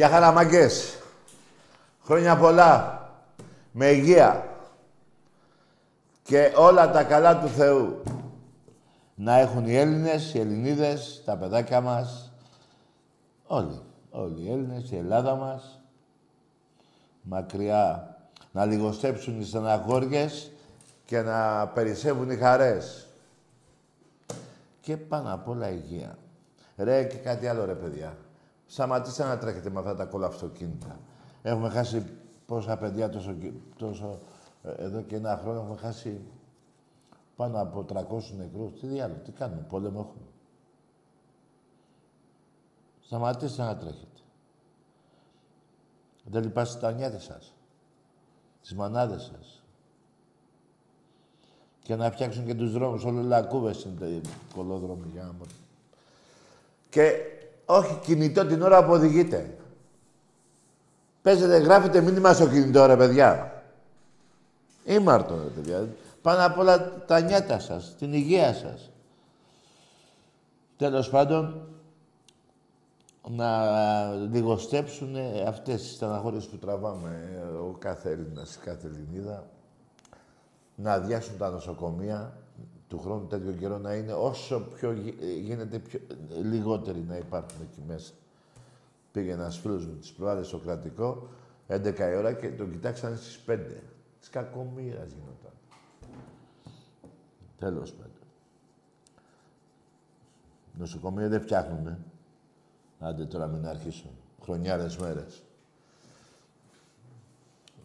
Για 0.00 0.08
χαραμαγκές. 0.08 0.98
Χρόνια 2.04 2.36
πολλά. 2.36 3.00
Με 3.72 3.86
υγεία. 3.86 4.48
Και 6.22 6.52
όλα 6.56 6.90
τα 6.90 7.04
καλά 7.04 7.38
του 7.38 7.48
Θεού. 7.48 8.02
Να 9.14 9.38
έχουν 9.38 9.66
οι 9.66 9.76
Έλληνες, 9.76 10.34
οι 10.34 10.40
Ελληνίδες, 10.40 11.22
τα 11.24 11.36
παιδάκια 11.36 11.80
μας. 11.80 12.32
Όλοι. 13.46 13.80
Όλοι 14.10 14.42
οι 14.42 14.50
Έλληνες, 14.50 14.90
η 14.90 14.96
Ελλάδα 14.96 15.34
μας. 15.34 15.80
Μακριά. 17.22 18.16
Να 18.52 18.64
λιγοστέψουν 18.64 19.40
οι 19.40 19.44
στεναχώριες 19.44 20.50
και 21.04 21.20
να 21.20 21.66
περισσεύουν 21.66 22.30
οι 22.30 22.36
χαρές. 22.36 23.06
Και 24.80 24.96
πάνω 24.96 25.34
απ' 25.34 25.48
όλα 25.48 25.70
υγεία. 25.70 26.18
Ρε 26.76 27.04
και 27.04 27.16
κάτι 27.16 27.46
άλλο 27.46 27.64
ρε 27.64 27.74
παιδιά. 27.74 28.16
Σταματήστε 28.70 29.24
να 29.24 29.38
τρέχετε 29.38 29.70
με 29.70 29.78
αυτά 29.78 29.94
τα 29.94 30.04
κολαυτοκίνητα. 30.04 31.00
Έχουμε 31.42 31.68
χάσει 31.68 32.06
πόσα 32.46 32.76
παιδιά 32.76 33.08
τόσο, 33.08 33.36
τόσο 33.76 34.18
ε, 34.62 34.84
εδώ 34.84 35.02
και 35.02 35.16
ένα 35.16 35.38
χρόνο 35.42 35.60
έχουμε 35.60 35.76
χάσει 35.76 36.20
πάνω 37.36 37.60
από 37.60 37.84
300 37.88 37.96
νεκρούς. 38.36 38.80
Τι 38.80 38.86
διάλογο, 38.86 39.20
τι 39.20 39.30
κάνουμε, 39.30 39.66
πόλεμο 39.68 39.98
έχουμε. 39.98 40.28
Σταματήστε 43.00 43.62
να 43.62 43.76
τρέχετε. 43.76 44.20
Δεν 46.24 46.42
λυπάστε 46.42 46.80
τα 46.80 46.92
νιάτε 46.92 47.18
σας. 47.18 47.54
Τις 48.60 48.74
μανάδες 48.74 49.22
σας. 49.22 49.62
Και 51.82 51.96
να 51.96 52.10
φτιάξουν 52.10 52.46
και 52.46 52.54
τους 52.54 52.72
δρόμους. 52.72 53.04
Όλο 53.04 53.22
λακκούβες 53.22 53.84
είναι 53.84 54.06
οι 54.06 54.20
κολόδρομοι 54.54 55.08
για 55.12 55.22
να 55.22 55.46
Και 56.88 57.12
όχι 57.70 57.98
κινητό 58.02 58.46
την 58.46 58.62
ώρα 58.62 58.84
που 58.84 58.92
οδηγείτε. 58.92 59.58
Παίζετε, 61.22 61.56
γράφετε 61.56 62.00
μήνυμα 62.00 62.32
στο 62.32 62.48
κινητό, 62.48 62.86
ρε 62.86 62.96
παιδιά. 62.96 63.62
Ήμαρτο, 64.84 65.34
ρε 65.34 65.48
παιδιά. 65.48 65.88
Πάνω 66.22 66.46
απ' 66.46 66.58
όλα 66.58 67.04
τα 67.06 67.20
νιάτα 67.20 67.58
σας, 67.58 67.94
την 67.98 68.12
υγεία 68.12 68.54
σας. 68.54 68.90
Τέλος 70.76 71.10
πάντων, 71.10 71.68
να 73.28 74.12
λιγοστέψουν 74.14 75.16
αυτές 75.46 75.82
τις 75.82 75.92
στεναχώριες 75.92 76.46
που 76.46 76.56
τραβάμε 76.56 77.42
ο 77.60 77.76
κάθε 77.78 78.10
Έλληνας, 78.10 78.54
η 78.54 78.58
κάθε 78.64 78.86
Ελληνίδα. 78.86 79.46
Να 80.74 80.92
αδειάσουν 80.92 81.38
τα 81.38 81.50
νοσοκομεία 81.50 82.32
του 82.90 82.98
χρόνου 82.98 83.26
τέτοιο 83.26 83.52
καιρό 83.52 83.78
να 83.78 83.94
είναι 83.94 84.12
όσο 84.12 84.60
πιο 84.60 84.92
γίνεται 85.40 85.78
πιο, 85.78 86.00
λιγότεροι 86.42 87.04
να 87.08 87.16
υπάρχουν 87.16 87.62
εκεί 87.62 87.82
μέσα. 87.86 88.12
Πήγε 89.12 89.32
ένας 89.32 89.58
φίλος 89.58 89.86
μου 89.86 89.94
τις 89.94 90.12
προάλλες 90.12 90.46
στο 90.46 90.58
κρατικό, 90.58 91.28
11 91.68 91.98
η 91.98 92.16
ώρα 92.16 92.32
και 92.32 92.48
τον 92.48 92.70
κοιτάξανε 92.70 93.16
στις 93.16 93.38
5. 93.46 93.58
Της 94.18 94.28
κακομήρας 94.28 95.08
γινόταν. 95.08 95.52
Τέλος 97.58 97.92
πάντων. 97.92 98.12
Νοσοκομεία 100.78 101.28
δεν 101.28 101.40
φτιάχνουνε. 101.40 101.98
Άντε 102.98 103.24
τώρα 103.24 103.46
μην 103.46 103.66
αρχίσω. 103.66 104.10
Χρονιάρες 104.42 104.96
μέρες. 104.96 105.42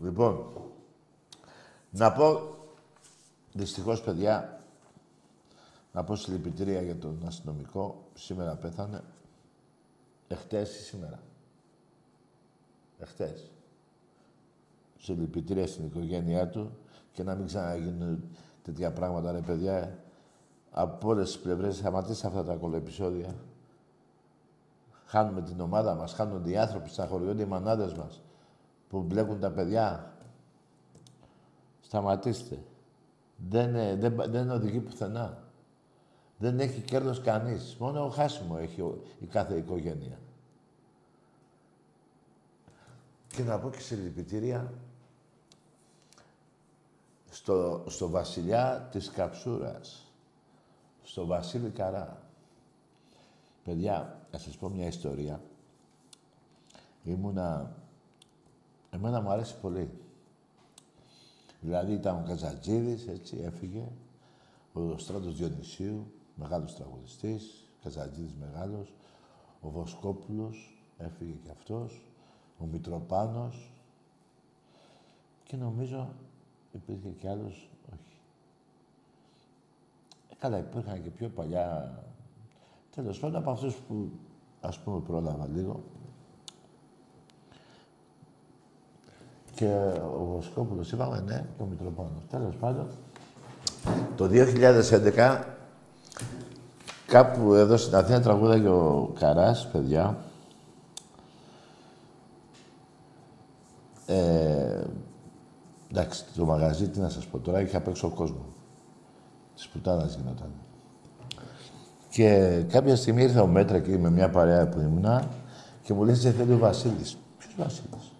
Λοιπόν, 0.01 0.47
να 1.89 2.11
πω, 2.11 2.55
δυστυχώς 3.53 4.01
παιδιά, 4.01 4.54
να 5.95 6.03
πω 6.03 6.15
συλληπιτήρια 6.15 6.81
για 6.81 6.97
τον 6.97 7.23
αστυνομικό. 7.25 8.07
Σήμερα 8.13 8.55
πέθανε. 8.55 9.03
Εχθές 10.27 10.79
ή 10.79 10.83
σήμερα. 10.83 11.19
Εχθές. 12.99 13.51
Συλληπιτήρια 14.97 15.67
στην 15.67 15.85
οικογένειά 15.85 16.49
του 16.49 16.77
και 17.11 17.23
να 17.23 17.35
μην 17.35 17.45
ξαναγίνουν 17.45 18.23
τέτοια 18.61 18.91
πράγματα, 18.91 19.31
ρε 19.31 19.39
παιδιά. 19.39 19.99
Από 20.71 21.09
όλες 21.09 21.31
τις 21.31 21.39
πλευρές 21.39 21.75
σταματήστε 21.75 22.27
αυτά 22.27 22.43
τα 22.43 22.55
κολοεπισόδια. 22.55 23.35
Χάνουμε 25.05 25.41
την 25.41 25.59
ομάδα 25.59 25.95
μας, 25.95 26.13
χάνονται 26.13 26.49
οι 26.49 26.57
άνθρωποι, 26.57 26.89
σταχωριούνται 26.89 27.41
οι 27.41 27.45
μανάδες 27.45 27.93
μας 27.93 28.21
που 28.89 29.01
μπλέκουν 29.01 29.39
τα 29.39 29.51
παιδιά. 29.51 30.13
Σταματήστε. 31.81 32.63
Δεν, 33.49 33.99
δεν, 33.99 34.15
δεν 34.31 34.49
οδηγεί 34.49 34.79
πουθενά. 34.79 35.44
Δεν 36.37 36.59
έχει 36.59 36.81
κέρδος 36.81 37.21
κανείς. 37.21 37.75
Μόνο 37.79 38.05
ο 38.05 38.09
χάσιμο 38.09 38.57
έχει 38.59 38.81
η 39.19 39.25
κάθε 39.25 39.57
οικογένεια. 39.57 40.19
Και 43.27 43.43
να 43.43 43.59
πω 43.59 43.69
και 43.69 43.79
σε 43.79 43.95
λυπητήρια 43.95 44.73
στο, 47.29 47.83
στο 47.87 48.09
βασιλιά 48.09 48.87
της 48.91 49.09
Καψούρας, 49.09 50.11
στο 51.03 51.25
Βασίλη 51.25 51.69
Καρά. 51.69 52.21
Παιδιά, 53.63 54.27
να 54.31 54.37
σας 54.39 54.57
πω 54.57 54.69
μια 54.69 54.87
ιστορία. 54.87 55.41
Ήμουνα... 57.03 57.75
Εμένα 58.89 59.21
μου 59.21 59.29
αρέσει 59.29 59.55
πολύ. 59.57 59.89
Δηλαδή 61.59 61.93
ήταν 61.93 62.15
ο 62.15 62.23
Καζατζίδης, 62.27 63.07
έτσι, 63.07 63.37
έφυγε. 63.43 63.87
Ο 64.73 64.97
Στράτος 64.97 65.35
Διονυσίου, 65.35 66.11
μεγάλος 66.35 66.75
τραγουδιστής. 66.75 67.69
Καζατζίδης 67.83 68.33
μεγάλος. 68.39 68.93
Ο 69.61 69.69
Βοσκόπουλος, 69.69 70.83
έφυγε 70.97 71.33
και 71.43 71.49
αυτός. 71.51 72.01
Ο 72.57 72.65
Μητροπάνος. 72.65 73.71
Και 75.43 75.57
νομίζω 75.57 76.09
υπήρχε 76.71 77.09
κι 77.09 77.27
άλλος, 77.27 77.69
όχι. 77.93 78.17
Ε, 80.29 80.35
καλά, 80.39 80.57
υπήρχαν 80.57 81.03
και 81.03 81.09
πιο 81.09 81.29
παλιά 81.29 81.99
Τέλος 82.95 83.19
πάντων 83.19 83.35
από 83.35 83.51
αυτούς 83.51 83.75
που 83.75 84.09
ας 84.61 84.79
πούμε 84.79 84.99
πρόλαβα 84.99 85.47
λίγο. 85.53 85.83
Και 89.55 89.91
ο 90.17 90.25
Βοσκόπουλος 90.25 90.91
είπαμε 90.91 91.19
ναι 91.19 91.45
και 91.57 91.63
ο 91.63 91.65
Μητροπάνος. 91.65 92.23
Τέλος 92.29 92.55
πάντων, 92.55 92.87
το 94.15 94.27
2011 94.27 95.54
κάπου 97.15 97.53
εδώ 97.53 97.77
στην 97.77 97.95
Αθήνα 97.95 98.21
τραγούδαγε 98.21 98.67
ο 98.67 99.13
Καράς, 99.19 99.67
παιδιά. 99.71 100.17
Ε, 104.05 104.83
εντάξει, 105.91 106.23
το 106.35 106.45
μαγαζί, 106.45 106.89
τι 106.89 106.99
να 106.99 107.09
σας 107.09 107.25
πω 107.25 107.37
τώρα, 107.37 107.61
είχε 107.61 107.77
απ' 107.77 107.87
έξω 107.87 108.07
ο 108.07 108.09
κόσμο. 108.09 108.45
Της 109.55 109.67
πουτάνας 109.67 110.15
γινόταν. 110.15 110.51
Και 112.09 112.61
κάποια 112.69 112.95
στιγμή 112.95 113.23
ήρθε 113.23 113.39
ο 113.39 113.47
Μέτρα 113.47 113.77
εκεί 113.77 113.97
με 113.97 114.09
μια 114.09 114.29
παρέα 114.29 114.69
που 114.69 114.79
ήμουνα 114.79 115.23
και 115.83 115.93
μου 115.93 116.03
λέει: 116.03 116.15
Σε 116.15 116.31
θέλει 116.31 116.53
ο 116.53 116.57
Βασίλης. 116.57 117.17
Ποιος 117.37 117.55
Βασίλης. 117.57 118.11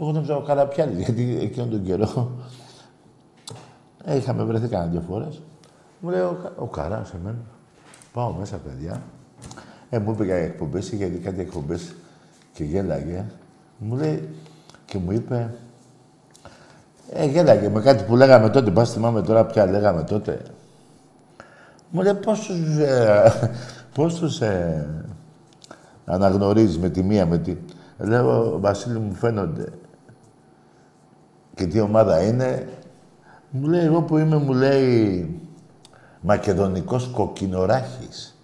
Εγώ 0.00 0.12
νόμιζα 0.12 0.36
ο 0.36 0.42
Καραπιάλη, 0.42 1.02
γιατί 1.02 1.38
εκείνον 1.40 1.70
τον 1.70 1.82
καιρό 1.82 2.30
ε, 4.04 4.16
είχαμε 4.16 4.44
βρεθεί 4.44 4.68
κανένα 4.68 4.90
δύο 4.90 5.00
φορές. 5.00 5.42
Μου 6.04 6.10
λέει: 6.10 6.20
Ο, 6.20 6.52
ο 6.56 6.66
Καράς, 6.66 7.12
εμένα. 7.14 7.38
Πάω 8.12 8.32
μέσα, 8.32 8.56
παιδιά. 8.56 9.02
Ε, 9.90 9.98
μου 9.98 10.12
είπε 10.12 10.24
για 10.24 10.34
εκπομπές, 10.36 10.92
είχε 10.92 11.06
δει 11.06 11.18
κάτι 11.18 11.40
εκπομπές 11.40 11.94
και 12.52 12.64
γέλαγε. 12.64 13.24
Μου 13.78 13.96
λέει 13.96 14.28
και 14.84 14.98
μου 14.98 15.12
είπε. 15.12 15.54
Ε, 17.12 17.26
γέλαγε 17.26 17.68
με 17.68 17.80
κάτι 17.80 18.04
που 18.04 18.16
λέγαμε 18.16 18.50
τότε. 18.50 18.70
Πα 18.70 18.84
θυμάμαι 18.84 19.22
τώρα 19.22 19.46
πια 19.46 19.66
λέγαμε 19.66 20.02
τότε. 20.02 20.40
Μου 21.90 22.02
λέει 22.02 22.14
πώς 22.14 22.40
τους, 22.40 22.76
ε, 22.78 23.32
πώς 23.94 24.14
τους 24.14 24.40
ε, 24.40 24.86
αναγνωρίζεις 26.04 26.78
με 26.78 26.88
τη 26.88 27.02
μία, 27.02 27.26
με 27.26 27.38
τη... 27.38 27.56
Λέω, 27.98 28.60
Βασίλη 28.60 28.98
μου 28.98 29.14
φαίνονται. 29.14 29.68
Και 31.54 31.66
τι 31.66 31.80
ομάδα 31.80 32.22
είναι. 32.22 32.68
Μου 33.50 33.68
λέει, 33.68 33.84
εγώ 33.84 34.02
που 34.02 34.18
είμαι, 34.18 34.36
μου 34.36 34.52
λέει, 34.52 35.40
μακεδονικός 36.22 37.10
κοκκινοράχης. 37.12 38.36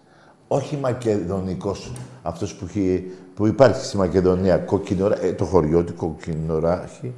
Όχι 0.49 0.77
μακεδονικός, 0.77 1.93
αυτός 2.23 2.55
που, 2.55 2.65
έχει, 2.65 3.13
που 3.35 3.47
υπάρχει 3.47 3.85
στη 3.85 3.97
Μακεδονία, 3.97 4.59
κοκκινορά, 4.59 5.23
ε, 5.23 5.33
το 5.33 5.45
χωριό 5.45 5.85
του 5.85 5.95
κοκκινοράχη. 5.95 7.15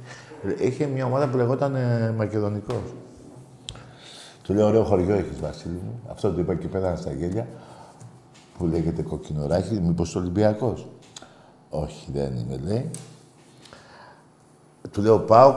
Είχε 0.59 0.85
μια 0.85 1.05
ομάδα 1.05 1.27
που 1.27 1.37
λεγόταν 1.37 1.75
ε, 1.75 2.13
Μακεδονικός. 2.17 2.81
Του 4.43 4.53
λέω, 4.53 4.67
ωραίο 4.67 4.83
χωριό 4.83 5.15
έχεις, 5.15 5.39
Βασίλη 5.39 5.73
μου. 5.73 5.99
Αυτό 6.11 6.33
το 6.33 6.39
είπα 6.39 6.55
και 6.55 6.67
πέθανα 6.67 6.95
στα 6.95 7.11
γέλια. 7.11 7.47
Που 8.57 8.65
λέγεται 8.65 9.01
κοκκινοράκι, 9.01 9.79
μήπως 9.81 10.15
Ολυμπιακός; 10.15 10.87
Όχι, 11.69 12.11
δεν 12.13 12.35
είμαι, 12.35 12.57
λέει. 12.63 12.89
Του 14.91 15.01
λέω, 15.01 15.19
πάω, 15.19 15.55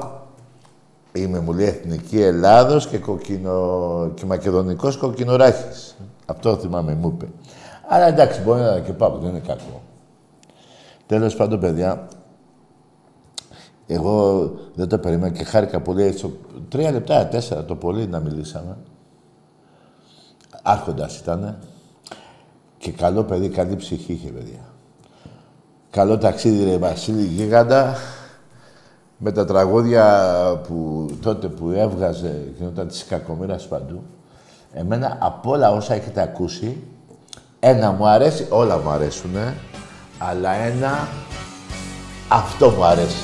είμαι, 1.15 1.41
μου 1.41 1.53
λέει, 1.53 1.67
Εθνική 1.67 2.21
Ελλάδος 2.21 2.87
και, 2.87 2.99
κοκκινο... 2.99 4.11
και 4.15 4.25
Μακεδονικός 4.25 4.97
κοκκινοράχης. 4.97 5.97
Αυτό 6.27 6.57
θυμάμαι, 6.57 6.95
μου 6.95 7.09
είπε. 7.15 7.29
Αλλά 7.89 8.07
εντάξει, 8.07 8.41
μπορεί 8.41 8.61
να 8.61 8.81
και 8.81 8.93
πάω, 8.93 9.19
δεν 9.19 9.31
είναι 9.31 9.39
κακό. 9.39 9.83
Τέλος 11.07 11.37
πάντων, 11.37 11.61
παιδιά, 11.61 12.09
εγώ 13.87 14.43
δεν 14.75 14.89
το 14.89 14.99
περίμενα 14.99 15.37
και 15.37 15.45
χάρηκα 15.45 15.81
πολύ. 15.81 16.03
Έτσι, 16.03 16.39
τρία 16.69 16.91
λεπτά, 16.91 17.27
τέσσερα 17.27 17.65
το 17.65 17.75
πολύ 17.75 18.07
να 18.07 18.21
μιλήσαμε. 18.21 18.77
Άρχοντας 20.63 21.19
ήτανε. 21.19 21.59
Και 22.79 22.93
καλό 22.93 23.25
παιδί, 23.25 23.49
καλή 23.49 23.77
ψυχή 23.77 24.13
είχε, 24.13 24.31
παιδιά. 24.31 24.61
Καλό 25.91 26.19
ταξίδι, 26.19 26.65
ρε 26.65 26.79
Βασίλη 26.79 27.25
Γίγαντα. 27.25 27.97
Με 29.19 29.33
τα 29.33 29.45
τραγούδια 29.45 30.07
που 30.69 31.07
τότε 31.23 31.47
που 31.49 31.71
έβγαζε, 31.71 32.43
γινόταν 32.59 32.89
της 32.89 33.05
κακομήρας 33.09 33.67
παντού. 33.69 34.03
Εμένα, 34.73 35.19
από 35.21 35.51
όλα 35.51 35.71
όσα 35.71 35.95
έχετε 35.95 36.23
ακούσει, 36.23 36.83
ένα 37.61 37.91
μου 37.91 38.07
αρέσει, 38.07 38.47
όλα 38.49 38.79
μου 38.79 38.91
αρέσουνε, 38.91 39.55
αλλά 40.19 40.53
ένα, 40.53 41.09
αυτό 42.29 42.71
μου 42.71 42.85
αρέσει. 42.85 43.23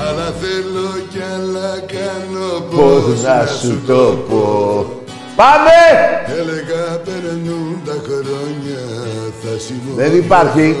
Αλλά 0.00 0.30
θέλω 0.40 0.88
κι 1.10 1.22
άλλα 1.34 1.80
κάνω 1.80 2.60
Πώς 2.70 3.22
να 3.22 3.46
σου 3.46 3.80
το 3.86 4.16
πω. 4.28 4.86
Πάμε! 5.36 5.70
Έλεγα 6.38 6.98
περνούν 7.04 7.80
τα 7.84 7.92
χρόνια 8.04 8.82
θα 9.42 9.58
σιγουρώ 9.58 9.94
Δεν 9.96 10.16
υπάρχει. 10.16 10.76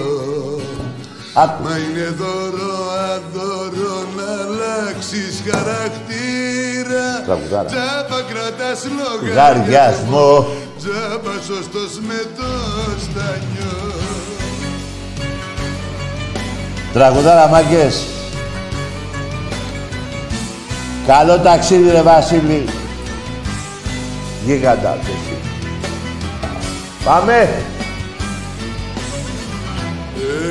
Άκου. 1.34 1.62
Μα 1.62 1.76
είναι 1.76 2.06
δώρο 2.18 2.73
αδώρο 3.14 3.96
να 4.16 4.28
αλλάξεις 4.44 5.42
χαρακτήρα 5.50 7.06
Τραγουδάρα. 7.26 7.68
Τζάμπα 7.68 8.22
κρατάς 8.30 8.80
Λογαριασμό. 8.98 10.46
Τζάμπα 10.78 11.34
σωστός 11.46 11.98
με 12.08 12.20
το 12.36 12.50
στανιό 13.00 13.92
Τραγουδάρα 16.92 17.48
μάγκες. 17.48 18.06
Καλό 21.06 21.38
ταξίδι 21.38 21.90
ρε 21.90 22.02
Βασίλη. 22.02 22.64
Γίγαντα 24.44 24.98
και 25.04 25.10
εσύ. 25.10 25.38
Πάμε. 27.04 27.48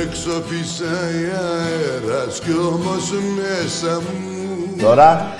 Έξω 0.04 0.42
φυσάει 0.48 1.22
αέρας 1.46 2.40
κι 2.40 2.50
όμως 2.72 3.12
μέσα 3.36 4.00
μου 4.00 4.82
Τώρα; 4.82 5.36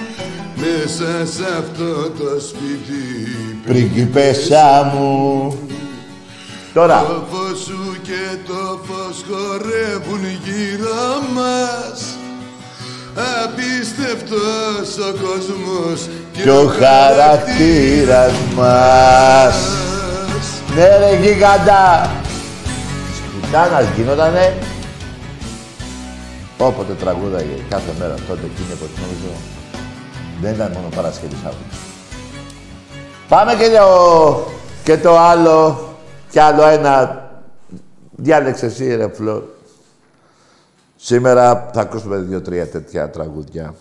Μέσα 0.57 1.27
σε 1.33 1.45
αυτό 1.59 2.11
το 2.11 2.41
σπίτι 2.41 3.37
Πριγκιπέσα 3.67 4.93
μου. 4.95 5.59
Τώρα; 6.75 7.05
Το 7.09 7.23
φως 7.31 7.59
σου 7.59 7.97
και 8.03 8.39
το 8.47 8.81
φως 8.87 9.25
χορεύουν 9.29 10.25
γύρω 10.45 11.23
μας 11.35 12.17
Απίστευτος 13.45 15.07
ο 15.09 15.13
κόσμος 15.13 16.09
Και 16.33 16.51
ο 16.51 16.67
χαρακτήρας 16.67 18.33
μας. 18.57 19.57
Ναι 20.75 20.85
ρε 20.99 21.19
γίγαντα. 21.21 22.11
Της 23.07 23.21
πουτάνας 23.41 23.87
γινότανε. 23.97 24.59
Όποτε 26.59 26.93
τραγούδαγε 26.93 27.55
κάθε 27.69 27.93
μέρα 27.99 28.15
τότε 28.15 28.45
εκείνη 28.45 28.73
από 28.73 28.85
την 28.85 29.03
νομίζω 29.03 29.37
δεν 30.41 30.55
ήταν 30.55 30.73
μόνο 30.73 30.89
Παρασκευή 30.95 31.35
Σάββατο. 31.35 31.77
Πάμε 33.29 33.55
και 33.55 33.71
το, 33.71 34.47
και 34.85 34.99
το 34.99 35.19
άλλο, 35.19 35.89
κι 36.31 36.39
άλλο 36.39 36.67
ένα. 36.67 37.23
Διάλεξε 38.17 38.67
εσύ 38.67 38.95
ρε 38.97 39.09
Φλόρ. 39.09 39.43
Σήμερα 40.97 41.71
θα 41.75 41.81
ακούσουμε 41.81 42.17
δύο-τρία 42.17 42.69
τέτοια 42.69 43.11
τραγούδια. 43.11 43.75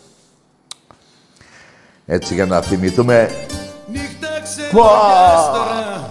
Έτσι 2.05 2.33
για 2.33 2.45
να 2.45 2.61
θυμηθούμε 2.61 3.29
Νύχτα 3.87 4.27
Πω! 4.71 4.81
ξενιάς 4.83 5.45
τώρα 5.53 6.09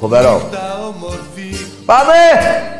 φοβερό. 0.00 0.48
Τα 0.50 0.78
όμορφη 0.86 1.66
Πάμε! 1.84 2.71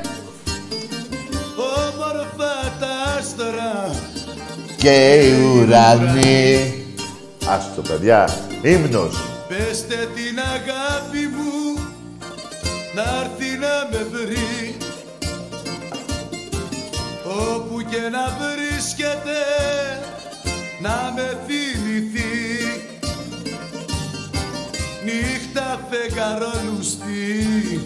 Και 4.83 5.15
οι 5.15 5.33
ουρανοί. 5.43 6.75
Άστο 7.47 7.83
παιδιά, 7.83 8.29
ύμνος. 8.63 9.17
Πεστε 9.49 9.95
την 9.95 10.39
αγάπη 10.39 11.19
μου 11.37 11.83
να 12.95 13.03
έρθει 13.03 13.59
να 13.59 13.89
με 13.91 14.07
βρει 14.11 14.77
Όπου 17.25 17.81
και 17.91 18.01
να 18.11 18.37
βρίσκεται 18.41 19.41
να 20.81 21.13
με 21.15 21.39
θυμηθεί 21.47 22.33
Νύχτα 25.05 25.89
φεγγαρόλουστη 25.91 27.81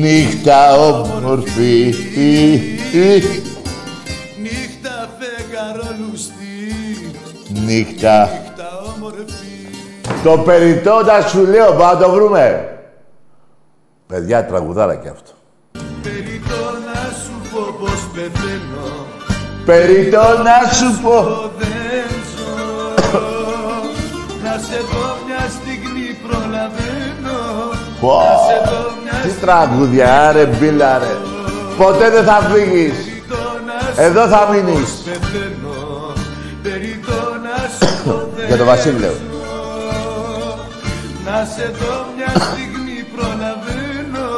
Νύχτα 0.00 0.76
όμορφη. 0.78 1.94
Νύχτα. 7.70 8.28
Νύχτα 8.32 8.68
όμορφη 8.94 9.50
Το 10.22 10.38
περιττό 10.38 11.02
να 11.02 11.28
σου 11.28 11.46
λέω, 11.46 11.72
πάμε 11.72 11.92
να 11.92 11.98
το 11.98 12.10
βρούμε. 12.10 12.68
Παιδιά, 14.06 14.46
τραγουδάρα 14.46 14.94
κι 14.94 15.08
αυτό. 15.08 15.30
Περιτώ 16.02 16.62
να 16.86 17.00
σου 17.22 17.50
πω 17.52 17.74
πως 17.80 18.08
πεθαίνω 18.14 19.06
Περιττό 19.64 20.18
να 20.18 20.72
σου 20.72 21.00
πω. 21.02 21.16
Εγώ 21.16 21.50
δεν 21.58 22.08
ζω 22.32 22.54
Να 24.44 24.58
σε 24.58 24.78
δω 24.90 25.06
μια 25.26 25.44
στιγμή 25.58 26.08
προλαβαίνω 26.26 27.38
Πω. 28.00 28.18
Να 28.18 28.36
σε 28.46 28.70
δω 28.70 28.82
μια 29.02 29.12
Τι 29.22 29.40
τραγουδιά, 29.40 30.32
ρε 30.32 30.46
μπίλα, 30.46 30.98
ρε. 30.98 31.12
Ποτέ 31.76 32.10
δεν 32.10 32.24
θα 32.24 32.40
φύγεις. 32.52 32.94
Περιτώ 32.94 33.42
να 33.66 33.94
σου 33.94 34.00
Εδώ 34.00 34.26
θα 34.26 34.46
πω 34.46 34.52
μείνεις. 34.52 34.90
Για 38.50 38.58
τον 38.58 38.66
Βασίλη 38.68 38.98
λέω. 38.98 39.12
ζω 39.12 39.18
Να 41.24 41.44
σε 41.54 41.66
δω 41.78 42.06
μια 42.16 42.32
στιγμή 42.40 43.04
προλαβαίνω 43.16 44.28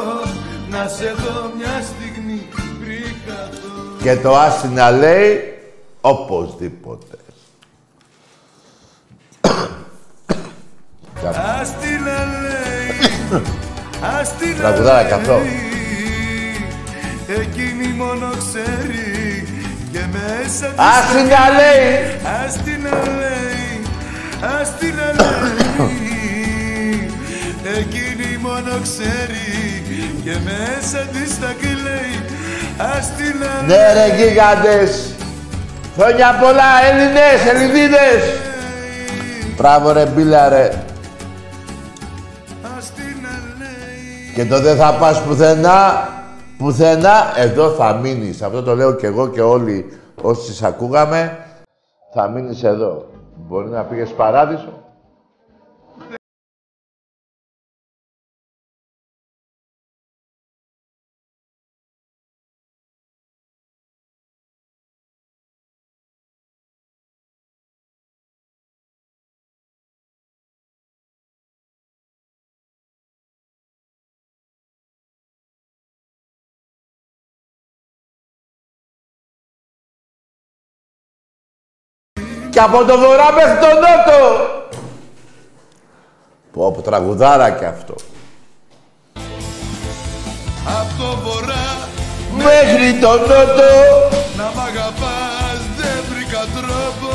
Να 0.71 0.89
σε 0.89 1.15
δω 1.17 1.51
μια 1.57 1.83
στιγμή 1.83 2.49
πριν 2.81 3.15
καθώ 3.27 3.69
Και 4.03 4.17
το 4.17 4.37
άσυνα 4.37 4.91
λέει 4.91 5.53
οπωσδήποτε. 6.01 7.17
Ας 11.61 11.71
την 11.81 12.03
λέει, 12.03 13.11
ας 14.19 14.35
την 14.39 14.57
Τραγουδάρα 14.57 15.05
κι 15.05 15.13
αυτό. 15.13 15.33
λέει, 15.33 15.45
Εκείνη 17.41 17.87
μόνο 17.97 18.31
ξέρει 18.39 19.47
και 19.93 19.99
μέσα 20.13 20.67
της 20.67 20.75
Άσυνα 20.77 21.49
λέει. 21.59 22.03
Ας 22.45 22.53
την 22.53 22.83
λέει, 22.83 22.93
ας 23.25 23.43
την 23.53 23.62
λέει 25.87 27.11
Εκείνη 27.79 28.39
μόνο 28.41 28.81
ξέρει 28.83 29.49
και 30.25 30.37
μέσα 30.45 30.99
της 31.13 31.39
τα 31.41 31.55
κλαίει 31.61 32.41
Ας 32.79 33.07
την 33.17 33.39
λέει 33.39 33.67
Ναι 33.67 33.93
ρε 33.93 34.17
γίγαντες. 34.17 35.15
Χρόνια 35.97 36.39
πολλά 36.41 36.71
Έλληνες, 36.91 37.47
Ελληνίδες. 37.53 38.23
Μπράβο 39.57 39.93
ρε 39.93 40.07
μπίλα 40.07 40.49
ρε. 40.49 40.69
Ας 42.79 42.91
την 42.91 43.21
λέει 43.59 44.33
Και 44.35 44.45
το 44.45 44.61
δεν 44.61 44.77
θα 44.77 44.93
πας 44.93 45.23
πουθενά, 45.23 46.09
πουθενά, 46.59 47.33
εδώ 47.37 47.71
θα 47.71 47.93
μείνεις. 47.93 48.43
Αυτό 48.43 48.63
το 48.63 48.75
λέω 48.75 48.95
και 48.95 49.07
εγώ 49.07 49.29
και 49.29 49.41
όλοι 49.41 49.99
όσοι 50.23 50.55
σ' 50.55 50.63
ακούγαμε, 50.63 51.39
θα 52.15 52.29
μείνεις 52.29 52.63
εδώ. 52.63 53.12
Μπορεί 53.49 53.69
να 53.69 53.85
πήγες 53.85 54.15
παράδεισο. 54.15 54.82
Από 82.63 82.85
το 82.85 82.99
βορρά 82.99 83.33
μέχρι 83.33 83.59
το 83.65 83.71
νότο. 83.83 84.21
Πω, 86.53 86.73
πω, 86.73 86.81
τραγουδάρα 86.83 87.51
κι 87.51 87.65
αυτό. 87.65 87.95
Απ' 90.79 90.93
το 90.99 91.09
βορρά 91.25 91.67
μέχρι 92.47 92.89
τον 93.03 93.19
νότο 93.31 93.73
Να 94.39 94.47
μ' 94.55 94.61
αγαπάς 94.69 95.61
δεν 95.79 95.99
βρήκα 96.11 96.43
τρόπο 96.57 97.13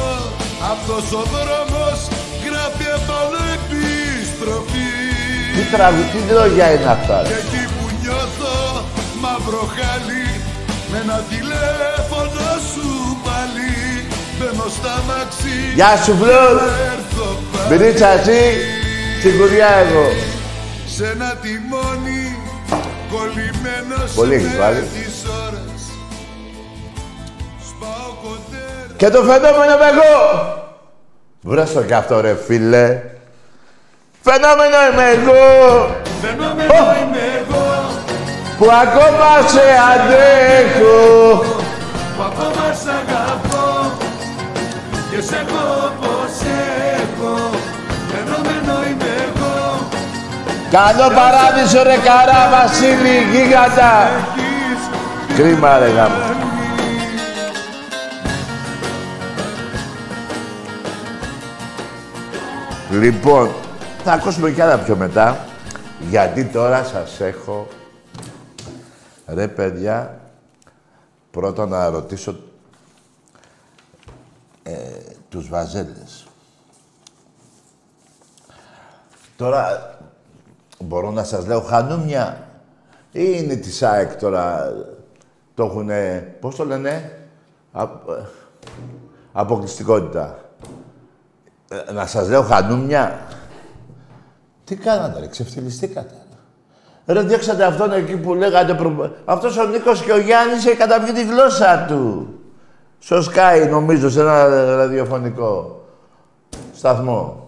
Αυτός 0.71 1.05
ο 1.19 1.23
δρόμος 1.33 1.99
γράφει 2.45 2.85
επάνω 2.97 3.39
επιστροφή 3.57 4.91
Τι 5.55 5.63
τραγουδί, 5.73 6.03
τι 6.11 6.33
λόγια 6.33 6.67
είναι 6.73 6.91
αυτά. 6.97 7.17
Και 7.29 7.37
εκεί 7.43 7.63
που 7.73 7.85
νιώθω 8.01 8.55
μαύρο 9.21 9.63
χάλι 9.75 10.27
Με 10.91 10.97
ένα 11.03 11.17
τηλέφωνο 11.31 12.46
Γεια 15.75 15.95
σου, 16.03 16.15
Φλόρ. 16.15 16.61
Έρθω 16.61 17.27
πάλι 17.51 17.77
Μπρίτσα 17.77 18.07
εσύ, 18.07 18.39
σιγουριά 19.21 19.67
εγώ. 19.67 20.05
Σε 20.95 21.05
ένα 21.05 21.35
τιμόνι 21.41 22.37
κολλημένος 23.11 24.11
Πολύ 24.15 24.33
έχεις 24.35 24.47
με 24.51 24.57
βάλει. 24.57 24.79
τις 24.79 25.23
ώρες 25.45 25.81
Σπάω 27.69 28.11
κοντέρ 28.23 28.95
Και 28.97 29.09
το 29.09 29.21
φαινόμενο 29.23 29.73
είμαι 29.75 29.89
εγώ. 29.93 30.15
Βρες 31.41 31.73
το 31.73 31.81
κι 31.81 31.93
αυτό 31.93 32.19
ρε 32.21 32.35
φίλε. 32.47 33.01
Φαινόμενο 34.21 34.75
είμαι 34.91 35.09
εγώ 35.09 35.95
Φαινόμενο 36.21 36.73
είμαι 37.01 37.23
εγώ 37.39 37.65
που 38.57 38.65
ακόμα 38.83 39.47
σε 39.47 39.65
αντέχω. 39.93 41.56
Και 45.17 45.23
σε 45.23 45.35
έχω 45.35 45.91
πως 45.99 46.35
έχω 47.01 47.49
Φαινόμενο 48.07 48.85
είμαι 48.87 49.11
εγώ 49.27 49.87
Καλό 50.71 51.15
παράδεισο 51.15 51.83
ρε 51.83 51.95
καρά 51.95 52.49
Βασίλη 52.51 53.17
γίγαντα. 53.31 54.07
Έχεις 54.07 55.37
Κρίμα 55.37 55.77
ρε 55.77 55.87
γάμο. 55.87 56.15
κάνει 62.89 63.05
Λοιπόν, 63.05 63.49
θα 64.03 64.11
ακούσουμε 64.11 64.51
κι 64.51 64.61
άλλα 64.61 64.77
πιο 64.77 64.95
μετά. 64.95 65.45
Γιατί 66.09 66.45
τώρα 66.45 66.83
σας 66.83 67.19
έχω... 67.19 67.67
Ρε 69.27 69.47
παιδιά, 69.47 70.19
πρώτα 71.31 71.65
να 71.65 71.89
ρωτήσω 71.89 72.35
ε, 74.67 75.01
τους 75.29 75.49
βαζέλες. 75.49 76.27
Τώρα 79.37 79.95
μπορώ 80.79 81.11
να 81.11 81.23
σας 81.23 81.45
λέω 81.45 81.61
χανούμια 81.61 82.47
ή 83.11 83.23
είναι 83.35 83.55
της 83.55 83.83
ΑΕΚ 83.83 84.15
τώρα 84.15 84.73
το 85.53 85.63
έχουνε, 85.63 86.19
πώς 86.39 86.55
το 86.55 86.65
λένε, 86.65 87.11
Α, 87.71 87.81
ε, 87.81 88.25
αποκλειστικότητα. 89.31 90.37
Ε, 91.87 91.91
να 91.91 92.05
σας 92.05 92.29
λέω 92.29 92.41
χανούμια. 92.41 93.19
Τι 94.63 94.75
κάνατε 94.75 95.19
ρε, 95.19 95.27
ξεφτυλιστήκατε. 95.27 96.15
Ρε, 97.05 97.21
διώξατε 97.21 97.63
αυτόν 97.63 97.91
εκεί 97.91 98.17
που 98.17 98.33
λέγατε 98.33 98.73
προ... 98.73 99.15
Αυτός 99.25 99.57
ο 99.57 99.63
Νίκος 99.63 100.01
και 100.03 100.11
ο 100.11 100.19
Γιάννης 100.19 100.65
έχει 100.65 100.75
καταπιεί 100.75 101.13
τη 101.13 101.25
γλώσσα 101.25 101.85
του. 101.87 102.36
Στο 102.99 103.17
Sky, 103.17 103.67
νομίζω, 103.69 104.09
σε 104.09 104.19
ένα 104.21 104.45
ραδιοφωνικό 104.75 105.81
σταθμό. 106.75 107.47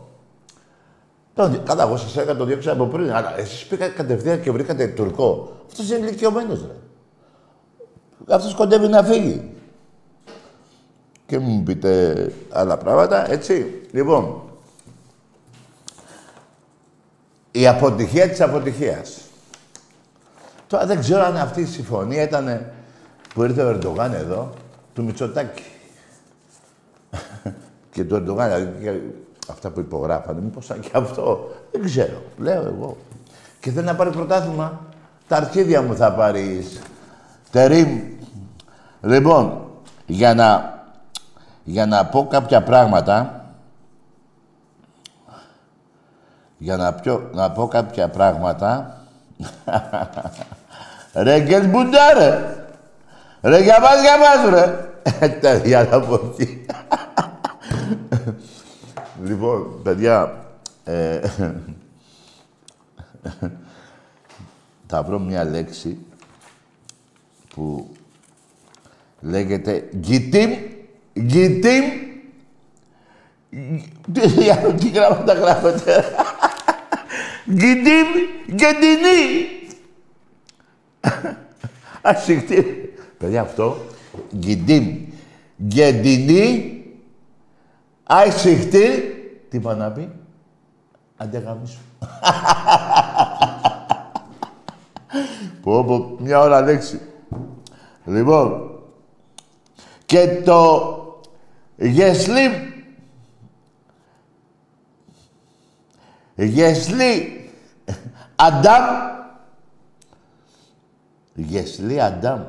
Τον, 1.34 1.52
δι- 1.52 1.64
καλά, 1.64 1.84
εγώ 1.84 1.98
σας 1.98 2.18
έκανα 2.18 2.38
το 2.38 2.46
διώξα 2.46 2.72
από 2.72 2.86
πριν, 2.86 3.12
αλλά 3.14 3.40
εσείς 3.40 3.66
πήγατε 3.66 3.92
κατευθείαν 3.94 4.42
και 4.42 4.52
βρήκατε 4.52 4.88
τουρκό. 4.88 5.58
Αυτός 5.68 5.90
είναι 5.90 5.98
ηλικιωμένος, 6.08 6.66
ρε. 6.68 6.76
Αυτός 8.36 8.54
κοντεύει 8.56 8.88
να 8.88 9.04
φύγει. 9.04 9.52
Και 11.26 11.40
μου 11.40 11.64
πείτε 11.64 12.16
άλλα 12.50 12.78
πράγματα, 12.78 13.32
έτσι. 13.32 13.82
Λοιπόν, 13.92 14.42
η 17.52 17.68
αποτυχία 17.68 18.30
της 18.30 18.42
αποτυχίας. 18.42 19.22
Τώρα 20.68 20.86
δεν 20.86 21.00
ξέρω 21.00 21.24
αν 21.24 21.38
αυτή 21.38 21.62
η 21.62 21.66
συμφωνία 21.66 22.24
ήταν 22.24 22.72
που 23.34 23.44
ήρθε 23.44 23.64
ο 23.64 23.70
Ερντογάν 23.70 24.14
εδώ, 24.14 24.50
του 25.00 25.06
Μητσοτάκη. 25.06 25.64
και 27.94 28.04
του 28.04 28.16
Ερντογάν, 28.16 28.50
δηλαδή, 28.50 28.84
και 28.84 29.00
αυτά 29.52 29.70
που 29.70 29.80
υπογράφανε, 29.80 30.42
μήπως 30.42 30.66
σαν 30.66 30.80
και 30.80 30.90
αυτό. 30.94 31.52
Δεν 31.72 31.84
ξέρω, 31.84 32.22
λέω 32.38 32.62
εγώ. 32.62 32.98
Και 33.60 33.72
θέλει 33.72 33.86
να 33.86 33.96
πάρει 33.96 34.10
πρωτάθλημα. 34.10 34.86
Τα 35.28 35.36
αρχίδια 35.36 35.82
μου 35.82 35.96
θα 35.96 36.14
πάρεις. 36.14 36.82
Τερίμ. 37.52 38.02
Λοιπόν, 39.02 39.68
για 40.06 40.34
να, 40.34 40.80
για 41.64 41.86
να 41.86 42.06
πω 42.06 42.28
κάποια 42.28 42.64
πράγματα, 42.64 43.46
για 46.58 46.78
να, 46.78 46.94
πιω, 46.94 47.30
να 47.34 47.52
πω 47.52 47.68
κάποια 47.68 48.10
πράγματα, 48.10 48.98
ρε 51.14 51.40
γκελμπουντά 51.40 52.14
ρε, 52.14 52.56
ρε 53.42 53.60
για 53.60 53.80
μας, 53.80 54.02
για 54.02 54.18
μας 54.18 54.50
ρε. 54.50 54.89
Τέτοια 55.42 55.84
να 55.84 56.00
πω 56.00 56.34
εκεί. 56.40 56.66
λοιπόν, 59.24 59.82
παιδιά, 59.84 60.46
ε, 60.84 61.20
θα 64.88 65.04
βρω 65.04 65.20
μια 65.20 65.44
λέξη 65.44 65.98
που 67.54 67.90
λέγεται 69.22 69.90
γκιτίμ, 69.96 70.52
γκιτίμ, 71.20 71.84
τι 74.14 74.22
τι 74.78 74.90
γράμματα 74.90 75.34
γράφετε. 75.34 76.04
Γκιτίμ, 77.52 78.08
γκεντινή. 78.54 79.48
Ασυχτή. 82.02 82.94
Παιδιά 83.18 83.42
αυτό, 83.42 83.78
γκιτίμ, 84.36 84.96
γκεντινή, 85.64 86.84
ασυχτή. 88.04 88.88
Τι 89.50 89.60
πάει 89.60 89.76
να 89.76 89.92
πει, 89.92 90.10
αντεγαμίσου. 91.18 91.80
Πω, 95.62 95.84
πω, 95.84 96.16
μια 96.20 96.40
ώρα 96.40 96.62
λέξη. 96.62 97.02
Λοιπόν, 98.06 98.72
και 100.06 100.42
το 100.46 100.94
γεσλίμ 101.78 102.54
Γεσλί 106.46 107.50
Αντάμ. 108.36 108.86
Γεσλί 111.36 112.02
Αντάμ. 112.02 112.42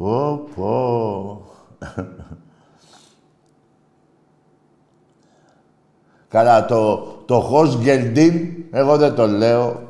Πω, 0.00 0.48
πω. 0.54 1.42
Καλά, 6.28 6.64
το, 6.64 6.96
το 7.24 7.40
Χος 7.40 7.78
Γκελντίν, 7.78 8.48
εγώ 8.70 8.96
δεν 8.96 9.14
το 9.14 9.26
λέω. 9.26 9.88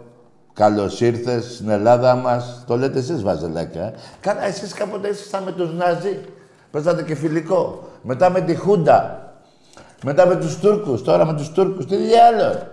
Καλώς 0.52 1.00
ήρθες 1.00 1.54
στην 1.54 1.68
Ελλάδα 1.68 2.14
μας. 2.14 2.64
Το 2.66 2.76
λέτε 2.76 2.98
εσείς, 2.98 3.22
Βαζελάκια. 3.22 3.82
ε; 3.82 3.94
Καλά, 4.20 4.44
εσείς 4.44 4.72
κάποτε 4.72 5.08
ήσασταν 5.08 5.42
με 5.42 5.52
τους 5.52 5.72
Ναζί. 5.72 6.20
Παίζατε 6.70 7.02
και 7.02 7.14
φιλικό. 7.14 7.88
Μετά 8.02 8.30
με 8.30 8.40
τη 8.40 8.54
Χούντα. 8.54 9.32
Μετά 10.04 10.26
με 10.26 10.36
τους 10.36 10.58
Τούρκους, 10.58 11.02
τώρα 11.02 11.24
με 11.24 11.34
τους 11.34 11.50
Τούρκους, 11.52 11.86
τι 11.86 11.96
διάλογο. 11.96 12.66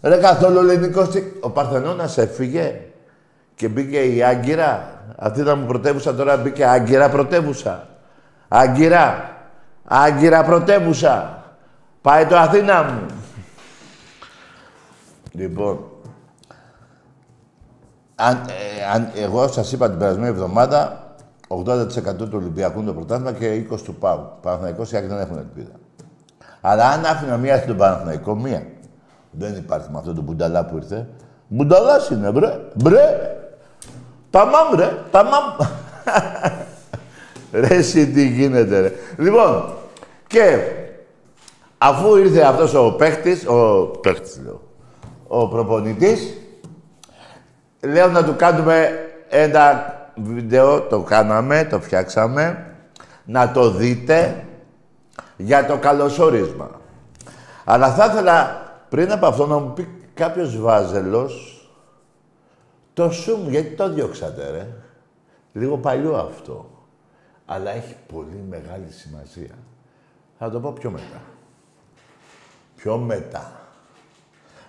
Ρε 0.00 0.16
καθόλου 0.16 0.58
ελληνικός, 0.58 1.08
τι... 1.08 1.22
ο 1.40 1.50
Παρθενώνας 1.50 2.18
έφυγε 2.18 2.80
και 3.54 3.68
μπήκε 3.68 3.98
η 3.98 4.22
Άγκυρα. 4.22 4.95
Αυτή 5.16 5.40
ήταν 5.40 5.58
μου 5.58 5.66
πρωτεύουσα, 5.66 6.14
τώρα 6.14 6.36
μπήκε 6.36 6.66
Άγκυρα 6.66 7.08
πρωτεύουσα. 7.08 7.86
Άγκυρα, 8.48 9.30
Άγκυρα 9.84 10.44
πρωτεύουσα. 10.44 11.42
Πάει 12.00 12.26
το 12.26 12.36
Αθήνα 12.36 12.82
μου. 12.82 13.06
λοιπόν, 15.32 15.78
αν, 18.14 18.34
ε, 18.34 18.94
αν, 18.94 19.10
εγώ 19.14 19.48
σας 19.48 19.72
είπα 19.72 19.88
την 19.88 19.98
περασμένη 19.98 20.28
εβδομάδα 20.28 21.06
80% 21.48 22.16
του 22.16 22.30
Ολυμπιακού 22.34 22.78
είναι 22.78 22.86
το 22.86 22.94
πρωτάθλημα 22.94 23.32
και 23.32 23.66
20% 23.70 23.82
του 23.84 23.94
Πάου. 23.94 24.30
Παναθηναϊκός 24.42 24.88
και 24.88 24.96
Άκη 24.96 25.06
δεν 25.06 25.18
έχουν 25.18 25.38
ελπίδα. 25.38 25.72
Αλλά 26.60 26.88
αν 26.88 27.04
άφηνα 27.04 27.36
μία 27.36 27.58
στον 27.58 27.76
Παναθηναϊκό, 27.76 28.34
μία. 28.34 28.66
Δεν 29.30 29.56
υπάρχει 29.56 29.90
με 29.90 29.98
αυτό 29.98 30.14
το 30.14 30.22
μπουνταλά 30.22 30.64
που 30.64 30.76
ήρθε. 30.76 31.08
Μπουνταλάς 31.48 32.08
είναι, 32.08 32.30
μπρε. 32.30 32.58
Μπρε. 32.74 33.36
Ταμάμ, 34.36 34.74
ρε. 34.74 34.98
Ταμάμ. 35.10 35.44
ρε, 37.52 37.74
εσύ 37.74 38.06
τι 38.06 38.26
γίνεται, 38.26 38.80
ρε. 38.80 38.92
Λοιπόν, 39.18 39.74
και 40.26 40.58
αφού 41.78 42.16
ήρθε 42.16 42.40
αυτός 42.40 42.74
ο 42.74 42.92
παίχτης, 42.92 43.46
ο 43.46 43.86
παίχτης 44.02 44.40
λέω, 44.44 44.60
ο 45.26 45.48
προπονητής, 45.48 46.36
λέω 47.80 48.08
να 48.08 48.24
του 48.24 48.36
κάνουμε 48.36 48.90
ένα 49.28 49.94
βίντεο, 50.14 50.80
το 50.80 51.00
κάναμε, 51.00 51.66
το 51.70 51.80
φτιάξαμε. 51.80 52.70
Να 53.24 53.50
το 53.50 53.70
δείτε 53.70 54.44
για 55.36 55.66
το 55.66 55.76
καλωσόρισμα. 55.76 56.70
Αλλά 57.64 57.90
θα 57.90 58.04
ήθελα 58.04 58.62
πριν 58.88 59.12
από 59.12 59.26
αυτό 59.26 59.46
να 59.46 59.58
μου 59.58 59.72
πει 59.72 59.88
κάποιος 60.14 60.60
βάζελος 60.60 61.55
το 62.96 63.10
σουμ, 63.10 63.48
γιατί 63.48 63.70
το 63.70 63.88
διώξατε 63.88 64.50
ρε. 64.50 64.66
Λίγο 65.52 65.76
παλιό 65.78 66.16
αυτό. 66.16 66.70
Αλλά 67.46 67.70
έχει 67.70 67.96
πολύ 68.12 68.44
μεγάλη 68.48 68.90
σημασία. 68.90 69.54
Θα 70.38 70.50
το 70.50 70.60
πω 70.60 70.72
πιο 70.72 70.90
μετά. 70.90 71.22
Πιο 72.76 72.96
μετά. 72.96 73.52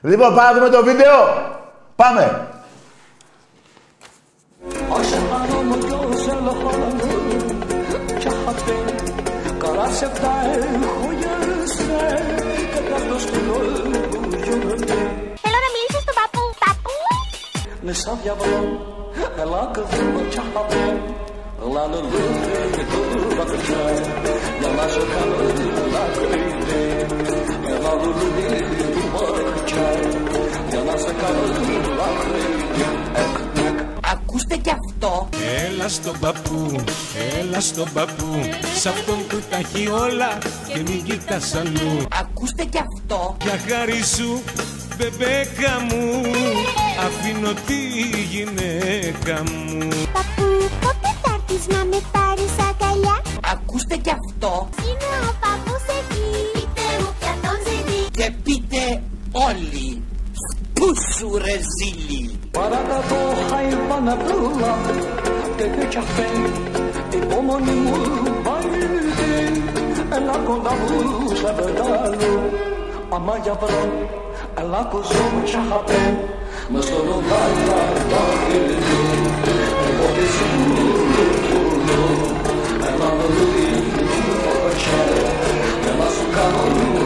Λοιπόν, 0.01 0.35
πάμε 0.35 0.59
δούμε 0.59 0.69
το 0.69 0.83
βίντεο. 0.83 1.13
Πάμε. 1.95 2.47
Θέλω 9.59 9.75
να 14.85 15.26
με 17.87 17.93
σαν 17.93 18.17
διαβολό 18.23 18.63
Ελά 19.41 19.71
τσαχαπέ. 20.29 20.85
Λούθε 21.59 22.25
το 22.91 22.99
Για 24.59 24.69
να 24.77 24.85
σε 24.93 25.03
κάνω 25.13 25.37
Ελά 27.75 27.93
Για 30.69 30.81
να 30.83 30.97
σε 30.97 31.13
κάνω 31.21 31.43
ε, 33.13 33.15
ναι. 33.61 33.69
Ακούστε 34.11 34.55
κι 34.55 34.69
αυτό. 34.69 35.29
Έλα 35.65 35.87
στον 35.89 36.19
παππού, 36.19 36.75
έλα 37.39 37.59
στον 37.59 37.87
παππού 37.93 38.33
Σ' 38.79 38.85
αυτόν 38.85 39.27
που 39.27 39.41
τα 39.49 39.57
έχει 39.57 39.87
όλα 39.87 40.37
και 40.73 40.79
μην 40.79 41.03
κοιτάς 41.03 41.55
αλλού. 41.55 42.07
Ακούστε 42.21 42.63
κι 42.63 42.77
αυτό. 42.77 43.37
Για 43.43 43.59
χάρη 43.67 44.03
σου, 44.03 44.41
μπεμπέκα 44.97 45.79
μου. 45.89 46.21
Αφήνω 47.05 47.51
τη 47.67 47.79
γυναίκα 48.31 49.43
μου 49.51 49.87
Παππού, 50.13 50.47
πότε 50.81 51.09
θα 51.21 51.31
έρθεις 51.35 51.67
να 51.67 51.85
με 51.85 51.99
πάρεις 52.11 52.53
αγκαλιά; 52.67 53.21
Ακούστε 53.53 53.95
κι 53.95 54.09
αυτό. 54.09 54.69
Είναι 54.87 55.09
ο 55.29 55.31
παππούς 55.43 55.85
εκεί. 55.99 56.27
Πείτε 56.53 56.85
μου 56.99 57.11
πια 57.19 57.33
τον 57.43 57.57
ζητή. 57.65 57.99
Και 58.11 58.31
πείτε 58.43 59.01
όλοι. 59.31 60.01
Πού 60.73 60.87
σου 61.13 61.37
ρε 61.37 61.57
ζήλι; 61.75 62.39
Παρακατώ 62.51 63.21
χαϊβάνα 63.49 64.15
πλούλα 64.15 64.75
και 65.57 65.63
πέτια 65.63 66.01
φέν 66.01 66.41
Υπόμονη 67.21 67.71
μου 67.71 67.95
βαρύτη 68.43 69.61
Έλα 70.15 70.37
κοντά 70.47 70.73
μου 70.73 71.27
σε 71.35 71.53
πετάλου 71.57 72.39
Αμά 73.09 73.37
για 73.43 73.53
βρω 73.53 74.09
Έλα 74.59 74.87
κοζό 74.91 75.23
μου 75.33 75.43
τσαχαπέ 75.43 76.01
Μες 76.69 76.83
στο 76.83 76.95
λογάλια 76.95 77.79
τα 78.09 78.23
χείλη 78.47 78.77
Εγώ 79.89 80.07
τη 80.15 80.25
σου 80.35 80.47
τούλου 80.75 82.05
Έλα 82.87 83.09
με 83.15 83.23
λούδι 83.35 83.69
Έλα 85.89 86.07
σου 86.09 86.25
κάνω 86.35 86.63
λούδι 86.75 87.05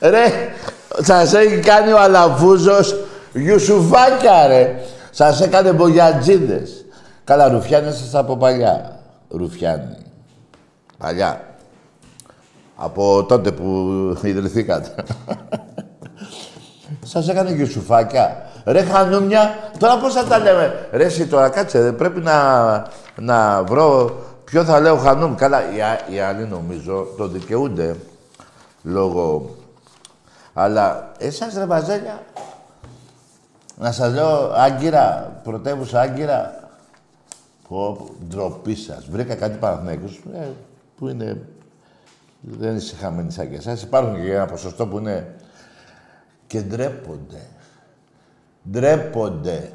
Ρε, 0.00 0.54
σας 1.02 1.34
έχει 1.34 1.58
κάνει 1.58 1.92
ο 1.92 2.00
Αλαφούζος 2.00 2.94
Γιουσουφάκια, 3.32 4.46
ρε. 4.46 4.74
Σας 5.10 5.40
έκανε 5.40 5.72
μπογιατζίδες. 5.72 6.84
Καλά, 7.24 7.48
ρουφιάνοι 7.48 7.92
σας 7.92 8.14
από 8.14 8.36
παλιά. 8.36 9.00
Ρουφιάνοι. 9.28 9.96
Παλιά. 10.98 11.45
Από 12.76 13.24
τότε 13.24 13.52
που 13.52 13.88
ιδρυθήκατε. 14.22 15.04
σας 17.02 17.28
έκανε 17.28 17.52
γιουσουφάκια. 17.52 18.50
Ρε 18.64 18.82
χανούμια, 18.82 19.70
τώρα 19.78 19.98
πώς 19.98 20.12
θα 20.12 20.24
τα 20.24 20.38
λέμε; 20.38 20.88
Ρε 20.92 21.04
εσύ 21.04 21.26
τώρα 21.26 21.48
κάτσε, 21.48 21.80
δεν 21.82 21.96
πρέπει 21.96 22.20
να, 22.20 22.86
να 23.16 23.62
βρω 23.62 24.16
ποιο 24.44 24.64
θα 24.64 24.80
λέω 24.80 24.96
χανούμ. 24.96 25.34
Καλά, 25.34 25.74
οι, 25.74 25.82
α- 25.82 26.00
οι 26.10 26.20
άλλοι 26.20 26.46
νομίζω 26.46 27.06
το 27.16 27.28
δικαιούνται 27.28 27.96
λόγω 28.82 29.54
αλλά 30.58 31.12
εσάς 31.18 31.54
ρε 31.54 31.66
βαζέλια, 31.66 32.22
να 33.78 33.92
σας 33.92 34.12
λέω 34.14 34.52
Άγκυρα, 34.52 35.40
πρωτεύουσα 35.42 36.00
Άγκυρα. 36.00 36.68
Πω, 37.68 37.96
πω, 37.98 38.08
ντροπή 38.28 38.74
σας. 38.74 39.06
Βρήκα 39.10 39.34
κάτι 39.34 39.58
Παναθηναϊκούς 39.58 40.20
ε, 40.34 40.46
που 40.98 41.08
είναι... 41.08 41.40
Δεν 42.48 42.70
είναι 42.70 42.78
συγχαμένοι 42.78 43.32
σαν 43.32 43.50
και 43.50 43.56
εσάς. 43.56 43.82
Υπάρχουν 43.82 44.14
και 44.14 44.34
ένα 44.34 44.46
ποσοστό 44.46 44.86
που 44.86 44.98
είναι... 44.98 45.34
Και 46.46 46.60
ντρέπονται. 46.60 47.46
Ντρέπονται. 48.70 49.70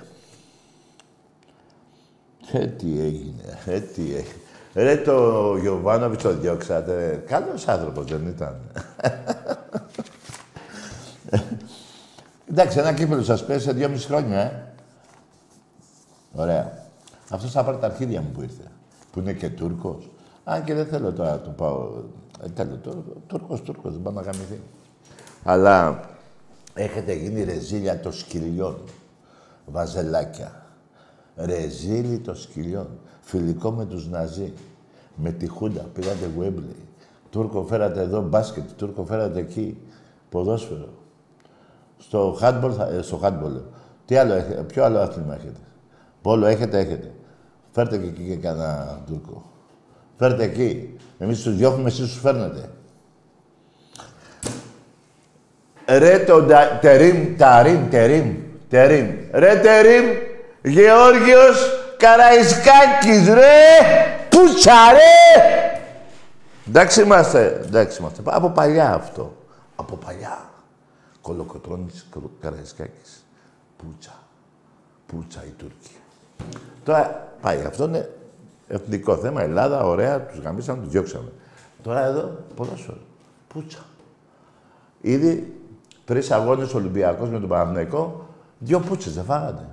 Ε, 2.52 2.68
τι 2.68 3.00
έγινε, 3.00 3.60
ε, 3.66 3.80
τι 3.80 4.02
έγινε. 4.02 4.36
Ρε 4.74 4.98
το 4.98 5.58
Γιωβάνοβιτς 5.58 6.24
το 6.24 6.34
διώξατε. 6.34 7.24
Καλός 7.28 7.68
άνθρωπος 7.68 8.06
δεν 8.06 8.28
ήταν. 8.28 8.62
Εντάξει, 12.50 12.80
ένα 12.80 12.94
κύπελο 12.94 13.24
σας 13.24 13.46
πέσει 13.46 13.66
σε 13.66 13.72
δυόμιση 13.72 14.08
χρόνια, 14.08 14.40
ε. 14.40 14.74
Ωραία. 16.34 16.86
Αυτός 17.30 17.52
θα 17.52 17.64
πάρει 17.64 17.78
τα 17.78 17.86
αρχίδια 17.86 18.22
μου 18.22 18.30
που 18.32 18.42
ήρθε. 18.42 18.64
Που 19.12 19.20
είναι 19.20 19.34
και 19.34 19.50
Τούρκος. 19.50 20.10
Αν 20.44 20.64
και 20.64 20.74
δεν 20.74 20.86
θέλω 20.86 21.12
τώρα 21.12 21.32
να 21.32 21.40
το 21.40 21.50
πάω... 21.50 21.90
Ε, 22.43 22.47
θέλω 22.56 22.77
τώρα. 22.77 22.97
Τούρκος, 23.27 23.62
Τούρκος, 23.62 23.91
δεν 23.91 24.01
πάει 24.01 24.13
να 24.13 24.21
γαμηθεί. 24.21 24.60
Αλλά 25.43 25.99
έχετε 26.73 27.13
γίνει 27.13 27.43
ρεζίλια 27.43 27.99
των 27.99 28.12
σκυλιών. 28.13 28.77
Βαζελάκια. 29.65 30.65
Ρεζίλι 31.36 32.19
των 32.19 32.36
σκυλιών. 32.36 32.88
Φιλικό 33.21 33.71
με 33.71 33.86
τους 33.86 34.08
Ναζί. 34.10 34.54
Με 35.15 35.32
τη 35.32 35.47
Χούντα. 35.47 35.82
Πήγατε 35.93 36.30
Γουέμπλεϊ. 36.36 36.75
Τούρκο 37.30 37.63
φέρατε 37.63 38.01
εδώ 38.01 38.21
μπάσκετ. 38.21 38.69
Τούρκο 38.75 39.06
φέρατε 39.06 39.39
εκεί. 39.39 39.77
Ποδόσφαιρο. 40.30 40.89
Στο 41.97 42.38
handball, 42.41 42.71
θα- 42.77 42.88
ε, 42.88 43.01
στο 43.01 43.19
handball. 43.23 43.49
λέω. 43.51 43.65
Τι 44.06 44.15
άλλο 44.17 44.34
έχετε, 44.34 44.63
ποιο 44.63 44.84
άλλο 44.84 44.99
άθλημα 44.99 45.36
έχετε; 45.36 45.60
Πόλο 46.21 46.45
έχετε, 46.45 46.80
έχετε. 46.80 47.12
Φέρτε 47.71 47.97
και 47.97 48.08
εκεί 48.08 48.23
και 48.27 48.36
κανένα 48.36 49.01
Τούρκο. 49.06 49.43
Φέρτε 50.22 50.44
εκεί. 50.44 50.98
Εμείς 51.20 51.42
τους 51.42 51.56
διώχνουμε, 51.56 51.88
εσείς 51.90 52.00
τους 52.12 52.20
φέρνετε. 52.20 52.70
Ρε 55.86 56.20
το 56.20 56.42
ντα- 56.42 56.78
τερίμ, 56.82 57.36
ταρίμ, 57.38 57.90
τερίμ, 57.90 58.36
τερίμ. 58.70 59.10
Ρε 59.32 59.56
τερίμ, 59.56 60.06
Γεώργιος 60.64 61.70
Καραϊσκάκης, 61.98 63.34
ρε! 63.34 63.78
Πούτσα, 64.30 64.92
ρε! 64.92 65.82
Εντάξει 66.68 67.02
είμαστε, 67.02 67.62
εντάξει 67.66 67.98
είμαστε. 68.00 68.22
Από 68.26 68.50
παλιά 68.50 68.94
αυτό. 68.94 69.36
Από 69.76 69.96
παλιά. 69.96 70.50
Κολοκοτρώνης 71.22 72.08
Καραϊσκάκης. 72.42 73.26
Πούτσα. 73.78 74.14
Πούτσα 75.06 75.44
οι 75.48 75.52
Τούρκοι. 75.58 75.96
Τώρα 76.84 77.28
πάει. 77.42 77.64
Αυτό 77.68 77.84
είναι 77.84 78.10
εθνικό 78.72 79.16
θέμα. 79.16 79.42
Ελλάδα, 79.42 79.84
ωραία, 79.84 80.22
τους 80.22 80.40
γαμίσαμε, 80.40 80.82
τους 80.82 80.92
διώξαμε. 80.92 81.32
Τώρα 81.84 82.06
εδώ, 82.06 82.38
ποδόσφαιρο. 82.56 82.98
Πούτσα. 83.48 83.80
Ήδη 85.02 85.62
τρεις 86.06 86.32
αγώνες 86.32 86.74
Ολυμπιακός 86.74 87.30
με 87.30 87.40
τον 87.40 87.50
Παναθηναϊκό, 87.50 88.28
δύο 88.60 88.80
πούτσες 88.80 89.14
δεν 89.14 89.24
φάγατε. 89.24 89.68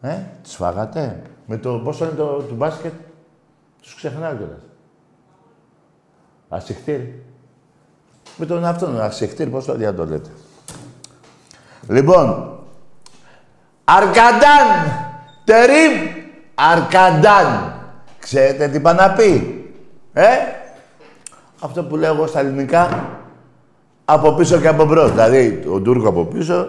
Ε, 0.00 0.16
τις 0.42 0.54
φάγατε. 0.54 1.22
Με 1.46 1.56
το 1.56 1.80
πόσο 1.84 2.04
είναι 2.04 2.14
το 2.14 2.42
του 2.42 2.54
μπάσκετ, 2.54 2.92
τους 3.82 3.94
ξεχνάω 3.94 4.36
κιόλας. 4.36 4.60
Ασυχτήρι. 6.48 7.24
Με 8.36 8.46
τον 8.46 8.64
αυτόν, 8.64 9.00
ασυχτήρι, 9.00 9.50
πώς 9.50 9.64
το 9.64 9.74
διά 9.74 9.94
το 9.94 10.06
λέτε. 10.06 10.30
Λοιπόν, 11.88 12.58
Αρκαντάν, 13.84 14.68
Τερίμ, 15.44 16.08
Αρκαντάν. 16.54 17.69
Ξέρετε 18.20 18.68
τι 18.68 18.80
πάει 18.80 18.94
να 18.94 19.10
πει, 19.10 19.64
ε; 20.12 20.28
Αυτό 21.60 21.82
που 21.82 21.96
λέω 21.96 22.14
εγώ 22.14 22.26
στα 22.26 22.40
ελληνικά, 22.40 23.08
από 24.04 24.32
πίσω 24.32 24.58
και 24.58 24.68
από 24.68 24.84
μπρος. 24.84 25.10
Δηλαδή, 25.10 25.62
ο 25.72 25.80
Τούρκος 25.80 26.08
από 26.08 26.24
πίσω, 26.24 26.68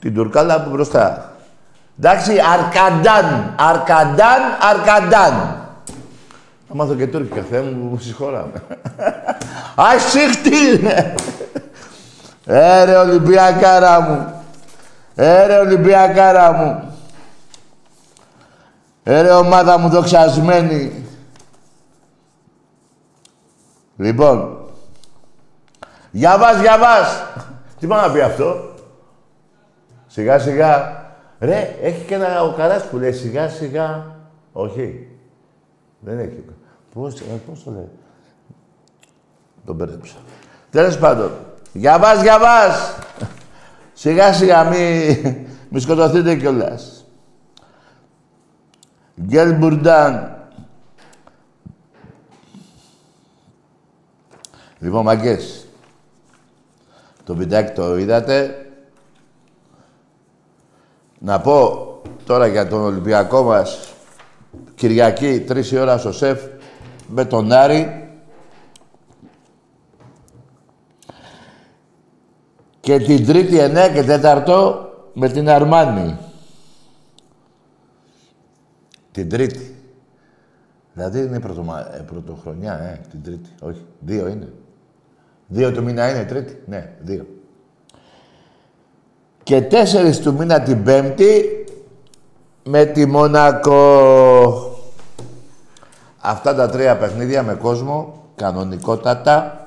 την 0.00 0.14
Τουρκάλα 0.14 0.54
από 0.54 0.70
μπροστά. 0.70 1.32
Εντάξει, 1.98 2.32
Αρκαντάν, 2.52 3.54
Αρκαντάν, 3.58 4.40
Αρκαντάν. 4.70 5.58
Θα 6.68 6.74
μάθω 6.74 6.94
και 6.94 7.06
Τούρκικα, 7.06 7.42
Θεέ 7.50 7.60
μου, 7.60 7.88
μου 7.90 7.98
συγχωράμε. 7.98 8.62
Ασύχτη! 9.74 10.86
Ε, 12.46 12.84
ρε 12.84 12.96
Ολυμπιακάρα 12.96 14.00
μου. 14.00 14.32
Έρε 15.14 15.58
Ολυμπιακάρα 15.58 16.52
μου. 16.52 16.93
Έρε 19.06 19.32
ομάδα 19.32 19.78
μου 19.78 19.88
δοξασμένη. 19.88 21.04
Λοιπόν. 23.96 24.58
Για 26.10 26.38
βάς, 26.38 26.60
για 26.60 26.78
βάς. 26.78 27.22
Τι 27.78 27.86
πάει 27.86 28.06
να 28.06 28.12
πει 28.12 28.20
αυτό; 28.20 28.74
Σιγά 30.06 30.38
σιγά. 30.38 31.02
Ρε, 31.38 31.76
έχει 31.82 32.04
και 32.04 32.14
ένα 32.14 32.42
ο 32.42 32.52
Καράς 32.52 32.84
που 32.84 32.96
λέει 32.96 33.12
σιγά 33.12 33.48
σιγά. 33.48 34.16
Όχι. 34.52 35.08
Δεν 36.00 36.18
έχει. 36.18 36.44
Πώς, 36.94 37.20
ε, 37.20 37.40
πώς 37.48 37.64
το 37.64 37.70
λέει; 37.70 37.88
Τον 39.66 39.74
μπέρδεψα. 39.74 40.16
Τέλος 40.70 40.98
πάντων. 40.98 41.30
Για 41.72 41.98
βάς, 41.98 42.22
για 42.22 42.38
βάς. 42.38 42.94
Σιγά 43.92 44.32
σιγά 44.32 44.64
μη, 44.64 45.06
μη 45.68 45.80
σκοτωθείτε 45.80 46.36
κιόλας. 46.36 47.03
Γκέλ 49.20 49.54
Μπουρντάν. 49.54 50.38
Λοιπόν, 54.78 55.04
μαγκές. 55.04 55.66
Το 57.24 57.34
βιντεάκι 57.34 57.72
το 57.72 57.98
είδατε. 57.98 58.58
Να 61.18 61.40
πω 61.40 61.88
τώρα 62.26 62.46
για 62.46 62.68
τον 62.68 62.80
Ολυμπιακό 62.80 63.42
μας 63.42 63.94
Κυριακή, 64.74 65.40
τρεις 65.40 65.70
η 65.70 65.78
ώρα 65.78 65.98
στο 65.98 66.12
ΣΕΦ 66.12 66.42
με 67.06 67.24
τον 67.24 67.52
Άρη. 67.52 68.08
Και 72.80 72.98
την 72.98 73.26
Τρίτη 73.26 73.58
9 73.58 73.90
και 73.92 74.02
4 74.02 74.74
με 75.12 75.28
την 75.28 75.48
Αρμάνη. 75.48 76.18
Την 79.14 79.28
Τρίτη. 79.28 79.74
Δηλαδή 80.92 81.18
είναι 81.18 81.40
πρωτομα... 81.40 81.94
ε, 81.94 81.98
πρωτοχρονιά, 81.98 82.78
ε, 82.80 83.00
την 83.10 83.22
Τρίτη. 83.22 83.50
Όχι, 83.60 83.84
δύο 84.00 84.28
είναι. 84.28 84.52
Δύο 85.46 85.72
του 85.72 85.82
μήνα 85.82 86.10
είναι 86.10 86.24
Τρίτη. 86.24 86.62
Ναι, 86.66 86.92
δύο. 87.00 87.26
Και 89.42 89.62
τέσσερις 89.62 90.20
του 90.20 90.34
μήνα 90.34 90.62
την 90.62 90.82
Πέμπτη 90.82 91.64
με 92.64 92.84
τη 92.84 93.06
Μονακό. 93.06 94.52
Αυτά 96.20 96.54
τα 96.54 96.68
τρία 96.68 96.96
παιχνίδια 96.96 97.42
με 97.42 97.54
κόσμο, 97.54 98.22
κανονικότατα. 98.34 99.63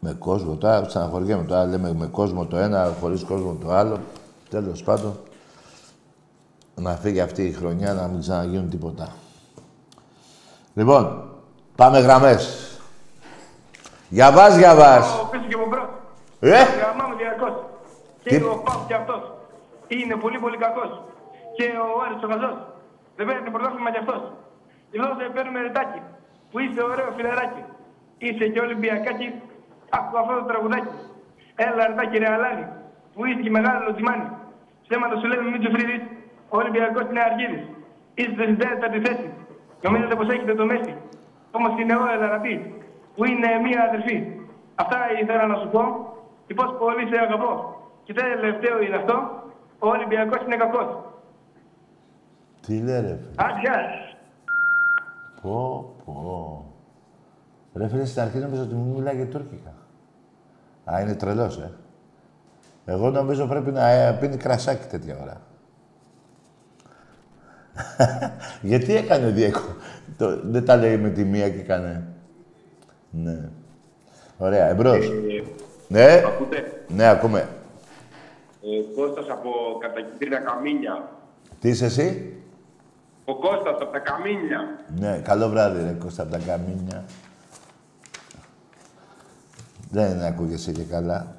Με 0.00 0.12
κόσμο, 0.18 0.54
τώρα 0.56 0.86
ξαναχωριέμαι 0.86 1.44
τώρα, 1.44 1.64
λέμε 1.66 1.92
με 1.92 2.06
κόσμο 2.06 2.46
το 2.46 2.56
ένα, 2.56 2.94
χωρίς 3.00 3.24
κόσμο 3.24 3.56
το 3.62 3.70
άλλο. 3.72 3.98
Τέλος 4.50 4.82
πάντων, 4.82 5.18
να 6.74 6.90
φύγει 6.96 7.20
αυτή 7.20 7.42
η 7.46 7.52
χρονιά, 7.52 7.92
να 7.92 8.06
μην 8.06 8.20
ξαναγίνουν 8.20 8.70
τίποτα. 8.70 9.08
Λοιπόν, 10.74 11.28
πάμε 11.76 11.98
γραμμές. 11.98 12.42
Για 14.08 14.32
βάς, 14.32 14.56
για 14.56 14.74
βάς. 14.74 15.06
Πίσω 15.30 15.44
και 15.48 15.54
από 15.54 15.66
μπρος. 15.68 15.88
Ε! 16.40 16.62
Γραμμάμε 16.80 17.14
διαρκώς. 17.20 17.54
Και 18.22 18.30
Τι- 18.38 18.44
ο 18.44 18.62
Πάου 18.64 18.80
και 18.88 18.94
αυτός. 18.94 19.22
Είναι 19.88 20.14
πολύ 20.24 20.38
πολύ 20.38 20.56
κακός. 20.64 20.90
Και 21.56 21.64
ο 21.64 21.88
Άρης 22.04 22.22
ο 22.24 22.28
Χαζός. 22.32 22.56
Δεν 23.16 23.26
παίρνει 23.26 23.50
πρωτάθλημα 23.54 23.90
κι 23.94 24.00
αυτός. 24.04 24.22
Γι' 24.90 24.98
αυτό 25.00 25.12
σε 25.20 25.24
παίρνουμε 25.34 25.60
ρετάκι. 25.66 26.00
Που 26.50 26.56
είσαι 26.64 26.82
ωραίο 26.92 27.10
φιλεράκι. 27.16 27.62
Είσαι 28.24 28.44
και 28.52 28.60
Ολυμπιακάκι. 28.66 29.28
Άκου 29.96 30.18
αυτό 30.18 30.32
το 30.34 30.44
τραγουδάκι. 30.50 30.94
Έλα 31.54 31.86
ρετάκι 31.86 32.18
ρε 32.18 32.28
Αλάνη. 32.32 32.64
Που 33.14 33.24
είσαι 33.24 33.40
και 33.40 33.50
μεγάλο 33.50 33.78
λοτσιμάνι. 33.86 34.26
Ψέματα 34.86 35.14
σου 35.18 35.26
λέμε 35.26 35.50
μην 35.50 35.60
τσουφρίδεις. 35.60 36.02
Ο 36.48 36.56
Ολυμπιακός 36.60 37.04
είναι 37.10 37.22
αργύρης. 37.28 37.64
Είστε 38.14 38.42
στην 38.42 38.58
τέταρτη 38.58 39.00
θέση. 39.06 39.28
Νομίζετε 39.82 40.14
πως 40.16 40.28
έχετε 40.28 40.54
το 40.54 40.64
Μέση; 40.64 40.94
Όμως 41.50 41.72
είναι 41.80 41.94
ο 41.96 42.04
Ελαρατή. 42.14 42.54
Που 43.14 43.24
είναι 43.24 43.48
μία 43.64 43.80
αδερφή. 43.88 44.16
Αυτά 44.74 44.98
ήθελα 45.22 45.46
να 45.46 45.56
σου 45.60 45.68
πω. 45.68 45.82
Και 46.46 46.54
πως 46.54 46.76
πολύ 46.78 47.08
σε 47.10 47.20
αγαπώ. 47.20 47.52
Και 48.04 48.12
τελευταίο 48.12 48.82
είναι 48.82 48.96
αυτό. 48.96 49.42
Ο 49.78 49.88
Ολυμπιακός 49.88 50.42
είναι 50.44 50.56
κακός. 50.56 50.88
Τι 52.66 52.82
λέει 52.82 53.00
ρε 53.00 53.06
φίλε; 53.06 53.30
Άντε, 53.36 53.60
γεια. 53.60 53.80
Πω, 55.42 55.94
πω. 56.04 56.64
Ρε 57.78 57.88
φίλε, 57.88 58.04
στην 58.04 58.22
αρχή 58.22 58.38
νόμιζα 58.38 58.62
ότι 58.62 58.74
μου 58.74 58.94
μιλάγε 58.96 59.24
τουρκικά. 59.24 59.72
Α, 60.92 61.00
είναι 61.00 61.14
τρελός, 61.14 61.58
ε. 61.58 61.70
Εγώ 62.84 63.10
νομίζω 63.10 63.46
πρέπει 63.46 63.70
να 63.70 63.88
ε, 63.88 64.12
πίνει 64.20 64.36
κρασάκι 64.36 64.86
τέτοια 64.86 65.18
ώρα. 65.22 65.40
Γιατί 68.62 68.96
έκανε 68.96 69.26
ο 69.26 69.30
Διέκο. 69.30 69.60
Το, 70.16 70.40
δεν 70.42 70.64
τα 70.64 70.76
λέει 70.76 70.96
με 70.96 71.10
τη 71.10 71.24
μία 71.24 71.50
και 71.50 71.58
έκανε. 71.60 72.04
Ναι. 73.10 73.48
Ωραία, 74.38 74.66
εμπρός. 74.68 75.10
ναι, 75.88 76.22
Ακούτε, 76.26 76.84
ναι, 76.88 77.06
ακούμε. 77.08 77.40
ε, 78.62 78.94
Κώστας 78.96 79.26
από 79.30 79.50
κατακεντρina 79.80 80.38
Καμίνια. 80.38 81.08
Τι 81.60 81.68
είσαι 81.68 81.84
εσύ; 81.84 82.36
Ο 83.24 83.36
Κώστας 83.38 83.76
από 83.80 83.92
τα 83.92 83.98
Καμίνια. 83.98 84.60
Ναι, 84.98 85.18
καλό 85.24 85.48
βράδυ, 85.48 85.82
ρε 85.82 85.92
Κώστα, 85.98 86.22
από 86.22 86.32
τα 86.32 86.38
καμίνια. 86.46 87.04
Δεν 89.90 90.22
ακούγεσαι 90.22 90.72
και 90.72 90.82
καλά. 90.82 91.36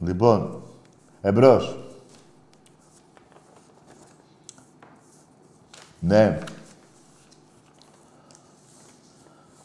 Λοιπόν, 0.00 0.62
εμπρός. 1.20 1.76
Ναι. 5.98 6.38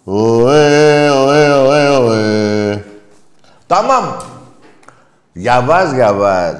Ωε, 0.03 1.09
ωε, 1.09 1.49
ωε, 1.53 1.89
ωε. 1.89 2.85
Ταμάμ. 3.67 4.05
Για 5.33 5.61
βάζ, 5.61 5.91
για 5.93 6.13
βάζ. 6.13 6.55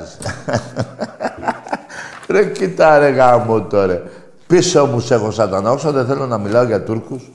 ρε, 2.27 2.45
κοίτα 2.45 2.97
ρε 2.97 3.09
γάμο 3.09 3.61
τώρα. 3.61 4.01
Πίσω 4.47 4.85
μου 4.85 4.99
σε 4.99 5.13
έχω 5.13 5.31
σατανά, 5.31 5.71
όσο 5.71 5.91
δεν 5.91 6.05
θέλω 6.05 6.25
να 6.27 6.37
μιλάω 6.37 6.63
για 6.63 6.83
Τούρκους. 6.83 7.31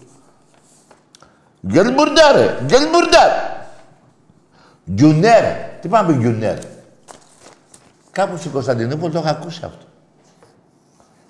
Γκελμπουρντά 1.67 2.33
ρε, 2.33 2.59
γκελμπουρντά. 2.65 3.52
Γκιουνέρ. 4.93 5.45
Τι 5.81 5.89
πάμε 5.89 6.13
πει 6.13 6.19
Γκιουνέρ. 6.19 6.59
Κάπου 8.11 8.37
στην 8.37 8.51
Κωνσταντινούπολη 8.51 9.13
το 9.13 9.19
έχω 9.19 9.29
ακούσει 9.29 9.65
αυτό. 9.65 9.85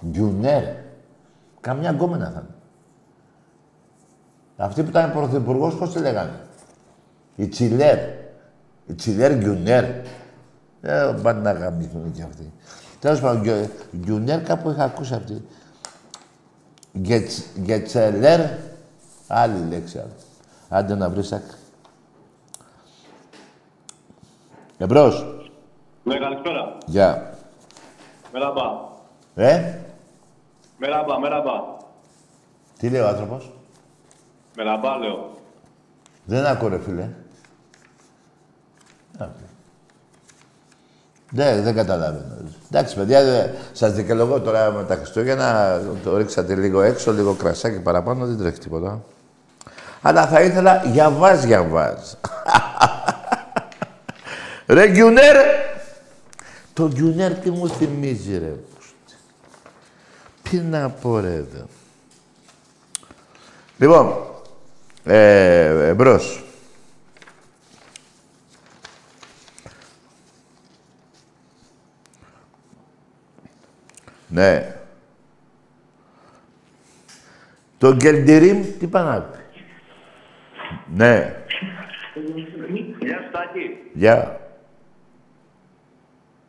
Γκιουνέρ. 0.06 0.62
Καμιά 1.60 1.90
γκόμενα 1.90 2.24
θα 2.24 2.30
είναι. 2.30 2.54
Αυτή 4.56 4.82
που 4.82 4.88
ήταν 4.88 5.12
πρωθυπουργός, 5.12 5.74
πώς 5.74 5.92
τη 5.92 5.98
λέγανε; 5.98 6.40
Η 7.36 7.48
Τσιλέρ. 7.48 7.98
Η 8.86 8.94
Τσιλέρ 8.96 9.34
Γκιουνέρ. 9.36 9.84
Ε, 10.82 11.14
πάνε 11.22 11.40
να 11.40 11.52
γαμηθούν 11.52 12.12
κι 12.12 12.22
αυτοί. 12.22 12.52
Τέλος 13.00 13.20
πάντων, 13.20 13.42
Γκιο- 13.42 13.70
Γκιουνέρ 13.96 14.42
κάπου 14.42 14.70
είχα 14.70 14.84
ακούσει 14.84 15.14
αυτή. 15.14 15.44
Γκετς- 16.98 17.58
Γκετσελέρ. 17.60 18.40
Άλλη 19.26 19.66
λέξη. 19.68 19.98
άλλη. 19.98 20.12
Άντε 20.68 20.94
να 20.94 21.10
βρεις 21.10 21.32
άκρη. 21.32 21.56
Εμπρός. 24.82 25.26
Ναι, 26.02 26.18
καλησπέρα. 26.18 26.76
Γεια. 26.86 27.34
Μεραμπά. 28.32 28.62
Ε, 29.34 29.78
Μεραμπά, 30.78 31.18
μεραμπά. 31.18 31.52
τι 32.78 32.88
λέει 32.88 33.00
ο 33.00 33.08
άνθρωπος; 33.08 33.50
Μεραμπά, 34.56 34.96
λέω. 34.98 35.30
Δεν 36.24 36.46
ακούω, 36.46 36.68
ρε 36.68 36.78
φίλε. 36.78 37.08
Α, 39.18 39.26
Δεν, 41.30 41.62
δεν 41.62 41.74
καταλαβαίνω. 41.74 42.34
Εντάξει, 42.70 42.96
παιδιά, 42.96 43.24
δε, 43.24 43.46
σας 43.72 43.92
δικαιολογώ 43.92 44.40
τώρα 44.40 44.70
με 44.70 44.84
τα 44.84 44.94
Χριστούγεννα. 44.94 45.80
Το 46.04 46.16
ρίξατε 46.16 46.54
λίγο 46.54 46.82
έξω, 46.82 47.12
λίγο 47.12 47.34
κρασάκι 47.34 47.80
παραπάνω, 47.80 48.26
δεν 48.26 48.38
τρέχει 48.38 48.58
τίποτα. 48.58 49.00
Αλλά 50.02 50.26
θα 50.26 50.42
ήθελα 50.42 50.82
για 50.84 51.10
βάζ, 51.10 51.44
για 51.44 51.62
βάζ. 51.62 51.98
ρε 54.66 54.90
Γκιουνέρ! 54.90 55.36
Το 56.72 56.88
Γκιουνέρ 56.88 57.34
τι 57.34 57.50
μου 57.50 57.68
θυμίζει, 57.68 58.38
ρε. 58.38 58.54
Τι 60.42 60.56
να 60.56 60.90
πω, 60.90 61.20
ρε, 61.20 61.34
εδώ. 61.34 61.66
Λοιπόν, 63.78 64.16
ε, 65.04 65.88
εμπρός. 65.88 66.44
Ναι. 74.28 74.76
Το 77.78 77.94
Γκελντιρίμ 77.94 78.62
τι 78.78 78.86
πάει 78.86 79.04
να 79.04 79.20
πει; 79.20 79.38
Ναι. 80.94 81.36
Γεια 82.98 83.18
σου 83.22 83.30
Τάκη. 83.32 83.90
Γεια. 83.92 84.40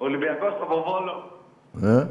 Ολυμπιακός 0.07 0.53
από 0.61 0.75
Βόλο. 0.87 1.15
Ε, 1.97 2.07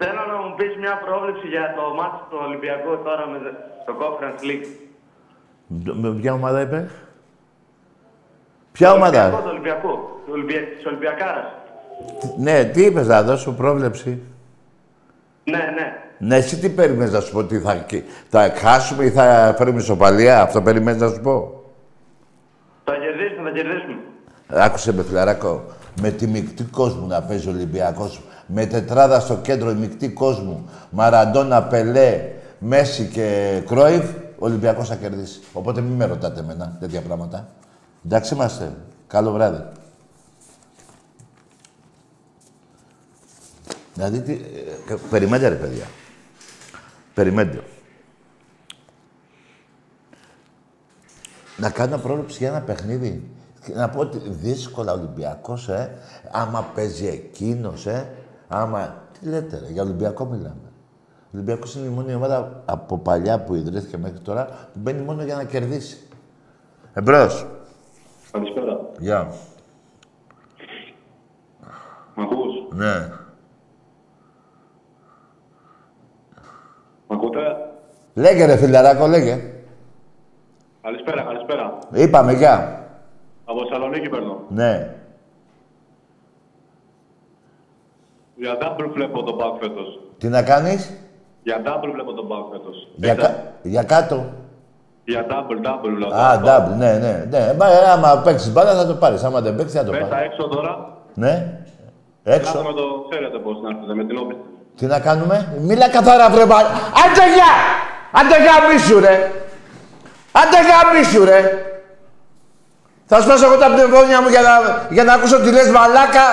Θέλω 0.00 0.22
να 0.32 0.36
μου 0.42 0.54
πεις 0.56 0.76
μια 0.76 0.94
πρόβλεψη 1.04 1.46
για 1.46 1.74
το 1.76 1.94
μάτι 1.94 2.20
του 2.30 2.38
Ολυμπιακού 2.46 2.90
τώρα 3.04 3.26
με 3.26 3.38
το 3.86 3.92
Conference 4.02 4.42
League. 4.48 4.66
με 6.02 6.10
ποια 6.20 6.32
ομάδα 6.32 6.60
είπε; 6.60 6.90
Ποια 8.72 8.92
ομάδα; 8.92 9.24
Ολυμπιακό 9.24 9.42
του 9.42 9.48
Ολυμπιακού. 9.50 9.88
Του 10.24 10.32
Ολυμπια... 10.32 10.60
Της 10.76 10.86
Ολυμπιακάρας. 10.86 11.46
Ναι, 12.38 12.64
τι 12.64 12.84
είπες 12.84 13.06
να 13.06 13.22
δώσω 13.22 13.52
πρόβλεψη. 13.52 14.22
Ναι, 15.44 15.72
ναι. 15.76 16.02
Ναι, 16.18 16.36
εσύ 16.36 16.58
τι 16.58 16.70
περίμενες 16.70 17.12
να 17.12 17.20
σου 17.20 17.32
πω, 17.32 17.38
ότι 17.38 17.58
θα, 17.58 17.86
θα 18.28 18.52
χάσουμε 18.54 19.04
ή 19.04 19.10
θα 19.10 19.54
φέρουμε 19.58 19.80
ισοπαλία; 19.80 20.42
Αυτό 20.42 20.62
περιμένεις 20.62 21.00
να 21.00 21.08
σου 21.08 21.20
πω; 21.20 21.62
Θα 22.84 22.94
κερδίσουμε, 22.94 23.50
θα 23.50 23.56
κερδίσουμε. 23.56 23.98
Άκουσε 24.48 24.92
με 24.92 25.02
φιλαράκο. 25.02 25.64
Με 26.00 26.10
τη 26.10 26.26
μεικτή 26.26 26.64
κόσμου 26.64 27.06
να 27.06 27.22
παίζει 27.22 27.48
ο 27.48 27.50
Ολυμπιακός. 27.50 28.22
Με 28.46 28.66
τετράδα 28.66 29.20
στο 29.20 29.36
κέντρο 29.36 29.70
η 29.70 29.74
μεικτή 29.74 30.08
κόσμου. 30.08 30.68
Μαραντόνα, 30.90 31.62
Πελέ, 31.62 32.32
Μέση 32.58 33.06
και 33.06 33.60
Κρόιβ. 33.66 34.10
Ο 34.38 34.46
Ολυμπιακός 34.46 34.88
θα 34.88 34.94
κερδίσει. 34.94 35.40
Οπότε 35.52 35.80
μην 35.80 35.92
με 35.92 36.04
ρωτάτε 36.04 36.40
εμένα 36.40 36.76
τέτοια 36.80 37.00
πράγματα. 37.00 37.48
Εντάξει 38.04 38.34
είμαστε. 38.34 38.72
Καλό 39.06 39.32
βράδυ. 39.32 39.62
Δηλαδή, 43.94 44.20
τι, 44.20 44.32
ε, 44.32 44.94
περιμένετε 45.10 45.48
ρε 45.48 45.54
παιδιά. 45.54 45.84
Περιμένετε. 47.14 47.62
Να 51.56 51.70
κάνω 51.70 51.98
πρόβλεψη 51.98 52.36
για 52.38 52.48
ένα 52.48 52.60
παιχνίδι. 52.60 53.30
Και 53.64 53.74
Να 53.74 53.88
πω 53.88 54.00
ότι 54.00 54.18
δύσκολα 54.18 54.92
Ολυμπιακός, 54.92 55.68
ε. 55.68 55.90
Άμα 56.30 56.66
παίζει 56.74 57.06
εκείνος, 57.06 57.86
ε. 57.86 58.08
Άμα... 58.48 59.06
Τι 59.20 59.28
λέτε, 59.28 59.58
ρε, 59.58 59.72
για 59.72 59.82
Ολυμπιακό 59.82 60.24
μιλάμε. 60.24 60.72
Ο 61.24 61.30
Ολυμπιακός 61.34 61.74
είναι 61.74 61.86
η 61.86 61.90
μόνη 61.90 62.14
ομάδα 62.14 62.62
από 62.64 62.98
παλιά 62.98 63.40
που 63.40 63.54
ιδρύθηκε 63.54 63.96
μέχρι 63.96 64.18
τώρα 64.18 64.44
που 64.44 64.78
μπαίνει 64.78 65.02
μόνο 65.02 65.22
για 65.22 65.36
να 65.36 65.44
κερδίσει. 65.44 65.98
Εμπρός. 66.92 67.46
Καλησπέρα. 68.30 68.80
Γεια. 68.98 69.32
Μ' 72.14 72.20
ακούς; 72.20 72.54
Ναι. 72.72 73.12
Μ' 77.06 77.12
ακούτε; 77.12 77.40
Λέγε 78.14 78.44
ρε 78.44 78.56
φιλαράκο, 78.56 79.06
λέγε. 79.06 79.52
Καλησπέρα, 80.82 81.22
καλησπέρα. 81.22 81.78
Είπαμε, 81.92 82.32
γεια. 82.32 82.77
Από 83.50 83.58
Θεσσαλονίκη 83.68 84.08
παίρνω. 84.08 84.40
Ναι. 84.48 84.94
Για 88.36 88.58
double 88.60 88.88
βλέπω 88.94 89.22
τον 89.22 89.34
Μπακ 89.34 89.54
φέτος. 89.60 90.00
Τι 90.18 90.28
να 90.28 90.42
κάνεις; 90.42 90.92
Για 91.42 91.62
double 91.66 91.90
βλέπω 91.92 92.12
τον 92.12 92.26
Μπακ 92.26 92.44
φέτος. 92.52 92.88
Για, 92.96 93.14
Πέτα- 93.14 93.26
κα... 93.28 93.42
για 93.62 93.82
κάτω. 93.82 94.24
Για 95.04 95.26
double, 95.28 95.66
double 95.66 95.98
λέω. 95.98 96.08
Α, 96.14 96.40
double, 96.44 96.76
ναι, 96.76 96.92
ναι. 96.98 97.26
ναι. 97.30 97.54
Μα, 97.58 97.66
ε, 97.70 97.90
άμα 97.90 98.20
παίξεις 98.24 98.52
μπάλα 98.52 98.74
θα 98.74 98.86
το 98.86 98.94
πάρεις. 98.94 99.24
Άμα 99.24 99.40
δεν 99.40 99.56
παίξεις 99.56 99.78
θα 99.78 99.84
το 99.84 99.90
Πέτα 99.90 100.06
πάρεις. 100.06 100.26
έξω 100.26 100.48
τώρα. 100.48 100.96
Ναι. 101.14 101.58
Να 102.22 102.32
Έξω. 102.34 102.58
έχουμε 102.58 102.72
το 102.72 103.06
ξέρετε 103.10 103.38
πώς 103.38 103.60
να 103.62 103.68
έρθετε 103.68 103.94
με 103.94 104.04
την 104.04 104.18
όπιστη. 104.18 104.42
Τι 104.76 104.86
να 104.86 105.00
κάνουμε; 105.00 105.54
Μίλα 105.60 105.88
καθαρά 105.88 106.30
βρε 106.30 106.46
μπα- 106.46 106.56
Άντε 107.02 107.24
γεια! 107.34 107.52
Άντε 108.12 108.34
γαμίσου 108.46 109.00
ρε! 109.00 109.30
Άντε 110.32 110.56
γαμίσου 110.68 111.24
ρε! 111.24 111.62
Θα 113.10 113.20
σπάσω 113.20 113.44
εγώ 113.44 113.56
τα 113.56 113.66
πνευμόνια 113.66 114.22
μου 114.22 114.28
για 114.28 114.40
να, 114.40 114.86
για 114.90 115.04
να 115.04 115.12
ακούσω 115.12 115.40
τι 115.40 115.50
λες 115.50 115.70
μαλάκα. 115.70 116.26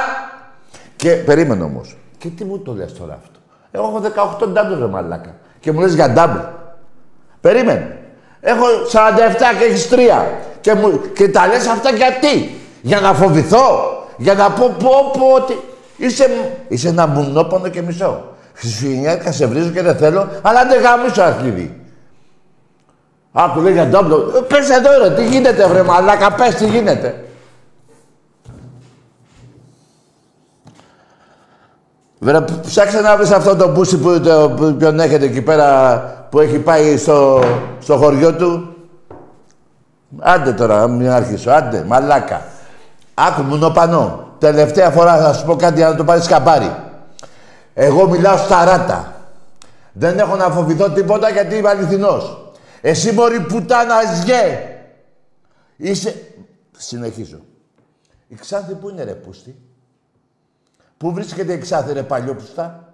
Και 0.95 1.09
περίμενε 1.11 1.63
όμως. 1.63 1.97
Και 2.17 2.27
τι 2.27 2.43
μου 2.43 2.59
το 2.59 2.73
λες 2.73 2.93
τώρα 2.93 3.13
αυτό; 3.13 3.39
Εγώ 3.71 3.83
έχω 3.85 4.01
18 4.39 4.47
double 4.47 4.79
ρε 4.79 4.85
μαλάκα. 4.85 5.35
Και 5.59 5.71
μου 5.71 5.79
λες 5.79 5.93
για 5.93 6.13
double. 6.17 6.45
Περίμενε. 7.41 7.97
Έχω 8.41 8.65
47 8.91 8.97
και 9.59 9.65
έχεις 9.65 9.89
3. 9.91 9.95
Και, 10.61 10.73
μου, 10.73 11.01
και 11.15 11.29
τα 11.29 11.47
λες 11.47 11.67
αυτά 11.67 11.89
γιατί; 11.89 12.59
Για 12.81 12.99
να 12.99 13.13
φοβηθώ. 13.13 13.89
Για 14.17 14.33
να 14.33 14.51
πω 14.51 14.75
πω 14.79 15.11
πω 15.19 15.33
ότι 15.35 15.59
είσαι, 15.97 16.29
είσαι 16.67 16.87
ένα 16.87 17.07
μουνόπονο 17.07 17.67
και 17.67 17.81
μισό. 17.81 18.23
Χριστουγεννιάτικα 18.53 19.31
σε 19.31 19.45
βρίζω 19.45 19.69
και 19.69 19.81
δεν 19.81 19.95
θέλω, 19.95 20.29
αλλά 20.41 20.65
δεν 20.65 20.81
γαμίσω 20.81 21.21
αρχίδι. 21.21 21.84
Άκου 23.37 23.59
λέει 23.61 23.73
για 23.73 23.85
ντόμπλο. 23.85 24.31
Ε, 24.35 24.39
Πες 24.39 24.69
εδώ 24.69 24.89
ρε, 25.03 25.13
τι 25.13 25.25
γίνεται 25.27 25.67
βρε 25.67 25.83
μαλάκα, 25.83 26.31
πες 26.31 26.55
τι 26.55 26.67
γίνεται. 26.67 27.23
Βρε, 32.19 32.41
ψάξε 32.67 33.01
να 33.01 33.17
βρεις 33.17 33.31
αυτό 33.31 33.55
το 33.55 33.71
μπούσι 33.71 33.97
που, 33.97 34.19
το, 34.19 34.53
που 34.55 34.75
ποιον 34.77 34.99
έχετε 34.99 35.25
εκεί 35.25 35.41
πέρα 35.41 35.99
που 36.29 36.39
έχει 36.39 36.57
πάει 36.57 36.97
στο, 36.97 37.43
στο 37.79 37.97
χωριό 37.97 38.33
του. 38.33 38.75
Άντε 40.19 40.51
τώρα, 40.51 40.87
μην 40.87 41.09
αρχίσω. 41.09 41.51
Άντε, 41.51 41.83
μαλάκα. 41.87 42.41
Άκου 43.13 43.41
μου 43.41 43.55
νοπανό. 43.55 44.27
Τελευταία 44.39 44.89
φορά 44.89 45.17
θα 45.17 45.33
σου 45.33 45.45
πω 45.45 45.55
κάτι 45.55 45.75
για 45.75 45.89
να 45.89 45.95
το 45.95 46.03
πάρεις 46.03 46.27
καμπάρι. 46.27 46.75
Εγώ 47.73 48.09
μιλάω 48.09 48.37
στα 48.37 48.65
ράτα. 48.65 49.13
Δεν 49.91 50.19
έχω 50.19 50.35
να 50.35 50.49
φοβηθώ 50.49 50.89
τίποτα 50.89 51.29
γιατί 51.29 51.55
είμαι 51.55 51.69
αληθινός. 51.69 52.44
Εσύ 52.87 53.11
μωρή 53.11 53.39
πουτάνα 53.39 54.01
σγε. 54.01 54.77
Είσαι... 55.75 56.31
Συνεχίζω. 56.77 57.45
Η 58.27 58.35
Ξάνθη 58.35 58.73
που 58.73 58.89
είναι 58.89 59.03
ρε 59.03 59.13
πούστη; 59.13 59.55
Πού 60.97 61.11
βρίσκεται 61.13 61.53
η 61.53 61.57
Ξάνθη 61.57 61.93
ρε 61.93 62.03
παλιόπουστα; 62.03 62.93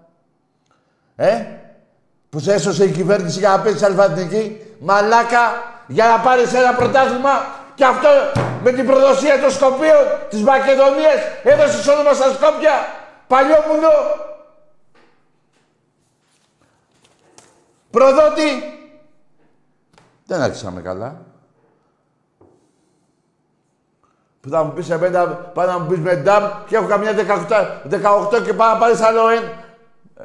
Ε; 1.16 1.46
Που 2.30 2.40
σε 2.40 2.54
έσωσε 2.54 2.84
η 2.84 2.92
κυβέρνηση 2.92 3.40
για 3.40 3.50
να 3.50 3.60
παίξεις 3.60 3.84
αλφατική. 3.84 4.62
Μαλάκα. 4.80 5.40
Για 5.88 6.08
να 6.08 6.20
πάρεις 6.20 6.54
ένα 6.54 6.74
πρωτάθλημα; 6.74 7.32
Και 7.76 7.86
αυτό 7.86 8.10
με 8.64 8.72
την 8.72 8.86
προδοσία 8.86 9.40
των 9.40 9.52
Σκοπίων 9.52 10.04
της 10.30 10.42
Μακεδονίας 10.42 11.20
έδωσες 11.44 11.88
όνομα 11.88 12.14
στα 12.14 12.34
Σκόπια; 12.34 12.74
Παλιόμουνο. 13.28 13.90
Προδότη. 17.92 18.76
Δεν 20.32 20.42
άρχισαμε 20.42 20.82
καλά. 20.82 21.26
Που 24.42 24.50
θα 24.50 24.64
μου 24.64 24.74
πεις 24.74 24.90
εμένα, 24.90 25.28
πάει 25.28 25.68
να 25.68 25.80
μου 25.80 25.88
πεις 25.88 26.00
με 26.00 26.16
ντάμ 26.16 26.44
και 26.68 26.76
έχω 26.76 26.88
καμιά 26.88 27.14
18, 27.14 28.40
18 28.40 28.44
και 28.46 28.54
πάω 28.54 28.74
να 28.74 28.78
πάρεις 28.80 29.02
άλλο 29.02 29.30
ένα. 29.30 29.52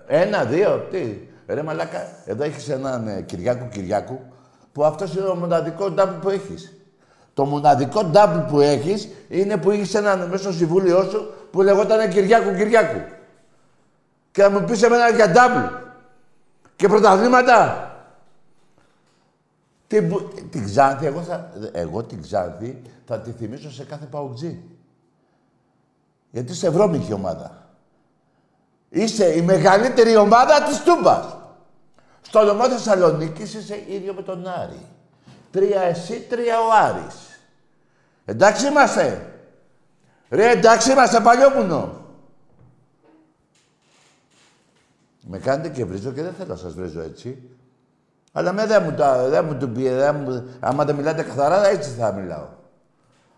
Ένα, 0.07 0.45
δύο, 0.45 0.87
τι. 0.90 1.19
Ρε 1.47 1.62
μαλάκα, 1.62 2.09
εδώ 2.25 2.45
έχεις 2.45 2.69
έναν 2.69 3.09
ε, 3.09 3.21
Κυριάκο 3.21 3.69
Κυριάκου 3.73 4.21
που 4.73 4.85
αυτός 4.85 5.14
είναι 5.14 5.27
ο 5.27 5.35
μοναδικό 5.35 5.90
ντάμπλ 5.90 6.14
που 6.14 6.29
έχεις. 6.29 6.73
Το 7.35 7.45
μοναδικό 7.45 8.05
ντάμπλ 8.05 8.38
που 8.38 8.61
έχεις 8.61 9.09
είναι 9.29 9.57
που 9.57 9.71
έχεις 9.71 9.95
έναν 9.95 10.29
μέσα 10.29 10.42
στο 10.42 10.53
συμβούλιο 10.53 11.03
σου 11.03 11.33
που 11.51 11.62
λεγόταν 11.62 12.11
Κυριάκου 12.11 12.55
Κυριάκου. 12.55 13.01
Και 14.31 14.42
να 14.42 14.51
μου 14.51 14.64
πεις 14.64 14.83
εμένα 14.83 15.09
για 15.09 15.31
ντάμπλ. 15.31 15.59
Και 16.77 16.88
πρωταθλήματα. 16.88 17.90
Την, 19.87 20.09
που- 20.09 20.31
την 20.51 20.64
Ξάνθη, 20.64 21.07
εγώ, 21.07 21.22
θα, 21.22 21.53
εγώ 21.72 22.03
την 22.03 22.22
Ξάνθη 22.22 22.83
θα 23.07 23.20
τη 23.20 23.31
θυμίσω 23.31 23.70
σε 23.72 23.85
κάθε 23.85 24.05
παουτζή. 24.05 24.62
Γιατί 26.31 26.53
είσαι 26.53 26.70
βρώμικη 26.70 27.12
ομάδα. 27.12 27.68
Είσαι 28.88 29.37
η 29.37 29.42
μεγαλύτερη 29.42 30.16
ομάδα 30.16 30.62
της 30.62 30.83
Τούμπας. 30.83 31.37
Στο 32.22 32.38
όνομα 32.40 32.68
Θεσσαλονίκης 32.68 33.55
είσαι 33.55 33.85
ίδιο 33.88 34.14
με 34.14 34.22
τον 34.22 34.46
Άρη. 34.46 34.87
Τρία 35.51 35.81
εσύ, 35.81 36.20
τρία 36.29 36.61
ο 36.61 36.64
Άρης. 36.83 37.40
Εντάξει 38.25 38.66
είμαστε. 38.66 39.31
Ρε, 40.31 40.51
εντάξει 40.51 40.90
είμαστε, 40.90 41.20
παλιόμουνο. 41.20 42.05
Με 45.20 45.38
κάνετε 45.38 45.68
και 45.68 45.85
βρίζω 45.85 46.12
και 46.12 46.22
δεν 46.22 46.33
θέλω 46.35 46.49
να 46.53 46.57
σας 46.57 46.75
βρίζω 46.75 47.01
έτσι. 47.01 47.51
Αλλά 48.37 48.53
με 48.53 48.66
δεν 48.66 48.83
μου, 48.83 48.92
τα, 48.92 49.29
δεν 49.29 49.44
μου 49.44 49.57
το 49.57 49.68
πει, 49.68 49.88
δεν 49.88 50.14
μου, 50.14 50.49
άμα 50.61 50.85
δεν 50.85 50.94
μιλάτε 50.94 51.22
καθαρά, 51.22 51.66
έτσι 51.66 51.90
θα 51.90 52.12
μιλάω. 52.12 52.46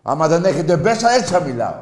Άμα 0.01 0.27
δεν 0.27 0.45
έχετε 0.45 0.77
μέσα, 0.77 1.09
έτσι 1.09 1.33
θα 1.33 1.41
μιλάω. 1.41 1.81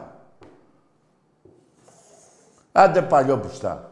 Άντε 2.71 3.01
παλιόπουστα. 3.01 3.91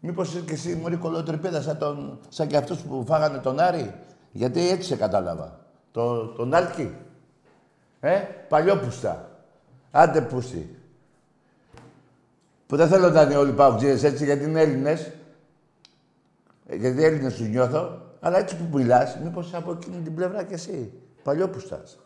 Μήπως 0.00 0.28
είσαι 0.28 0.40
και 0.40 0.52
εσύ 0.52 0.74
μωρή 0.74 0.96
κολοτρυπίδα 0.96 1.62
σαν, 1.62 1.78
τον, 1.78 2.18
σαν 2.28 2.46
και 2.46 2.56
αυτούς 2.56 2.78
που 2.78 3.04
φάγανε 3.06 3.38
τον 3.38 3.60
Άρη; 3.60 3.94
Γιατί 4.32 4.68
έτσι 4.68 4.88
σε 4.88 4.96
κατάλαβα. 4.96 5.58
Το, 5.92 6.26
τον 6.26 6.54
Άλκη. 6.54 6.96
Ε, 8.00 8.18
παλιόπουστα. 8.48 9.30
Άντε 9.90 10.20
πούστη. 10.20 10.79
Που 12.70 12.76
δεν 12.76 12.88
θέλω 12.88 13.10
να 13.10 13.22
είναι 13.22 13.36
όλοι 13.36 13.52
παουτζίδες 13.52 14.02
έτσι 14.02 14.24
γιατί 14.24 14.44
είναι 14.44 14.60
Έλληνες. 14.60 15.10
Ε, 16.66 16.76
Γιατί 16.76 17.04
Έλληνες 17.04 17.34
τους 17.34 17.48
νιώθω, 17.48 18.00
αλλά 18.20 18.38
έτσι 18.38 18.56
που 18.56 18.76
μιλάς, 18.76 19.16
μήπως 19.22 19.54
από 19.54 19.72
εκείνη 19.72 20.02
την 20.02 20.14
πλευρά 20.14 20.44
κι 20.44 20.52
εσύ. 20.52 20.92
Παλιόπουστας. 21.22 21.98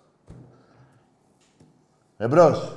Εμπρός. 2.17 2.77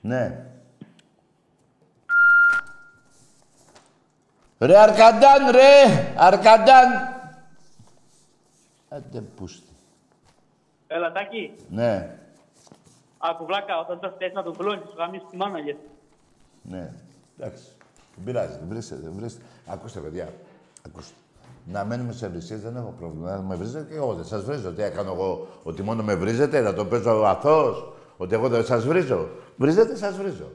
Ναι. 0.00 0.46
Ρε 4.58 4.78
Αρκαντάν, 4.78 5.50
ρε! 5.50 6.12
Αρκαντάν! 6.16 6.88
Άντε 8.88 9.20
πούστη. 9.20 9.72
Έλα, 10.86 11.12
Τάκη. 11.12 11.54
Ναι, 11.68 12.18
Άκου 13.30 13.44
βλάκα, 13.46 13.78
όταν 13.78 14.00
το 14.00 14.14
θες 14.18 14.32
να 14.32 14.42
τον 14.42 14.56
κλώνεις, 14.56 14.88
σου 14.88 14.94
γαμίσεις 14.96 15.28
τη 15.30 15.36
μάνα 15.36 15.58
γιατί. 15.58 15.88
ναι. 16.62 16.92
Εντάξει. 17.38 17.64
Δεν 18.14 18.24
πειράζει, 18.24 18.58
δεν 18.58 18.68
βρίσκεται, 18.68 19.00
δεν 19.00 19.12
βρίσκεται. 19.16 19.44
Ακούστε, 19.66 20.00
παιδιά. 20.00 20.28
Ακούστε. 20.86 21.14
Να 21.66 21.84
μένουμε 21.84 22.12
σε 22.12 22.28
βρυσίες 22.28 22.60
δεν 22.60 22.76
έχω 22.76 22.94
πρόβλημα. 22.98 23.30
Να 23.36 23.42
με 23.42 23.54
βρίζετε 23.54 23.88
και 23.90 23.94
εγώ 23.94 24.14
δεν 24.14 24.24
σας 24.24 24.44
βρίζω. 24.44 24.72
Τι 24.72 24.82
έκανα 24.82 25.10
εγώ, 25.10 25.46
ότι 25.62 25.82
μόνο 25.82 26.02
με 26.02 26.14
βρίζετε, 26.14 26.60
να 26.60 26.74
το 26.74 26.86
παίζω 26.86 27.22
αθώος, 27.24 27.92
ότι 28.16 28.34
εγώ 28.34 28.48
δεν 28.48 28.64
σας 28.64 28.84
βρίζω. 28.86 29.28
Βρίζετε, 29.56 29.96
σας 29.96 30.16
βρίζω. 30.16 30.52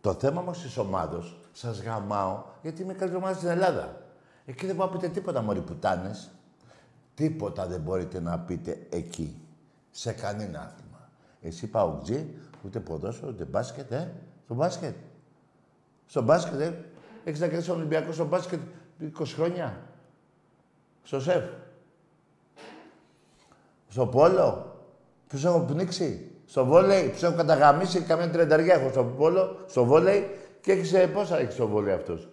Το 0.00 0.14
θέμα 0.14 0.40
όμως 0.40 0.58
της 0.58 0.76
ομάδος, 0.76 1.36
σας 1.52 1.82
γαμάω, 1.82 2.42
γιατί 2.62 2.82
είμαι 2.82 2.92
καλή 2.92 3.14
ομάδα 3.14 3.34
στην 3.34 3.48
Ελλάδα. 3.48 4.00
Εκεί 4.46 4.66
δεν 4.66 4.74
μπορείτε 4.74 4.94
να 4.94 5.00
πείτε 5.00 5.12
τίποτα, 5.20 5.42
μωροί 5.42 5.60
πουτάνες. 5.60 6.30
Τίποτα 7.14 7.66
δεν 7.66 7.80
μπορείτε 7.80 8.20
να 8.20 8.38
πείτε 8.38 8.86
εκεί. 8.90 9.38
Σε 9.90 10.12
κανένα 10.12 10.58
άθλημα. 10.58 10.83
Εσύ 11.46 11.66
παουτζή, 11.66 12.34
ούτε 12.64 12.80
ποδόσφαιρο, 12.80 13.30
ούτε 13.30 13.44
μπάσκετ, 13.44 13.92
ε. 13.92 14.12
Στο 14.44 14.54
μπάσκετ. 14.54 14.94
Στο 16.06 16.22
μπάσκετ, 16.22 16.60
ε. 16.60 16.84
Έχεις 17.24 17.40
να 17.40 17.46
κερδίσει 17.46 17.68
τον 17.68 17.76
Ολυμπιακό 17.76 18.12
στο 18.12 18.24
μπάσκετ 18.24 18.60
20 19.00 19.34
χρόνια. 19.34 19.80
Στο 21.02 21.20
σεφ. 21.20 21.44
Στο 23.88 24.06
πόλο. 24.06 24.76
Ποιος 25.28 25.44
έχω 25.44 25.60
πνίξει; 25.60 26.30
Στο 26.46 26.64
βόλεϊ. 26.64 27.08
Ποιος 27.08 27.22
έχω 27.22 27.36
καταγαμίσει; 27.36 28.00
Καμιά 28.00 28.30
τριανταριά 28.30 28.74
έχω 28.74 28.90
στο 28.90 29.04
πόλο. 29.04 29.64
Στο 29.66 29.84
βόλεϊ. 29.84 30.30
Και 30.60 30.72
έχεις, 30.72 30.92
ε, 30.92 31.06
πόσα 31.06 31.38
έχεις 31.38 31.54
στο 31.54 31.68
βόλεϊ 31.68 31.94
αυτός; 31.94 32.28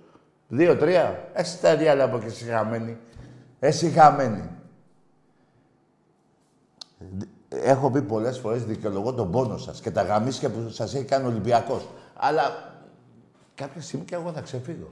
Δύο, 0.47 0.77
τρία; 0.77 1.29
Εσύ 1.33 1.61
τα 1.61 1.77
διάλα 1.77 2.03
από 2.03 2.19
και 2.19 2.25
εσύ 2.25 2.45
χαμένη. 2.45 2.97
Εσύ 3.59 3.89
χαμένη. 3.89 4.49
Έχω 7.53 7.91
πει 7.91 8.01
πολλές 8.01 8.39
φορές 8.39 8.65
δικαιολογώ 8.65 9.13
τον 9.13 9.31
πόνο 9.31 9.57
σας 9.57 9.81
και 9.81 9.91
τα 9.91 10.01
γαμίσια 10.01 10.49
που 10.49 10.69
σας 10.69 10.95
έχει 10.95 11.05
κάνει 11.05 11.25
ο 11.25 11.27
Ολυμπιακός. 11.27 11.87
Αλλά 12.15 12.73
κάποια 13.55 13.81
στιγμή 13.81 14.05
και 14.05 14.15
εγώ 14.15 14.31
θα 14.31 14.41
ξεφύγω. 14.41 14.89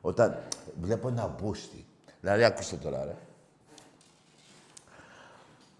Όταν 0.00 0.38
βλέπω 0.80 1.08
ένα 1.08 1.26
μπούστι. 1.26 1.86
Δηλαδή, 2.20 2.44
ακούστε 2.44 2.76
τώρα, 2.76 3.04
ρε. 3.04 3.16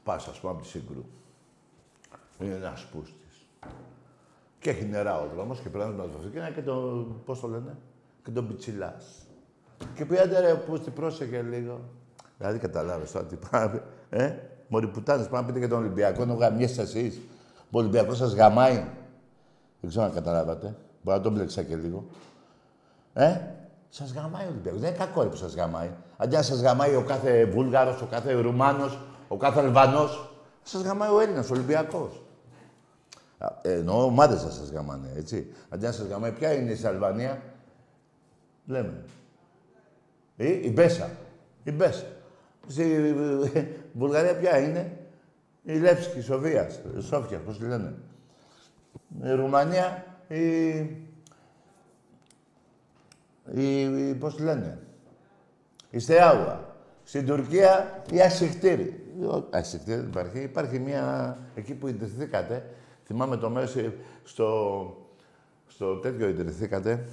Πας, 0.05 0.29
ας 0.29 0.41
πούμε, 0.41 0.53
από 0.53 0.63
τη 0.63 0.69
Σύγκρου. 0.69 1.05
Είναι 2.39 2.55
ένας 2.55 2.85
πούστης. 2.85 3.47
Και 4.59 4.71
έχει 4.71 4.85
νερά 4.85 5.21
ο 5.21 5.27
δρόμος 5.35 5.61
και 5.61 5.69
περνάς 5.69 5.91
με 5.91 5.97
το 5.97 6.19
αυτοκίνητο 6.19 6.53
και 6.53 6.63
το, 6.63 7.07
πώς 7.25 7.41
το 7.41 7.49
λένε, 7.49 7.77
και 8.25 8.31
τον 8.31 8.49
πιτσιλάς. 8.49 9.27
Και 9.95 10.05
πήγατε 10.05 10.41
ρε 10.41 10.55
πούστη, 10.55 10.91
πρόσεχε 10.91 11.43
λίγο. 11.43 11.81
Δηλαδή, 12.39 12.59
καταλάβες 12.59 13.13
τώρα 13.13 13.27
τι 13.27 13.37
πάμε, 13.37 13.83
ε; 14.11 14.37
Μωρή 14.69 14.87
πουτάνες, 14.87 15.29
πάμε 15.29 15.41
να 15.41 15.47
πείτε 15.47 15.61
και 15.61 15.69
τον 15.69 15.79
Ολυμπιακό, 15.79 16.25
να 16.25 16.35
γαμιέσαι 16.35 16.83
εσείς. 16.83 17.21
Ο 17.71 17.79
Ολυμπιακός 17.79 18.17
σας 18.17 18.35
γαμάει. 18.35 18.85
Δεν 19.81 19.91
ξέρω 19.91 20.05
αν 20.05 20.13
καταλάβατε. 20.13 20.77
Μπορεί 21.03 21.17
να 21.17 21.23
τον 21.23 21.33
μπλέξα 21.33 21.63
και 21.63 21.77
λίγο. 21.77 22.07
Ε, 23.13 23.37
σας 23.89 24.13
γαμάει 24.13 24.45
ο 24.45 24.49
Ολυμπιακός. 24.49 24.81
Δεν 24.81 24.89
είναι 24.89 24.99
κακό 24.99 25.23
ρε, 25.23 25.29
που 25.29 25.37
σας 25.37 25.55
γαμάει. 25.55 25.91
Αντί 26.17 26.37
να 26.37 26.43
σας 26.43 26.61
γαμάει 26.61 26.95
ο 26.95 27.03
κάθε 27.03 27.45
Βούλγαρος, 27.45 28.03
ο 28.03 28.07
κάθε 28.07 28.33
Ρουμάνος, 28.33 28.99
ο 29.29 29.37
κάθε 29.37 29.61
Αλβανός, 29.61 30.33
σας 30.63 30.83
γαμάει 30.83 31.11
ο 31.11 31.21
Έλληνας, 31.21 31.51
ο 31.51 31.55
Ολυμπιακός. 31.55 32.23
Ε, 33.63 33.73
εννοώ 33.73 34.05
ομάδες 34.05 34.43
θα 34.43 34.51
σας 34.51 34.71
γαμάνε, 34.71 35.13
έτσι. 35.17 35.53
Αντί 35.69 35.85
να 35.85 35.93
σας 35.93 36.07
γαμάει, 36.07 36.33
ποια 36.33 36.53
είναι 36.53 36.73
η 36.73 36.81
Αλβανία, 36.85 37.43
λέμε. 38.67 39.05
Ή 40.37 40.61
η 40.63 40.71
Μπέσα. 40.75 41.11
Η 41.65 41.73
Μπέσα. 41.73 42.05
Στη 42.69 42.83
Βουλγαρία 43.93 44.37
ποια 44.37 44.59
είναι, 44.59 44.99
η 45.63 45.73
Λεύσκη, 45.73 46.19
η 46.19 46.23
Σοφία. 46.23 46.71
Σόφια, 46.99 47.39
πώς 47.39 47.59
τη 47.59 47.65
λένε. 47.65 47.95
Η 49.23 49.31
Ρουμανία, 49.31 50.05
η 50.29 50.39
η, 53.55 53.81
η, 54.09 54.15
πώς 54.15 54.37
τη 54.37 54.43
λένε, 54.43 54.79
η 55.91 55.99
Στεάουα. 55.99 56.77
Στην 57.05 57.27
Τουρκία 57.27 58.03
η 58.13 58.21
Ασιχτήρη. 58.21 59.13
Ασιχτήρη 59.51 59.97
δεν 59.97 60.09
υπάρχει. 60.09 60.39
Υπάρχει 60.39 60.79
μια, 60.79 61.39
εκεί 61.55 61.75
που 61.75 61.89
ιδρυθήκατε, 61.89 62.75
θυμάμαι 63.05 63.37
το 63.37 63.51
μέρος 63.51 63.77
ε, 63.77 63.95
στο, 64.25 65.09
στο 65.67 65.97
τέτοιο 65.97 66.29
ιδρυθήκατε, 66.29 67.09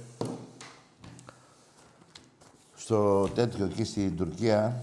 στο 2.74 3.28
τέτοιο 3.34 3.64
εκεί 3.64 3.84
στην 3.84 4.16
Τουρκία, 4.16 4.82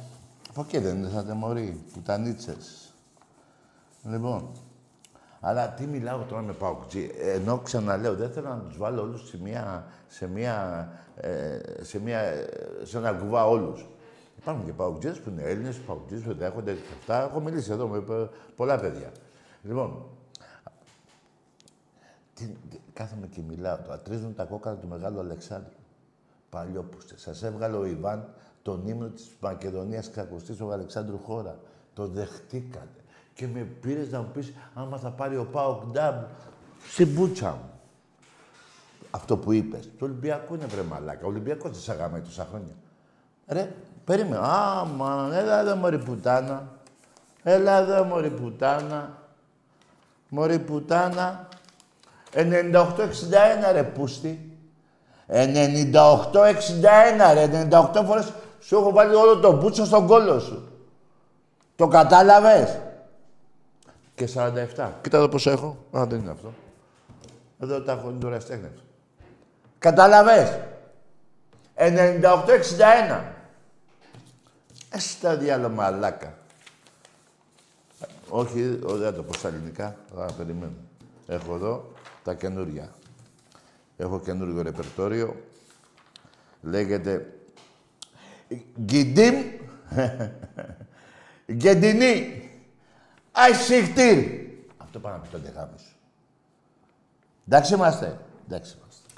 από 0.55 0.61
εκεί 0.61 0.77
δεν 0.77 1.03
ήρθατε 1.03 1.33
μωροί, 1.33 1.83
πουτανίτσες. 1.93 2.93
Λοιπόν, 4.03 4.51
αλλά 5.39 5.69
τι 5.69 5.85
μιλάω 5.85 6.19
τώρα 6.23 6.41
με 6.41 6.53
παοκτζή. 6.53 7.11
Ενώ 7.19 7.57
ξαναλέω, 7.57 8.15
δεν 8.15 8.31
θέλω 8.31 8.47
να 8.49 8.59
τους 8.59 8.77
βάλω 8.77 9.01
όλους 9.01 9.27
σε 9.27 9.37
μια, 9.41 9.85
σε 10.07 10.27
μια, 10.27 10.87
ε, 11.15 11.59
σε 11.81 11.99
μια, 11.99 12.21
σε 12.83 12.97
ένα 12.97 13.13
κουβά 13.13 13.47
όλους. 13.47 13.85
Υπάρχουν 14.37 14.65
και 14.65 14.71
παοκτζές 14.73 15.19
που 15.19 15.29
είναι 15.29 15.41
Έλληνες, 15.41 15.77
παοκτζές 15.77 16.21
που 16.21 16.33
δέχονται 16.33 16.73
και 16.73 16.93
αυτά. 16.99 17.23
Έχω 17.23 17.39
μιλήσει 17.39 17.71
εδώ 17.71 17.87
με 17.87 17.99
πο- 17.99 18.29
πολλά 18.55 18.79
παιδιά. 18.79 19.11
Λοιπόν, 19.63 20.05
τι, 22.33 22.45
τι, 22.69 22.77
κάθομαι 22.93 23.27
και 23.27 23.41
μιλάω 23.47 23.77
τώρα. 23.77 23.99
Τρίζουν 23.99 24.35
τα 24.35 24.43
κόκκαλα 24.43 24.77
του 24.77 24.87
Μεγάλου 24.87 25.19
Αλεξάνδρου. 25.19 25.73
Παλιόπουστε. 26.49 27.17
Σας 27.17 27.43
έβγαλε 27.43 27.77
ο 27.77 27.85
Ιβάν 27.85 28.33
τον 28.63 28.87
ύμνο 28.87 29.07
της 29.07 29.31
Μακεδονίας 29.39 30.09
Κακοστής 30.09 30.61
ο 30.61 30.71
Αλεξάνδρου 30.71 31.19
Χώρα. 31.25 31.57
Το 31.93 32.07
δεχτήκατε. 32.07 32.87
Και 33.33 33.47
με 33.47 33.59
πήρες 33.59 34.09
να 34.09 34.19
μου 34.19 34.29
πεις 34.33 34.53
άμα 34.73 34.97
θα 34.97 35.09
πάρει 35.09 35.37
ο 35.37 35.47
Πάοκ 35.51 35.83
Ντάμπ 35.85 36.23
στην 36.91 37.07
μπούτσα 37.07 37.49
μου. 37.49 37.69
Αυτό 39.11 39.37
που 39.37 39.51
είπες. 39.51 39.89
Το 39.99 40.05
Ολυμπιακό 40.05 40.55
είναι 40.55 40.65
βρε 40.65 40.81
μαλάκα. 40.81 41.25
Ο 41.25 41.27
Ολυμπιακός 41.27 41.71
δεν 41.71 41.81
σ' 41.81 41.89
αγαμάει 41.89 42.21
τόσα 42.21 42.47
χρόνια. 42.49 42.73
Ρε, 43.47 43.75
περίμενε. 44.05 44.37
Άμα, 44.41 45.29
έλα 45.33 45.59
εδώ 45.59 45.75
μωρή 45.75 45.97
πουτάνα. 45.97 46.67
Έλα 47.43 47.77
εδώ 47.77 48.03
μωρή 48.03 48.29
πουτάνα. 48.29 49.17
Μωρή 50.29 50.59
πουτάνα. 50.59 51.47
98-61 52.33 53.71
ρε 53.71 53.83
πούστη. 53.83 54.57
98-61 55.27 55.33
ρε. 57.33 57.67
98 57.69 58.03
φορές 58.05 58.33
σου 58.65 58.75
έχω 58.75 58.91
βάλει 58.91 59.15
όλο 59.15 59.39
το 59.39 59.51
μπούτσο 59.51 59.85
στον 59.85 60.07
κόλο 60.07 60.39
σου. 60.39 60.67
Το 61.75 61.87
κατάλαβες; 61.87 62.79
Και 64.15 64.29
47. 64.75 64.91
Κοίτα 65.01 65.17
εδώ 65.17 65.29
πώς 65.29 65.47
έχω. 65.47 65.85
Α, 65.97 66.05
δεν 66.05 66.19
είναι 66.19 66.31
αυτό. 66.31 66.53
Εδώ 67.59 67.81
τα 67.81 67.91
έχω, 67.91 68.09
είναι 68.09 68.19
το 68.19 68.29
ρευστέχνη 68.29 68.65
αυτό. 68.65 68.81
Κατάλαβες; 69.79 70.59
98-61. 71.75 73.21
Εσύ 74.89 75.19
τα 75.19 75.35
διάλο 75.35 75.69
μαλάκα. 75.69 76.37
Όχι, 78.29 78.79
ο, 78.85 78.95
δεν 78.95 79.09
θα 79.09 79.13
το 79.13 79.23
πω 79.23 79.33
στα 79.33 79.47
ελληνικά. 79.47 79.95
Α, 80.17 80.25
περιμένω. 80.37 80.73
Έχω 81.27 81.55
εδώ 81.55 81.91
τα 82.23 82.33
καινούρια. 82.33 82.89
Έχω 83.97 84.19
καινούριο 84.19 84.61
ρεπερτόριο. 84.61 85.35
Λέγεται 86.61 87.33
Γκιντίμ 88.79 89.35
Γκεντινή 91.51 92.49
Αϊσιχτήρ. 93.31 94.17
Αυτό 94.77 94.99
πάνω 94.99 95.15
από 95.15 95.27
το 95.31 95.37
δεγάμι 95.37 95.79
σου. 95.79 95.95
Εντάξει 97.47 97.73
είμαστε. 97.73 98.19
Εντάξει 98.47 98.77
είμαστε. 98.77 99.09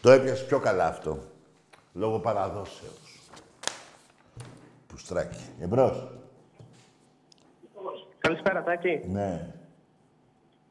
Το 0.00 0.10
έπιασε 0.10 0.44
πιο 0.44 0.58
καλά 0.58 0.86
αυτό. 0.86 1.18
Λόγω 1.92 2.18
παραδόσεως. 2.18 3.20
Πουστράκι. 4.86 5.38
Εμπρός. 5.60 6.08
Καλησπέρα, 8.18 8.62
Τάκη. 8.62 9.00
Ναι. 9.08 9.54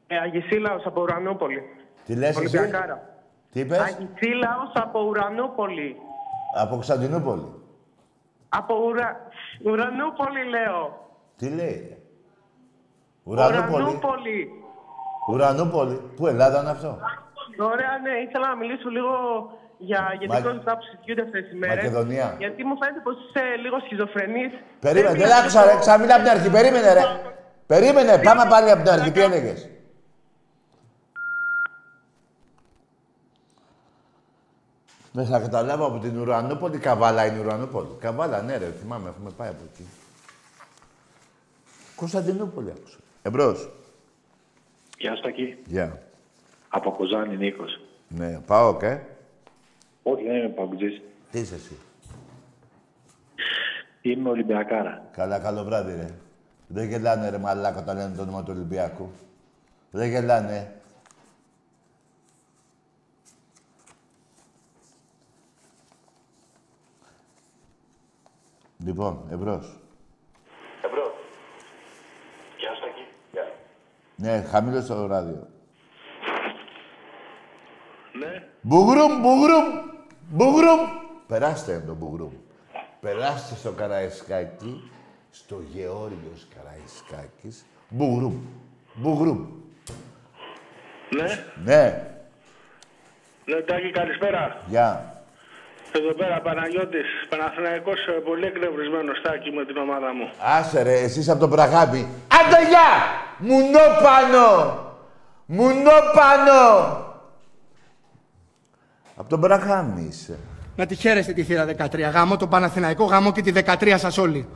Ε, 0.06 0.18
Αγισίλαος 0.18 0.86
από 0.86 1.00
Ουρανούπολη. 1.00 1.62
Τι 2.04 2.14
λες 2.14 2.28
εσύ; 2.28 2.38
Ολυμπιακάρα. 2.38 3.22
Τι 3.52 3.60
είπες; 3.60 3.78
Αγισίλαος 3.78 4.72
από 4.74 5.00
Ουρανούπολη. 5.02 5.96
Από 6.54 6.74
Κωνσταντινούπολη. 6.74 7.54
Από 8.48 8.74
Ουρα... 8.86 9.20
Ουρανούπολη, 9.64 10.44
λέω. 10.48 11.08
Τι 11.36 11.48
λέει. 11.48 11.96
Ουρανούπολη. 13.22 13.82
Ουρανούπολη. 13.82 14.50
Ουρανούπολη. 15.28 16.00
Πού 16.16 16.26
Ελλάδα 16.26 16.60
είναι 16.60 16.70
αυτό; 16.70 16.98
Ωραία, 17.72 17.98
ναι, 18.02 18.12
ήθελα 18.26 18.48
να 18.48 18.56
μιλήσω 18.56 18.88
λίγο 18.88 19.12
για 19.78 20.16
γενικό 20.18 20.48
Μα- 20.48 20.54
λεπτά 20.54 20.76
που 20.76 20.82
συζητιούνται 20.82 21.22
αυτές 21.22 21.42
τις 21.44 21.58
μέρες. 21.58 21.76
Μακεδονία. 21.76 22.34
Γιατί 22.38 22.64
μου 22.64 22.76
φαίνεται 22.80 23.00
πως 23.06 23.14
είσαι 23.24 23.42
λίγος 23.62 23.82
σχιζοφρενής. 23.82 24.52
Περίμενε, 24.80 25.18
δεν 25.18 25.32
άκουσα 25.32 25.64
ρε, 25.64 25.74
ξαμίλα 25.78 26.14
από 26.14 26.22
την 26.24 26.32
αρχή, 26.32 26.50
περίμενε 26.50 26.92
ρε. 26.92 27.04
Περίμενε, 27.66 28.18
πάμε 28.18 28.44
πάλι 28.48 28.70
από 28.70 28.82
την 28.82 28.92
αρχή, 28.92 29.10
τι 29.10 29.20
έλεγες; 29.20 29.68
Δεν 35.12 35.26
θα 35.26 35.40
καταλάβω 35.40 35.86
από 35.86 35.98
την 35.98 36.18
Ουρανούπολη, 36.18 36.78
Καβάλα 36.78 37.26
είναι 37.26 37.36
η 37.36 37.40
Ουρανούπολη. 37.40 37.88
Καβάλα, 37.98 38.42
ναι 38.42 38.56
ρε, 38.56 38.72
θυμάμαι, 38.80 39.08
έχουμε 39.08 39.30
πάει 39.30 39.48
από 39.48 39.62
εκεί. 39.72 39.86
Κωνσταντινούπολη 41.96 42.70
άκουσα. 42.70 42.96
Εμπρός. 43.22 43.70
Γεια 44.98 45.14
σου 45.16 45.22
Τακί. 45.22 45.56
Γεια. 45.66 46.02
Από 46.68 46.92
Κοζάνη 46.92 47.36
Νίκος. 47.36 47.80
Ναι, 48.08 48.40
πάω 48.46 48.76
και. 48.76 48.98
Όχι, 50.02 50.24
δεν 50.24 50.36
είμαι 50.36 50.48
παγκοτζής. 50.48 51.00
Τι 51.30 51.38
είσαι 51.38 51.54
εσύ; 51.54 51.78
Είμαι 54.00 54.28
Ολυμπιακάρα. 54.28 55.02
Καλά, 55.12 55.38
καλό 55.38 55.64
βράδυ, 55.64 55.94
ρε. 55.94 56.14
Δεν 56.66 56.88
γελάνε, 56.88 57.28
ρε 57.28 57.38
μαλάκα, 57.38 57.78
όταν 57.78 57.96
λένε 57.96 58.14
το 58.16 58.22
όνομα 58.22 58.42
του 58.42 58.52
Ολυμπιακού. 58.54 59.10
Δεν 59.90 60.08
γελάνε. 60.08 60.79
Λοιπόν, 68.84 69.26
εμπρός. 69.30 69.78
Εμπρός. 70.84 71.12
Γεια 72.58 72.74
σου 72.74 72.80
Τακί. 72.80 73.06
Γεια. 73.32 73.52
Ναι, 74.16 74.42
χαμήλωσε 74.50 74.92
το 74.94 75.06
ράδιο. 75.06 75.46
Ναι. 78.12 78.48
Μπουγρούμ, 78.60 79.20
μπουγρούμ, 79.20 79.64
μπουγρούμ. 80.30 80.80
Περάστε 81.26 81.82
τον 81.86 81.96
μπουγρούμ. 81.96 82.32
Περάστε 83.00 83.54
στο 83.54 83.70
Καραϊσκάκι, 83.72 84.90
στο 85.30 85.60
Γεώργιος 85.72 86.46
Καραϊσκάκης. 86.54 87.64
Μπουγρούμ, 87.88 88.34
μπουγρούμ. 88.94 89.46
Ναι. 91.16 91.44
Ναι, 91.64 92.06
Ναι, 93.44 93.60
Τάκη, 93.60 93.90
καλησπέρα. 93.90 94.62
γεια. 94.66 95.19
Εδώ 95.92 96.12
πέρα 96.12 96.40
Παναγιώτης, 96.40 97.08
Παναθηναϊκός, 97.28 98.06
ε, 98.06 98.12
πολύ 98.12 98.46
εκνευρισμένος 98.46 99.20
Τάκη 99.22 99.50
με 99.50 99.64
την 99.64 99.76
ομάδα 99.76 100.14
μου. 100.14 100.30
Άσε 100.58 100.82
ρε, 100.82 100.94
εσείς 101.00 101.28
από 101.28 101.40
τον 101.40 101.50
Πραγάμι. 101.50 102.06
Άντε 102.38 102.60
γεια! 102.68 102.90
Μουνό 103.38 103.86
πάνω! 104.02 104.46
Μουνό 105.46 105.98
πάνω! 106.14 106.58
Από 109.16 109.28
τον 109.28 109.40
Πραγάμι 109.40 110.06
είσαι. 110.10 110.38
Να 110.76 110.86
τη 110.86 110.94
χαίρεστε 110.94 111.32
τη 111.32 111.42
θύρα 111.42 111.64
13. 111.64 112.10
Γάμο 112.12 112.36
το 112.36 112.46
Παναθηναϊκό, 112.46 113.04
γάμο 113.04 113.32
και 113.32 113.42
τη 113.42 113.52
13 113.52 113.94
σας 113.98 114.18
όλοι. 114.18 114.48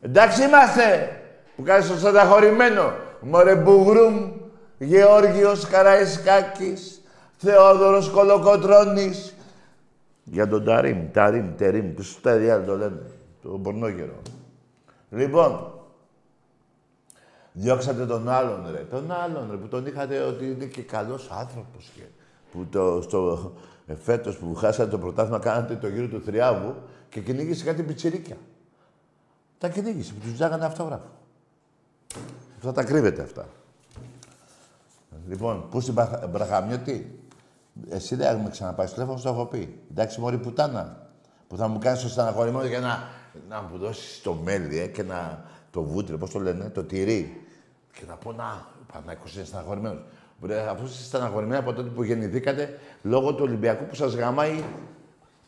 Εντάξει 0.00 0.42
είμαστε! 0.42 1.20
Που 1.56 1.62
κάνεις 1.62 1.88
το 1.88 1.96
στεναχωρημένο. 1.96 2.92
Μωρέ 3.20 3.54
Μπουγρούμ, 3.54 4.30
Γεώργιος 4.78 5.66
Καραϊσκάκης, 5.66 7.02
Θεόδωρος 7.36 8.10
Κολοκοτρώνης. 8.10 9.32
Για 10.30 10.48
τον 10.48 10.64
Ταρίμ, 10.64 11.10
Ταρίμ, 11.12 11.54
Τερίμ, 11.56 11.94
τους 11.94 12.20
τα 12.20 12.36
διάλογο 12.36 12.66
το 12.66 12.76
λένε. 12.76 13.00
Το 13.42 13.48
πορνόγερο. 13.48 14.22
Λοιπόν, 15.10 15.72
διώξατε 17.52 18.06
τον 18.06 18.28
άλλον 18.28 18.66
ρε. 18.72 18.78
Τον 18.90 19.10
άλλον 19.12 19.50
ρε, 19.50 19.56
που 19.56 19.68
τον 19.68 19.86
είχατε 19.86 20.18
ότι 20.18 20.50
είναι 20.50 20.64
και 20.64 20.82
καλός 20.82 21.30
άνθρωπος. 21.30 21.90
Και, 21.94 22.02
που 22.52 22.66
το, 22.70 23.02
στο, 23.02 23.52
ε, 23.86 23.94
φέτος 23.94 24.36
που 24.36 24.54
χάσατε 24.54 24.90
το 24.90 24.98
πρωτάθλημα 24.98 25.38
κάνατε 25.38 25.76
το 25.76 25.88
γύρο 25.88 26.06
του 26.06 26.20
Θριάβου 26.20 26.74
και 27.08 27.20
κυνήγησε 27.20 27.64
κάτι 27.64 27.82
πιτσιρίκια. 27.82 28.36
Τα 29.58 29.68
κυνήγησε, 29.68 30.12
που 30.12 30.20
τους 30.20 30.36
ζάγανε 30.36 30.64
αυτόγραφο. 30.64 31.10
Αυτά 32.56 32.72
τα 32.72 32.84
κρύβετε 32.84 33.22
αυτά. 33.22 33.48
Λοιπόν, 35.28 35.68
πού 35.70 35.80
στην 35.80 35.94
Μπραχα- 35.94 36.26
Μπραχαμιώτη, 36.26 37.17
εσύ 37.90 38.14
δεν 38.14 38.36
με 38.36 38.50
ξαναπάει 38.50 38.86
στο 38.86 38.94
τηλέφωνο, 38.94 39.18
σου 39.18 39.24
το 39.24 39.30
έχω 39.30 39.46
πει. 39.46 39.80
Εντάξει, 39.90 40.20
μωρή 40.20 40.38
πουτάνα. 40.38 41.06
Που 41.48 41.56
θα 41.56 41.68
μου 41.68 41.78
κάνεις 41.78 42.02
το 42.02 42.08
στεναχωρημένο 42.08 42.66
για 42.66 42.80
να, 42.80 43.08
να 43.48 43.62
μου 43.62 43.78
δώσεις 43.78 44.22
το 44.22 44.34
μέλι 44.44 44.78
ε, 44.78 44.86
και 44.86 45.02
να, 45.02 45.44
το 45.70 45.82
βούτυρο, 45.82 46.18
πώς 46.18 46.30
το 46.30 46.38
λένε, 46.38 46.68
το 46.68 46.82
τυρί. 46.82 47.46
Και 47.92 48.02
να 48.08 48.14
πω, 48.14 48.32
να, 48.32 48.66
ο 48.80 48.92
Παναγιώτης 48.92 49.34
είναι 49.34 49.44
στεναχωρημένος. 49.44 50.02
Βρε, 50.40 50.68
αφού 50.68 50.84
είστε 50.84 51.02
στεναχωρημένοι 51.02 51.56
από 51.56 51.72
τότε 51.72 51.88
που 51.88 52.02
γεννηθήκατε, 52.02 52.78
λόγω 53.02 53.34
του 53.34 53.44
Ολυμπιακού 53.44 53.84
που 53.84 53.94
σας 53.94 54.14
γαμάει 54.14 54.64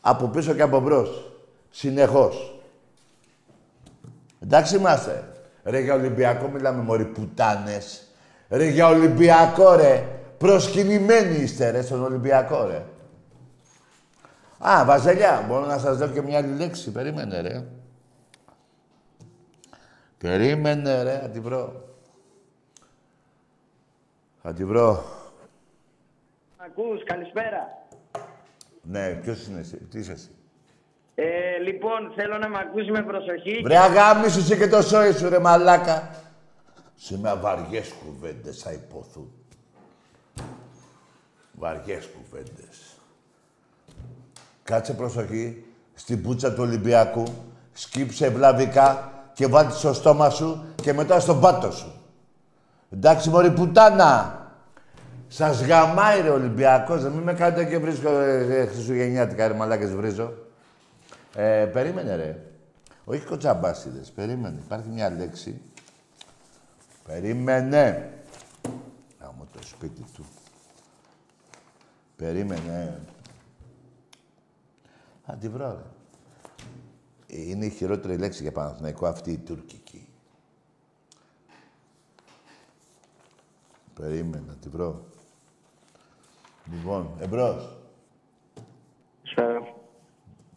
από 0.01 0.27
πίσω 0.27 0.53
και 0.53 0.61
από 0.61 0.79
μπρος. 0.79 1.31
Συνεχώς. 1.69 2.61
Εντάξει 4.39 4.75
είμαστε. 4.75 5.31
Ρε 5.63 5.79
για 5.79 5.93
Ολυμπιακό 5.93 6.47
μιλάμε 6.47 6.83
μωρί 6.83 7.05
πουτάνες. 7.05 8.07
Ρε 8.49 8.67
για 8.67 8.87
Ολυμπιακό 8.87 9.75
ρε. 9.75 10.20
Προσκυνημένοι 10.41 11.35
είστε 11.35 11.69
ρε 11.69 11.81
στον 11.81 12.03
Ολυμπιακό 12.03 12.65
ρε. 12.65 12.85
Α, 14.59 14.85
Βαζελιά, 14.85 15.45
μπορώ 15.47 15.65
να 15.65 15.77
σας 15.77 15.97
δω 15.97 16.07
και 16.07 16.21
μια 16.21 16.37
άλλη 16.37 16.55
λέξη. 16.55 16.91
Περίμενε 16.91 17.41
ρε. 17.41 17.63
Περίμενε 20.17 21.03
ρε, 21.03 21.19
θα 21.21 21.29
τη 21.29 21.39
βρω. 21.39 21.83
Θα 24.41 24.53
τη 24.53 24.65
βρω. 24.65 25.03
Ακούς, 26.57 27.03
καλησπέρα. 27.03 27.85
Ναι, 28.81 29.13
ποιος 29.13 29.47
είναι 29.47 29.59
εσύ, 29.59 29.77
τι 29.77 29.99
είσαι 29.99 30.11
εσύ. 30.11 30.29
Ε, 31.15 31.57
λοιπόν, 31.57 32.13
θέλω 32.15 32.37
να 32.37 32.49
με 32.49 32.57
ακούσει 32.59 32.91
με 32.91 33.03
προσοχή. 33.03 33.61
Βρε 33.63 33.77
αγάμισου 33.77 34.39
εσύ 34.39 34.57
και 34.57 34.67
το 34.67 34.81
σόι 34.81 35.11
σου 35.11 35.29
ρε 35.29 35.39
μαλάκα. 35.39 36.09
Σήμερα 36.95 37.35
βαριές 37.35 37.93
κουβέντες 38.05 38.61
θα 38.61 38.71
υποθούν. 38.71 39.40
Βαριές 41.61 42.07
κουβέντες. 42.07 42.97
Κάτσε 44.63 44.93
προσοχή 44.93 45.65
στην 45.93 46.21
πουτσα 46.21 46.53
του 46.53 46.63
Ολυμπιακού, 46.63 47.23
σκύψε 47.73 48.25
ευλαβικά 48.25 49.11
και 49.33 49.47
βάλτε 49.47 49.73
στο 49.73 49.93
στόμα 49.93 50.29
σου 50.29 50.63
και 50.81 50.93
μετά 50.93 51.19
στον 51.19 51.39
πάτο 51.39 51.71
σου. 51.71 51.91
Εντάξει 52.89 53.29
μωρή 53.29 53.51
πουτάνα. 53.51 54.39
Σας 55.27 55.61
γαμάει 55.61 56.21
ρε 56.21 56.29
Ολυμπιακός, 56.29 57.01
δεν 57.01 57.11
μην 57.11 57.23
με 57.23 57.33
κάνετε 57.33 57.65
και 57.65 57.77
βρίσκω 57.77 58.09
ε, 58.09 58.59
ε, 58.59 58.65
Χριστουγεννιάτικα 58.65 59.47
ρε 59.47 59.53
μαλάκες 59.53 59.95
βρίζω. 59.95 60.33
Ε, 61.35 61.69
περίμενε 61.73 62.15
ρε. 62.15 62.37
Όχι 63.05 63.25
κοτσαμπάσιδες, 63.25 64.09
περίμενε. 64.09 64.59
Υπάρχει 64.65 64.89
μια 64.89 65.09
λέξη. 65.09 65.61
Περίμενε. 67.07 68.09
Γάμο 69.19 69.47
το 69.53 69.59
σπίτι 69.67 70.05
του. 70.15 70.25
Περίμενε. 72.21 72.99
Θα 75.25 75.35
τη 75.35 75.49
βρω, 75.49 75.67
ρε. 75.67 75.83
Είναι 77.27 77.65
η 77.65 77.69
χειρότερη 77.69 78.17
λέξη 78.17 78.41
για 78.41 78.51
Παναθηναϊκό 78.51 79.07
αυτή 79.07 79.31
η 79.31 79.37
τουρκική. 79.37 80.07
Περίμενε, 83.93 84.43
να 84.47 84.53
τη 84.53 84.69
βρω. 84.69 85.03
Λοιπόν, 86.71 87.09
εμπρός. 87.19 87.77
Καλησπέρα. 89.23 89.73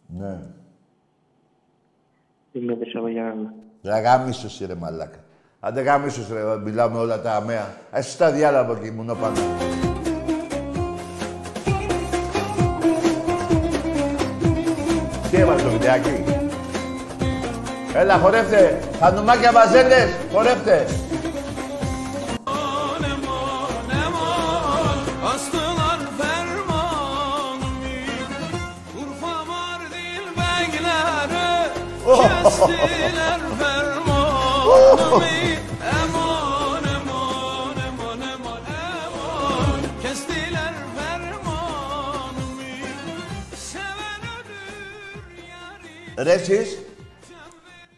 Ναι. 0.07 0.39
Είμαι 2.51 2.73
ο 2.73 2.75
Δεσσαγωγιάννα. 2.75 3.53
Ρε 3.83 3.99
γάμισος 3.99 4.59
ρε 4.59 4.75
μαλάκα. 4.75 5.23
Άντε 5.59 5.81
γάμισος 5.81 6.29
ρε, 6.29 6.57
μιλάμε 6.57 6.97
όλα 6.97 7.21
τα 7.21 7.35
αμαία. 7.35 7.77
Εσύ 7.91 8.17
τα 8.17 8.31
διάλα 8.31 8.59
από 8.59 8.71
εκεί, 8.71 8.91
μουνό 8.91 9.15
πάνω. 9.15 9.37
Τι 15.30 15.36
έβαλε 15.36 15.62
το 15.62 15.68
βιντεάκι. 15.68 16.24
Έλα, 17.94 18.18
χορεύτε. 18.18 18.78
Χανουμάκια 19.00 19.52
βαζέλες, 19.52 20.08
χορεύτε. 20.32 20.86
Astılar 25.34 26.00
fermanımı 26.18 27.64
Urfa 29.00 29.34
Mardin 29.50 30.24
beyleri 30.38 31.50
Kestiler 32.06 33.40
fermanımı 33.60 35.24
Ρε 46.25 46.33
εσείς, 46.33 46.79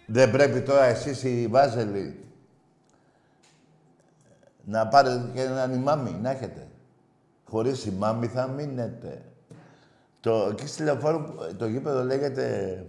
δεν 0.05 0.31
πρέπει 0.31 0.61
τώρα 0.61 0.83
εσείς 0.83 1.23
οι 1.23 1.47
Βάζελοι 1.47 2.19
να 4.65 4.87
πάρετε 4.87 5.31
και 5.33 5.41
έναν 5.41 5.73
ημάμι, 5.73 6.11
να 6.11 6.29
έχετε. 6.29 6.67
Χωρίς 7.43 7.85
η 7.85 7.91
μάμη 7.91 8.27
θα 8.27 8.47
μείνετε. 8.47 9.21
Το, 10.19 10.47
εκεί 10.51 10.67
στη 10.67 10.83
λεωφόρο, 10.83 11.35
το 11.57 11.67
γήπεδο 11.67 12.03
λέγεται... 12.03 12.85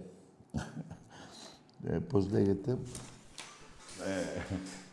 ε, 1.87 1.97
πώς 2.09 2.31
λέγεται... 2.31 2.77
Ε, 4.05 4.41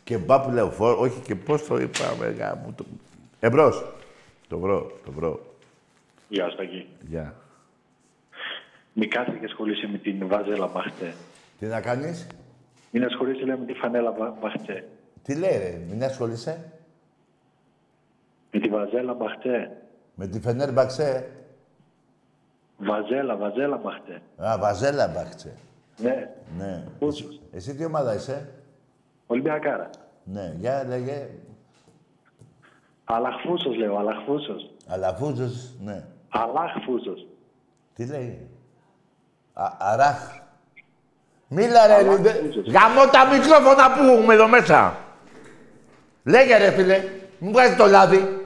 και 0.03 0.17
μπαπ 0.17 0.53
λεωφόρο, 0.53 0.99
όχι 0.99 1.19
και 1.19 1.35
πώς 1.35 1.65
το 1.65 1.77
είπαμε, 1.77 2.29
γάμο, 2.29 2.73
το... 2.75 2.85
Εμπρός. 3.39 3.85
Το 4.47 4.59
βρω, 4.59 4.91
το 5.05 5.11
βρω. 5.11 5.55
Γεια 6.29 6.49
σου, 6.49 6.57
Τάκη. 6.57 6.87
Γεια. 7.07 7.35
Μην 8.99 9.09
κάθεσαι 9.09 9.37
και 9.37 9.45
ασχολείσαι 9.45 9.87
με 9.87 9.97
την 9.97 10.27
βαζέλα 10.27 10.67
Μπαχτσέ. 10.67 11.13
Τι 11.59 11.65
να 11.65 11.81
κάνεις, 11.81 12.27
Μην 12.91 13.03
ασχολείσαι, 13.03 13.45
λέει, 13.45 13.55
με 13.57 13.65
τη 13.65 13.73
φανέλα 13.73 14.11
Μπα- 14.11 14.29
Μπαχτσέ. 14.41 14.87
τι 15.23 15.35
λέει 15.35 15.57
ρε, 15.57 15.81
μην 15.89 16.03
ασχολείσαι; 16.03 16.71
Με 18.51 18.59
τη 18.59 18.69
βαζέλα 18.69 19.13
Μπαχτσέ. 19.13 19.71
Με 20.15 20.27
τη 20.27 20.39
Φενέρ 20.39 20.71
Μπαξέ. 20.73 21.29
Βαζέλα, 22.77 23.35
βαζέλα 23.35 23.77
Μπαχτσέ. 23.77 24.21
Α, 24.37 24.57
Βαζέλα 24.59 25.07
Μπαξέ. 25.07 25.53
Ναι, 25.97 26.29
Ναι. 26.57 26.83
Εσύ, 26.99 27.39
εσύ 27.51 27.75
τι 27.75 27.85
ομάδα 27.85 28.13
είσαι; 28.15 28.49
Ολυμπιακάρα. 29.27 29.89
Ναι, 30.23 30.53
για 30.59 30.83
λέγε. 30.87 31.27
Αλαχφούσος, 33.03 33.75
λέω, 33.77 33.97
αλαχφούσος. 33.97 34.71
Αλαφούζος, 34.87 35.73
ναι. 35.83 36.03
Αλαχφούσος. 36.29 37.27
Τι 37.93 38.05
λέει; 38.05 38.47
Α, 39.59 39.75
αράχ. 39.77 40.35
Μίλα 41.47 41.87
ρε, 41.87 42.01
λιδε. 42.01 42.41
Γαμώ 42.71 43.05
τα 43.11 43.25
μικρόφωνα 43.25 43.91
που 43.93 44.03
έχουμε 44.03 44.33
εδώ 44.33 44.47
μέσα. 44.47 44.97
Λέγε 46.23 46.57
ρε 46.57 46.71
φίλε. 46.71 47.03
Μου 47.39 47.51
βγάζει 47.51 47.75
το 47.75 47.85
λάδι. 47.85 48.45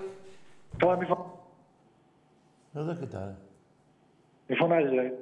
Τώρα 0.77 0.97
μη, 0.97 1.05
φω... 1.05 1.45
Εδώ 2.73 2.95
κοιτά 2.95 3.19
ρε. 3.19 3.35
μη 4.47 4.55
φωνάζεις, 4.55 4.91
λέει. 4.91 5.13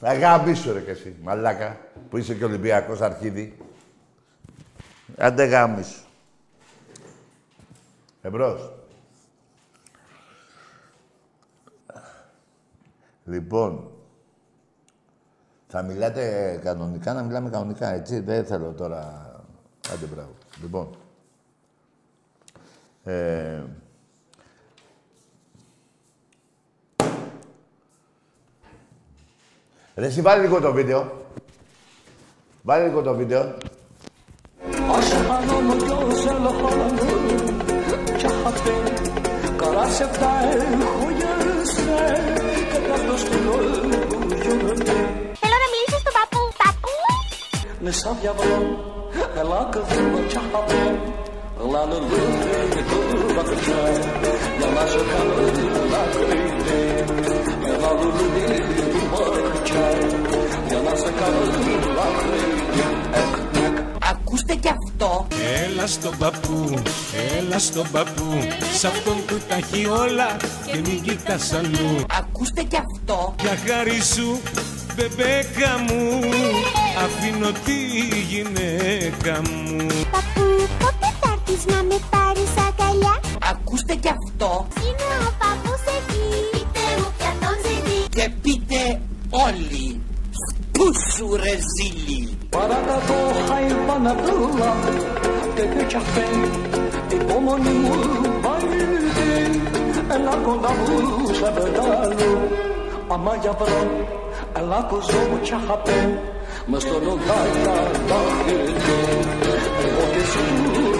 Αγάπη 0.00 0.54
σου 0.54 0.72
ρε 0.72 0.80
κι 0.80 0.90
εσύ, 0.90 1.16
μαλάκα, 1.22 1.76
που 2.10 2.16
είσαι 2.16 2.34
και 2.34 2.44
Ολυμπιακός 2.44 3.00
αρχίδι. 3.00 3.58
Άντε 5.18 5.44
γάμι 5.44 5.82
σου. 5.82 6.04
Εμπρός. 8.22 8.72
Λοιπόν, 13.24 13.91
θα 15.74 15.82
μιλάτε 15.82 16.58
κανονικά, 16.64 17.12
να 17.12 17.22
μιλάμε 17.22 17.50
κανονικά, 17.50 17.94
έτσι. 17.94 18.20
Δεν 18.20 18.44
θέλω 18.44 18.72
τώρα... 18.72 19.30
Άντε 19.92 20.06
μπράβο. 20.06 20.34
Λοιπόν. 20.62 20.88
Ε, 23.04 23.62
Ρε, 29.94 30.06
εσύ 30.06 30.20
βάλε 30.20 30.42
λίγο 30.42 30.60
το 30.60 30.72
βίντεο. 30.72 31.26
Βάλε 32.62 32.84
λίγο 32.84 33.02
το 33.02 33.14
βίντεο. 33.14 33.54
Aşkım 34.96 35.68
gözel 35.78 36.38
hanım 36.38 36.96
Çahatı 38.20 38.74
Kara 39.58 39.86
sevdayı 39.86 40.62
Nisa 47.82 48.16
yavrum 48.24 48.78
Ela 49.40 49.70
kızım 49.70 50.28
çahatı 50.28 50.76
Lanı 51.72 52.00
lütfi 52.10 53.36
bakıca 53.36 53.76
Yana 54.62 54.86
şakanı 54.86 55.34
lakriydi 55.92 56.80
Yana 57.68 57.90
lütfi 58.02 59.12
bakıca 59.12 59.84
Yana 60.74 60.96
şakanı 60.96 61.42
lakriydi 61.96 62.62
Ακούστε 64.12 64.54
κι 64.54 64.68
αυτό. 64.68 65.26
Έλα 65.64 65.86
στον 65.86 66.14
παππού, 66.18 66.82
έλα 67.38 67.58
στον 67.58 67.86
παππού. 67.92 68.28
Σ' 68.78 68.84
αυτόν 68.84 69.16
που 69.26 69.34
τα 69.48 69.54
έχει 69.54 69.86
όλα 69.86 70.36
και 70.66 70.78
μην 70.84 71.02
κοιτάς 71.02 71.52
αλλού. 71.52 72.04
Ακούστε 72.18 72.62
κι 72.62 72.76
αυτό. 72.76 73.34
Για 73.40 73.56
χάρη 73.66 74.00
σου, 74.14 74.40
μπεμπέκα 74.96 75.70
μου, 75.86 76.20
αφήνω 77.04 77.50
τη 77.64 77.78
γυναίκα 78.30 79.40
μου. 79.40 79.86
Παππού, 80.10 80.44
πότε 80.78 81.08
θα 81.20 81.28
έρθεις 81.36 81.64
να 81.72 81.82
με 81.82 81.98
πάρεις 82.10 82.52
αγκαλιά; 82.66 83.20
Ακούστε 83.50 83.94
κι 83.94 84.08
αυτό. 84.08 84.66
Είναι 84.86 85.08
ο 85.28 85.30
παππούς 85.40 85.82
εκεί. 85.96 86.26
Πείτε 86.52 86.84
μου 86.98 87.08
ποια 87.18 87.32
τον 87.42 87.56
ζητεί. 87.64 87.98
Και 88.16 88.30
πείτε 88.42 89.00
όλοι, 89.30 90.00
πού 90.72 90.84
σου 91.10 91.36
ρε 91.36 91.56
ζήλι; 91.74 92.36
Parada 92.54 92.96
do 93.08 93.18
hayvanatla 93.48 94.70
Dede 95.56 95.84
kahve 95.92 96.26
Epomonimo 97.16 97.96
bayıldı 98.44 99.30
Ela 100.16 100.34
kondamu 100.44 100.96
sebedalu 101.38 102.32
Ama 103.14 103.34
yavrum 103.44 103.90
ela 104.54 104.82
gozou 104.82 105.34
o 105.34 105.44
chapéu, 105.44 106.22
mas 106.68 106.84
tornou 106.84 107.16
gaita 107.16 107.74
da 108.08 108.20
rede. 108.44 108.74
Porque 109.96 110.20
se 110.20 110.42
tudo 110.74 110.92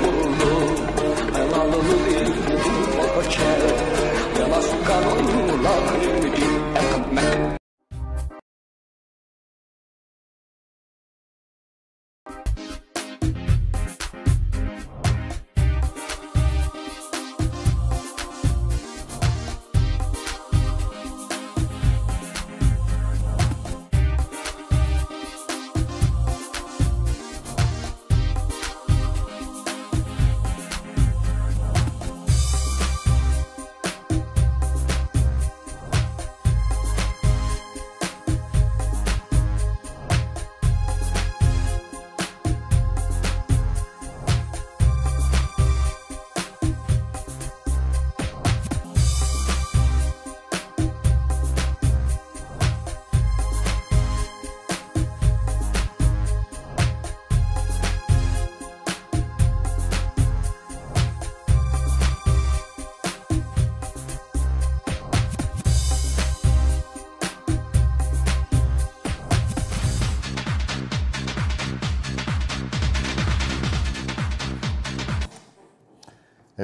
tornou, 0.00 0.66
ela 1.34 1.60
não 1.64 1.82
me 1.82 1.94
livrou 2.24 2.58
do 2.58 2.96
papo-chéu, 2.96 3.66
ela 4.44 4.62
sucarou 4.62 5.22
no 5.22 5.62
lacrimidinho, 5.62 6.60
é 6.74 6.92
como 6.92 7.20
é 7.20 7.50
que 7.50 7.55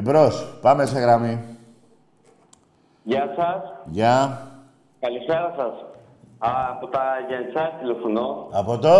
Εμπρός. 0.06 0.58
Πάμε 0.60 0.86
σε 0.86 0.98
γραμμή. 0.98 1.38
Γεια 3.02 3.34
σας. 3.36 3.62
Γεια. 3.84 4.38
Καλησπέρα 5.00 5.54
σας. 5.56 5.74
Α, 6.38 6.50
από 6.70 6.86
τα 6.86 7.02
Γιάννητσά 7.28 7.72
τηλεφωνώ. 7.80 8.48
Από 8.52 8.78
το... 8.78 8.94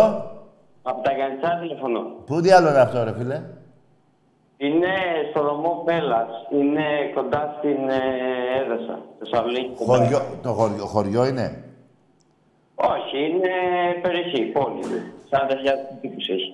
Από 0.83 1.01
τα 1.03 1.13
Γιάννητσά 1.13 1.59
τηλεφωνώ. 1.61 2.01
Πού 2.27 2.41
διάλογο 2.41 2.71
είναι 2.73 2.81
αυτό, 2.81 3.05
ρε 3.05 3.13
φίλε; 3.13 3.43
Είναι 4.57 4.93
στο 5.31 5.43
νομό 5.43 5.83
Πέλλας. 5.85 6.29
Είναι 6.53 6.85
κοντά 7.15 7.55
στην 7.59 7.89
ε, 7.89 8.01
Έδεσα. 8.61 8.99
Θεσσαλονίκη. 9.19 9.75
κοντά. 9.79 9.97
Χωριό, 9.97 10.21
το 10.43 10.53
χωριό, 10.53 10.87
χωριό 10.87 11.27
είναι; 11.27 11.65
Όχι, 12.75 13.19
είναι 13.29 13.53
περιοχή, 14.03 14.43
πόλη. 14.45 15.13
40.000 15.31 15.37
τύπους 16.01 16.29
έχει. 16.29 16.53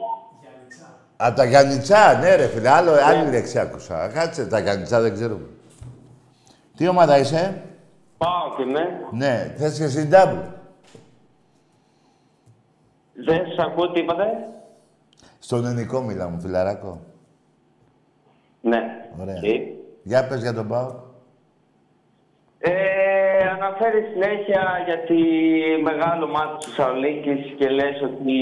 Α, 1.24 1.32
τα 1.32 1.44
Γιάννητσά, 1.44 2.18
ναι 2.18 2.34
ρε 2.34 2.46
φίλε. 2.46 2.68
Άλλο, 2.68 2.92
άλλη 2.92 3.30
λέξη 3.30 3.58
άκουσα. 3.58 4.08
Κάτσε, 4.08 4.46
τα 4.46 4.58
Γιάννητσά 4.58 5.00
δεν 5.00 5.12
ξέρουμε. 5.12 5.46
Τι 6.76 6.88
ομάδα 6.88 7.18
είσαι; 7.18 7.62
Πάω 8.18 8.56
και 8.56 8.64
με. 8.64 8.80
Ναι, 9.12 9.54
θες 9.56 9.78
και 9.78 9.88
στην 9.88 10.10
double. 10.12 10.52
Δεν 13.24 13.46
σας 13.46 13.66
ακούω 13.66 13.90
τι 13.90 14.00
είπατε. 14.00 14.24
Στον 15.38 15.66
ελληνικό 15.66 16.00
μιλά 16.00 16.28
μου, 16.28 16.40
φιλαράκο. 16.40 17.00
Ναι. 18.60 18.80
Ωραία. 19.20 19.40
Τι. 19.40 19.60
Για 20.02 20.26
πες 20.26 20.40
για 20.40 20.54
τον 20.54 20.68
Πάο. 20.68 21.06
Ε, 22.58 22.72
αναφέρει 23.48 24.02
συνέχεια 24.12 24.62
για 24.84 24.98
τη 24.98 25.20
μεγάλη 25.82 26.22
ομάδα 26.22 26.56
της 26.56 26.66
Θεσσαλονίκης 26.66 27.54
και 27.58 27.68
λες 27.68 28.02
ότι 28.02 28.34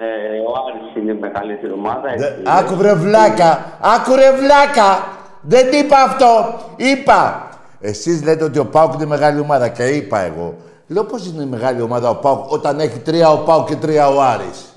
ε, 0.00 0.38
ο 0.38 0.50
Άρης 0.66 0.96
είναι 0.96 1.12
η 1.12 1.18
μεγαλύτερη 1.20 1.72
ομάδα. 1.72 2.12
έτσι. 2.12 2.42
Άκου 2.46 2.74
βρε 2.74 2.94
βλάκα, 2.94 3.78
άκου 3.80 4.14
ρε 4.14 4.30
βλάκα. 4.32 5.16
Δεν 5.40 5.72
είπα 5.72 5.96
αυτό. 6.02 6.54
Είπα. 6.76 7.48
Εσείς 7.80 8.24
λέτε 8.24 8.44
ότι 8.44 8.58
ο 8.58 8.66
Πάουκ 8.66 8.92
είναι 8.94 9.06
μεγάλη 9.06 9.40
ομάδα 9.40 9.68
και 9.68 9.84
είπα 9.84 10.18
εγώ. 10.18 10.54
Λέω 10.86 11.04
πώς 11.04 11.26
είναι 11.26 11.42
η 11.42 11.46
μεγάλη 11.46 11.80
ομάδα 11.82 12.10
ο 12.10 12.16
Πάουκ 12.16 12.52
όταν 12.52 12.80
έχει 12.80 12.98
τρία 12.98 13.30
ο 13.30 13.38
Πάουκ 13.38 13.66
και 13.68 13.76
τρία 13.76 14.08
ο 14.08 14.20
Άρης; 14.22 14.72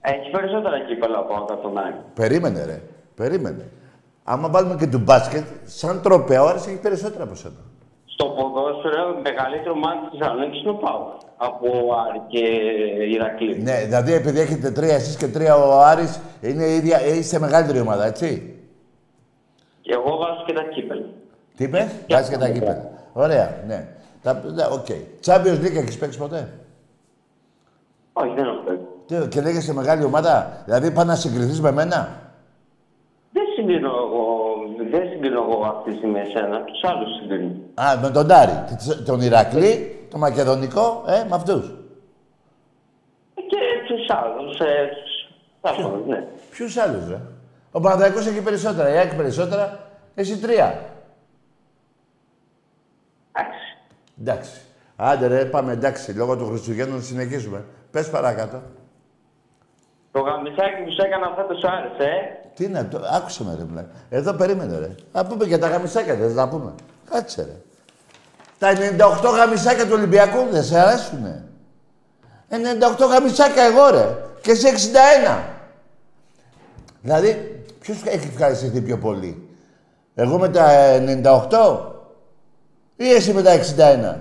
Έχει 0.00 0.30
περισσότερα 0.30 0.78
κύπελα 0.80 1.18
από 1.18 1.34
από 1.34 1.56
τον 1.56 1.78
Άρη. 1.78 1.94
Περίμενε 2.14 2.64
ρε. 2.64 2.82
Περίμενε. 3.14 3.70
Άμα 4.24 4.48
βάλουμε 4.48 4.74
και 4.74 4.86
του 4.86 4.98
μπάσκετ, 4.98 5.44
σαν 5.64 6.00
τροπέα 6.02 6.42
ο 6.42 6.46
Άρης 6.46 6.66
έχει 6.66 6.76
περισσότερα 6.76 7.24
από 7.24 7.34
σένα. 7.34 7.54
Στο 8.18 8.26
ποδόσφαιρο, 8.28 9.18
η 9.18 9.20
μεγαλύτερη 9.22 9.70
ομάδα 9.70 10.08
της 10.10 10.18
Θεσσαλονίκης 10.18 10.60
είναι 10.60 10.70
ο 10.70 10.74
Πάου. 10.74 11.02
Από 11.36 11.68
Άρη 12.08 12.22
και 12.26 12.44
Ηρακλή. 13.14 13.62
Ναι, 13.62 13.76
δηλαδή 13.84 14.12
επειδή 14.12 14.40
έχετε 14.40 14.70
τρία 14.70 14.94
εσείς 14.94 15.16
και 15.16 15.28
τρία 15.28 15.56
ο 15.56 15.80
Άρης, 15.80 16.20
είναι 16.40 16.64
η 16.64 16.74
ίδια, 16.74 17.00
ε, 17.00 17.16
είστε 17.16 17.38
μεγαλύτερη 17.38 17.80
ομάδα, 17.80 18.04
έτσι; 18.06 18.56
Και 19.80 19.92
εγώ 19.92 20.16
βάζω 20.16 20.44
και 20.46 20.52
τα 20.52 20.62
κύπελα. 20.62 21.06
Τι 21.56 21.64
είπες, 21.64 21.86
βάζεις 22.10 22.28
και 22.28 22.36
τα 22.36 22.48
κύπελα. 22.48 22.90
Ωραία, 23.12 23.62
ναι. 23.66 23.88
Τα, 24.22 24.42
ναι, 24.54 24.64
ok. 24.72 24.86
Champions 25.26 25.60
League 25.64 25.76
έχεις 25.76 25.98
παίξει 25.98 26.18
ποτέ; 26.18 26.48
Όχι, 28.12 28.32
δεν 28.34 28.44
έχω 28.44 28.62
παίξει. 28.66 28.86
Τι, 29.06 29.28
και 29.28 29.40
λέγεσαι 29.40 29.74
μεγάλη 29.74 30.04
ομάδα; 30.04 30.62
Δηλαδή 30.64 30.90
πάνε 30.90 31.10
να 31.10 31.16
συγκριθείς 31.16 31.60
με 31.60 31.72
μένα; 31.72 32.20
Δεν 33.32 33.44
συγκρίνω 33.56 33.88
εγώ, 33.88 34.05
δεν 34.05 34.05
συγκρίνω 35.26 35.42
εγώ 35.52 35.64
αυτή 35.66 35.90
τη 35.90 35.96
στιγμή 35.96 36.20
εσένα, 36.20 36.60
τους 36.64 36.84
άλλους 36.84 37.16
συγκρίνω. 37.20 37.52
Α, 37.74 37.98
με 38.02 38.10
τον 38.10 38.26
Τάρι. 38.26 38.52
Τι- 38.76 39.02
Τον 39.02 39.20
Ηρακλή, 39.20 40.06
τον 40.10 40.20
Μακεδονικό, 40.20 41.04
ε, 41.06 41.24
με 41.28 41.34
αυτούς. 41.34 41.66
Και 43.34 43.56
τους 43.86 44.06
άλλους, 44.16 44.58
ε, 44.58 44.88
τους... 44.94 45.14
Ποιο; 45.76 46.02
Ναι. 46.06 46.26
Ποιους 46.50 46.76
άλλους, 46.76 47.08
ρε. 47.08 47.20
Ο 47.70 47.80
Παναδιακός 47.80 48.26
έχει 48.26 48.42
περισσότερα, 48.42 48.88
η 48.94 48.98
Άκη 48.98 49.16
περισσότερα, 49.16 49.78
εσύ 50.14 50.38
τρία. 50.38 50.80
Εντάξει. 53.32 53.58
Εντάξει. 54.20 54.60
Άντε 54.96 55.26
ρε, 55.26 55.44
πάμε 55.44 55.72
εντάξει. 55.72 56.12
Λόγω 56.12 56.36
του 56.36 56.46
Χριστουγέννων 56.46 57.02
συνεχίζουμε. 57.02 57.64
Πες 57.90 58.10
παρακάτω. 58.10 58.62
Το 60.16 60.22
γαμισάκι 60.22 60.82
που 60.84 60.90
σου 60.92 61.02
έκανα 61.06 61.26
αυτό 61.26 61.54
σου 61.54 61.68
άρεσε, 61.68 62.10
ε; 62.10 62.48
Τι 62.54 62.64
είναι, 62.64 62.84
το, 62.84 63.00
άκουσε 63.16 63.44
με 63.44 63.54
ρε 63.58 63.64
πλάκα. 63.64 63.88
Εδώ 64.08 64.32
περίμενε 64.32 64.78
ρε. 64.78 64.94
Να 65.12 65.26
πούμε 65.26 65.44
και 65.44 65.58
τα 65.58 65.68
γαμισάκια, 65.68 66.14
δεν 66.14 66.28
θα 66.28 66.34
τα 66.34 66.48
πούμε. 66.48 66.74
Κάτσε 67.10 67.42
ρε. 67.42 67.56
Τα 68.58 68.72
98 69.22 69.34
γαμισάκια 69.36 69.84
του 69.84 69.92
Ολυμπιακού 69.92 70.46
δεν 70.50 70.62
σε 70.62 70.78
αρέσουνε. 70.78 71.44
98 72.50 73.08
γαμισάκια 73.08 73.62
εγώ 73.62 73.90
ρε. 73.90 74.16
Και 74.40 74.54
σε 74.54 74.68
61. 75.28 75.42
Δηλαδή, 77.00 77.62
ποιος 77.80 78.02
έχει 78.04 78.28
ευχαριστηθεί 78.28 78.80
πιο 78.80 78.98
πολύ; 78.98 79.48
Εγώ 80.14 80.38
με 80.38 80.48
τα 80.48 80.66
98 81.50 81.78
ή 82.96 83.10
εσύ 83.12 83.32
με 83.32 83.42
τα 83.42 83.50
61. 84.14 84.16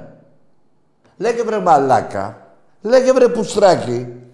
Λέγε 1.18 1.44
βρε 1.44 1.60
μαλάκα. 1.60 2.38
Λέγε 2.82 3.12
βρε 3.12 3.28
πουστράκι. 3.28 4.25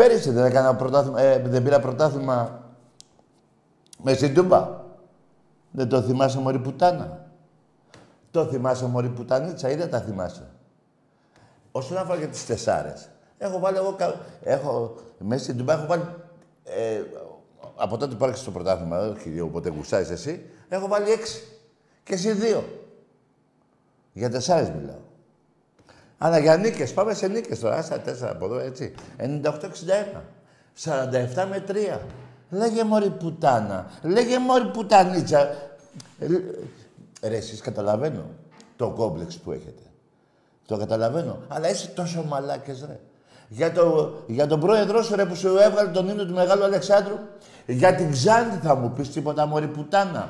Πέρυσι 0.00 0.30
δεν 0.30 0.44
έκανα 0.44 0.76
πρωτάθλημα, 0.76 1.20
ε, 1.20 1.38
δεν 1.38 1.62
πήρα 1.62 1.80
πρωτάθλημα 1.80 2.64
με 4.02 4.12
στην 4.12 4.34
Τούμπα. 4.34 4.80
Δεν 5.70 5.88
το 5.88 6.02
θυμάσαι 6.02 6.38
μωρή 6.38 6.58
πουτάνα. 6.58 7.30
Το 8.30 8.44
θυμάσαι 8.46 8.86
μωρή 8.86 9.08
πουτανίτσα 9.08 9.70
ή 9.70 9.74
δεν 9.74 9.90
τα 9.90 10.00
θυμάσαι. 10.00 10.48
Όσον 11.72 11.96
αφορά 11.96 12.18
για 12.18 12.28
τις 12.28 12.46
τεσσάρες. 12.46 13.08
Έχω 13.38 13.58
βάλει 13.58 13.76
εγώ... 13.76 13.92
κα- 13.92 14.20
Έχω... 14.42 14.94
Μέσα 15.18 15.42
στην 15.44 15.56
Τούμπα 15.56 15.72
έχω 15.72 15.86
βάλει... 15.86 16.02
Ε, 16.64 17.02
από 17.76 17.96
τότε 17.96 18.14
που 18.14 18.24
άρχισε 18.24 18.44
το 18.44 18.50
πρωτάθλημα, 18.50 18.98
όχι 18.98 19.40
όποτε 19.40 19.68
γουσάρεις 19.68 20.10
εσύ, 20.10 20.50
έχω 20.68 20.88
βάλει 20.88 21.10
έξι. 21.10 21.42
Και 22.02 22.14
εσύ 22.14 22.32
δύο. 22.32 22.64
Για 24.12 24.30
τεσσάρες 24.30 24.70
μιλάω. 24.70 25.00
Αλλά 26.22 26.38
για 26.38 26.56
νίκες, 26.56 26.92
πάμε 26.92 27.14
σε 27.14 27.28
νίκες 27.28 27.58
τώρα. 27.60 27.76
Άστα 27.76 28.00
τέσσερα 28.00 28.30
από 28.30 28.44
εδώ, 28.44 28.58
έτσι. 28.58 28.94
98-61. 29.18 30.22
47 30.84 31.46
με 31.50 31.64
3. 31.68 31.98
Λέγε 32.50 32.84
μωρή 32.84 33.10
πουτάνα. 33.10 33.90
Λέγε 34.02 34.38
μωρή 34.38 34.64
πουτανίτσα. 34.64 35.40
Ε, 36.18 36.26
Ρε, 37.22 37.36
εσείς 37.36 37.60
καταλαβαίνω 37.60 38.24
το 38.76 38.90
κόμπλεξ 38.90 39.36
που 39.38 39.52
έχετε. 39.52 39.82
Το 40.66 40.76
καταλαβαίνω. 40.76 41.38
Αλλά 41.48 41.70
είσαι 41.70 41.88
τόσο 41.88 42.24
μαλάκες, 42.28 42.84
ρε. 42.88 42.98
Για, 43.48 43.72
το, 43.72 44.12
για 44.26 44.46
τον 44.46 44.60
πρόεδρό 44.60 45.02
σου, 45.02 45.16
ρε, 45.16 45.24
που 45.24 45.34
σου 45.34 45.56
έβγαλε 45.56 45.90
τον 45.90 46.08
ίνο 46.08 46.24
του 46.24 46.34
Μεγάλου 46.34 46.64
Αλεξάνδρου. 46.64 47.18
Για 47.66 47.94
την 47.94 48.10
Ξάντη 48.10 48.56
θα 48.56 48.74
μου 48.74 48.90
πεις 48.90 49.10
τίποτα, 49.10 49.46
μωρή 49.46 49.66
πουτάνα. 49.66 50.28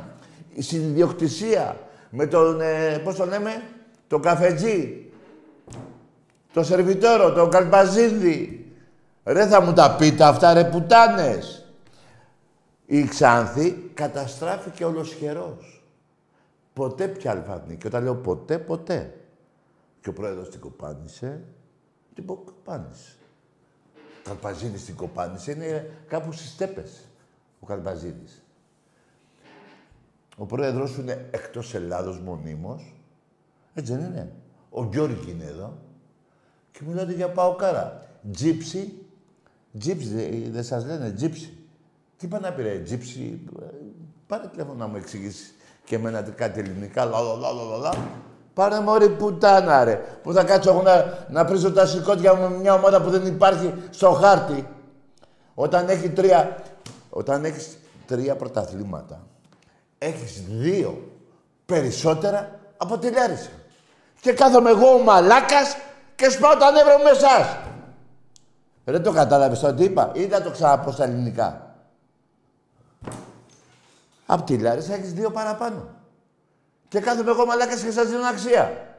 Στην 0.59 0.81
ιδιοκτησία. 0.81 1.77
Με 2.11 2.27
τον, 2.27 2.61
ε, 2.61 3.01
πώς 3.05 3.17
το 3.17 3.27
λέμε, 3.27 3.63
τον 4.09 4.23
καφετζή. 4.23 5.10
Το 6.53 6.63
σερβιτόρο, 6.63 7.33
τον 7.33 7.51
καλπαζίδι. 7.51 8.73
Ρε 9.25 9.47
θα 9.47 9.61
μου 9.61 9.73
τα 9.73 9.97
πείτε 9.97 10.25
αυτά 10.25 10.53
ρε 10.53 10.65
πουτάνες. 10.65 11.65
Η 12.87 13.05
Ξάνθη 13.05 13.71
καταστράφηκε 13.95 14.85
ολοσχερός. 14.85 15.85
Ποτέ 16.73 17.09
πια 17.09 17.31
αλφαθνή. 17.31 17.77
Και 17.77 17.87
όταν 17.87 18.03
λέω 18.03 18.15
ποτέ, 18.17 18.59
ποτέ. 18.59 19.15
Και 20.01 20.09
ο 20.09 20.13
πρόεδρος 20.13 20.49
την 20.49 20.61
κοπάνισε, 20.61 21.41
την 22.15 22.25
πο- 22.25 22.43
κοπάνισε. 22.45 23.15
Ο 23.97 24.29
Καλπαζίδης 24.29 24.85
την 24.85 24.97
κοπάνισε, 24.97 25.53
είναι 25.53 25.91
κάπου 26.09 26.33
στις 26.33 26.51
στέπες 26.51 27.09
ο 27.61 27.67
Καλπαζίδης. 27.67 28.43
Ο 30.37 30.47
πρόεδρος 30.47 30.91
σου 30.91 31.01
είναι 31.01 31.29
εκτός 31.31 31.75
Ελλάδος 31.75 32.19
μονίμως. 32.21 32.95
Έτσι 33.75 33.93
δεν 33.93 34.05
είναι. 34.05 34.33
Ο 34.71 34.85
Γιώργη 34.85 35.31
είναι 35.31 35.45
εδώ. 35.45 35.79
Και 36.73 36.81
μιλάτε 36.87 37.13
για 37.13 37.29
παοκάρα. 37.29 38.03
Τζίψι. 38.33 38.95
Τζίψι, 39.79 40.09
δε- 40.09 40.51
δεν 40.51 40.65
σας 40.65 40.85
λένε 40.87 41.11
τζίψι. 41.11 41.53
Τι 42.19 42.27
πάει 42.27 42.41
να 42.41 42.53
πει 42.53 42.63
ρε, 42.63 42.79
τζίψι. 42.79 43.41
ε, 43.61 43.65
Πάρε 44.27 44.47
τηλέφωνο 44.47 44.75
να 44.79 44.87
μου 44.87 44.97
εξηγήσεις 44.97 45.55
και 45.85 45.95
εμένα 45.95 46.23
τι- 46.23 46.31
κάτι 46.31 46.61
ελληνικά. 46.61 47.05
Λα, 47.05 47.21
λα, 47.21 47.35
λα, 47.35 47.53
λα, 47.53 47.63
λα, 47.63 47.77
λα. 47.77 47.91
Πάρε 48.55 48.81
μωρή 48.81 49.09
πουτάνα 49.09 49.85
ρε. 49.85 50.01
Που 50.23 50.33
θα 50.33 50.45
κάτσω 50.45 50.71
εγώ 50.71 50.83
να, 50.83 51.27
να 51.31 51.45
πρίζω 51.45 51.73
τα 51.73 51.87
σηκώτια 51.87 52.35
μου 52.35 52.49
με 52.49 52.57
μια 52.57 52.75
ομάδα 52.75 53.03
που 53.03 53.11
δεν 53.11 53.27
υπάρχει 53.27 53.75
στο 53.91 54.11
χάρτη. 54.11 54.67
Όταν 55.55 55.89
έχει 55.89 56.09
τρία, 56.09 56.57
όταν 57.11 57.45
έχεις 57.45 57.77
τρία 58.07 58.37
πρωταθλήματα, 58.37 59.27
έχεις 59.99 60.43
δύο 60.49 61.09
περισσότερα 61.67 62.59
από 62.77 62.99
τη 62.99 63.11
Λάρισα. 63.11 63.51
Και 64.21 64.33
κάθομαι 64.33 64.71
εγώ 64.71 64.95
ο 64.95 64.99
μαλάκας 65.03 65.77
και 66.21 66.29
σπάω 66.29 66.57
τα 66.57 66.71
νεύρα 66.71 66.99
μου 66.99 67.05
με 67.05 67.11
εσάς. 67.11 67.59
Δεν 68.85 69.03
το 69.03 69.13
κατάλαβες 69.13 69.59
το 69.59 69.75
τι 69.75 69.85
είπα 69.85 70.11
ή 70.15 70.27
θα 70.27 70.43
το 70.43 70.51
ξαναπώ 70.51 70.91
στα 70.91 71.05
ελληνικά. 71.05 71.75
Απ' 74.27 74.47
τη 74.47 74.59
Λάρισα 74.59 74.95
έχεις 74.95 75.13
δύο 75.13 75.31
παραπάνω. 75.31 75.89
Και 76.89 77.01
κάθομαι 77.01 77.31
εγώ 77.31 77.47
μαλάκας 77.47 77.83
και 77.83 77.91
σας 77.91 78.09
δίνω 78.09 78.27
αξία. 78.27 78.97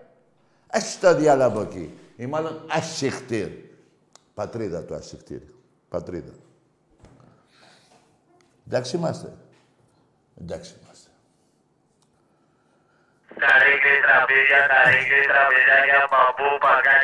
Έχει 0.68 0.98
το 0.98 1.16
διάλογο 1.16 1.50
από 1.50 1.62
εκεί. 1.62 1.98
Ή 2.16 2.26
μάλλον 2.26 2.66
ασυχτήρ. 2.70 3.50
Πατρίδα 4.34 4.84
του 4.84 4.96
ασυχτήρ. 4.96 5.42
Πατρίδα. 5.90 6.34
Εντάξει 8.68 8.96
είμαστε. 8.96 9.34
Εντάξει 10.42 10.76
είμαστε. 10.84 11.10
que 13.92 14.02
trapedia, 14.02 15.82
que 15.84 16.08
papu, 16.08 16.60
pa' 16.60 16.82
que 16.82 17.02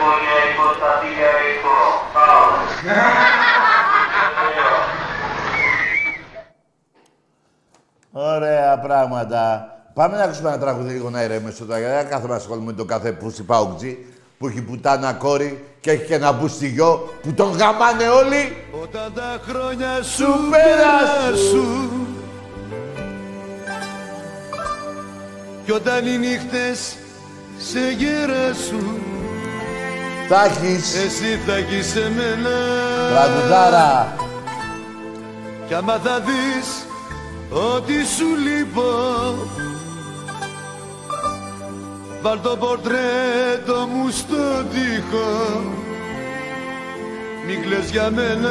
τομάτες, 0.00 0.28
καρπούζια, 0.30 0.30
πεπόνια, 0.30 0.34
έχω 0.48 0.66
στα 0.78 0.92
τίγια, 1.00 1.30
έχω. 1.50 1.78
Παύλε. 2.14 3.00
Ωραία 8.12 8.78
πράγματα. 8.78 9.42
Πάμε 9.94 10.16
να 10.16 10.22
ακούσουμε 10.22 10.48
ένα 10.48 10.58
τραγούδι 10.58 10.92
λίγο 10.92 11.10
να 11.10 11.22
ηρεμήσω 11.22 11.64
τώρα. 11.64 11.78
γιατί 11.78 11.94
Δεν 11.94 12.08
κάθομαι 12.08 12.28
να 12.28 12.36
ασχολούμαι 12.36 12.66
με 12.66 12.72
τον 12.72 12.86
κάθε 12.86 13.12
πούσι 13.12 13.42
παουτζή. 13.42 13.98
που 14.38 14.46
έχει 14.46 14.62
πουτάνα 14.62 15.12
κόρη 15.12 15.64
και 15.80 15.90
έχει 15.90 16.04
και 16.04 16.14
ένα 16.14 16.32
μπουστιγιό 16.32 17.08
που 17.22 17.32
τον 17.32 17.50
γαμάνε 17.56 18.08
όλοι. 18.08 18.56
Όταν 18.82 19.12
τα 19.14 19.40
χρόνια 19.48 20.02
σου 20.02 20.12
Σου 20.12 20.34
περάσουν 20.50 22.06
Κι 25.64 25.72
όταν 25.72 26.06
οι 26.06 26.18
νύχτες 26.18 26.96
σε 27.58 27.90
γεράσουν 27.90 29.09
Θα 30.32 30.44
έχεις 30.44 30.94
Εσύ 30.94 31.40
θα 31.46 31.54
έχεις 31.54 31.96
εμένα 31.96 32.56
τραγουδάρα. 33.10 34.14
Κι 35.66 35.74
άμα 35.74 35.98
θα 36.04 36.20
δεις 36.20 36.86
ότι 37.50 37.92
σου 37.92 38.26
λείπω 38.44 38.90
Βάλ 42.22 42.40
το 42.42 42.56
πορτρέτο 42.56 43.86
μου 43.92 44.10
στο 44.10 44.64
τοίχο. 44.72 45.62
Μην 47.46 47.62
κλαις 47.62 47.90
για 47.90 48.10
μένα 48.10 48.50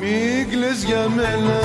Μην 0.00 0.50
κλαις 0.50 0.84
για 0.84 1.08
μένα. 1.16 1.60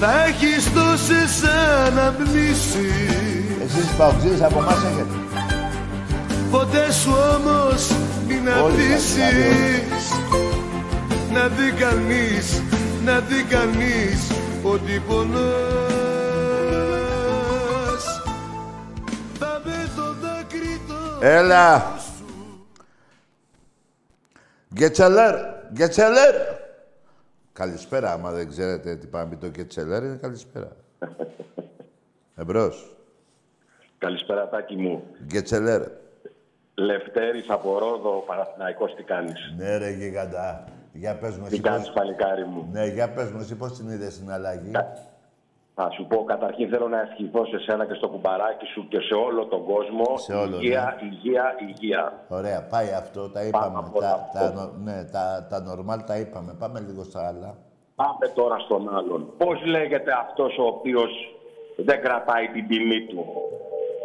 Θα 0.00 0.24
έχεις 0.24 0.47
τόσες 0.74 1.42
αναμνήσεις 1.86 2.82
Εσείς 3.64 3.86
παουτζίδες 3.98 4.42
από 4.42 4.58
εμάς 4.58 4.74
έχετε. 4.84 5.14
Ποτέ 6.50 6.92
σου 6.92 7.10
όμως 7.36 7.90
μην 8.26 8.48
Όλοι 8.64 8.94
αφήσεις 8.94 10.08
Να 11.32 11.48
δει 11.48 11.72
κανείς, 11.72 12.62
να 13.04 13.18
δει 13.20 13.42
κανείς 13.42 14.30
ότι 14.62 15.02
πονάς 15.08 15.38
Θα 19.38 19.62
με 19.64 19.88
το 19.96 20.14
δάκρυ 20.22 20.80
το 20.88 21.26
Έλα. 21.26 21.96
Γκετσελέρ, 24.74 25.34
Γκετσελέρ. 25.72 26.34
Καλησπέρα, 27.58 28.12
άμα 28.12 28.30
δεν 28.30 28.48
ξέρετε 28.48 28.96
τι 28.96 29.06
πάμε 29.06 29.36
το 29.36 29.48
Γκετσελέρ, 29.48 30.02
είναι 30.02 30.16
καλησπέρα. 30.16 30.76
Εμπρός. 32.40 32.96
Καλησπέρα, 33.98 34.48
Τάκη 34.48 34.76
μου. 34.76 35.02
Γκετσελέρ. 35.24 35.82
Λευτέρης 36.74 37.48
από 37.48 37.78
Ρόδο, 37.78 38.24
Παναθηναϊκός, 38.26 38.94
τι 38.94 39.02
κάνεις; 39.02 39.54
Ναι 39.56 39.76
ρε 39.76 39.90
γίγαντα. 39.90 40.64
Για 40.92 41.16
πες 41.16 41.36
μου 41.36 41.46
Τι 41.46 41.52
εσύ 41.52 41.60
κάνεις, 41.60 41.86
πώς... 41.86 41.94
παλικάρι 41.94 42.44
μου; 42.44 42.68
Ναι, 42.72 42.86
για 42.86 43.10
πες 43.10 43.30
μου 43.30 43.40
εσύ 43.40 43.54
πώς 43.54 43.72
την 43.72 43.88
είδες 43.88 44.18
την 44.18 44.30
αλλαγή. 44.30 44.70
Θα 45.80 45.90
σου 45.90 46.06
πω, 46.06 46.24
καταρχήν 46.24 46.68
θέλω 46.68 46.88
να 46.88 47.00
ευχηθώ 47.00 47.44
σε 47.44 47.58
σένα 47.58 47.86
και 47.86 47.94
στο 47.94 48.08
κουμπαράκι 48.08 48.66
σου 48.66 48.88
και 48.88 49.00
σε 49.00 49.14
όλο 49.14 49.46
τον 49.46 49.64
κόσμο. 49.64 50.06
Σε 50.16 50.34
όλο, 50.34 50.56
υγεία, 50.56 50.98
υγεία, 51.10 51.44
υγεία. 51.68 52.24
Ωραία, 52.28 52.66
πάει 52.72 52.90
αυτό, 53.02 53.30
τα 53.30 53.42
είπαμε. 53.44 53.82
Τα, 54.00 54.28
τα, 54.32 54.52
νο- 54.52 54.72
ναι, 54.84 55.04
τα, 55.14 55.46
τα 55.50 55.58
normal 55.68 56.00
τα 56.06 56.16
είπαμε. 56.18 56.52
Πάμε 56.58 56.80
λίγο 56.88 57.02
στα 57.04 57.26
άλλα. 57.28 57.50
Πάμε 57.94 58.26
τώρα 58.34 58.58
στον 58.58 58.96
άλλον. 58.96 59.20
Πώς 59.38 59.64
λέγεται 59.64 60.12
αυτός 60.24 60.58
ο 60.58 60.64
οποίος 60.74 61.10
δεν 61.76 62.00
κρατάει 62.00 62.46
την 62.48 62.68
τιμή 62.68 63.00
του; 63.06 63.24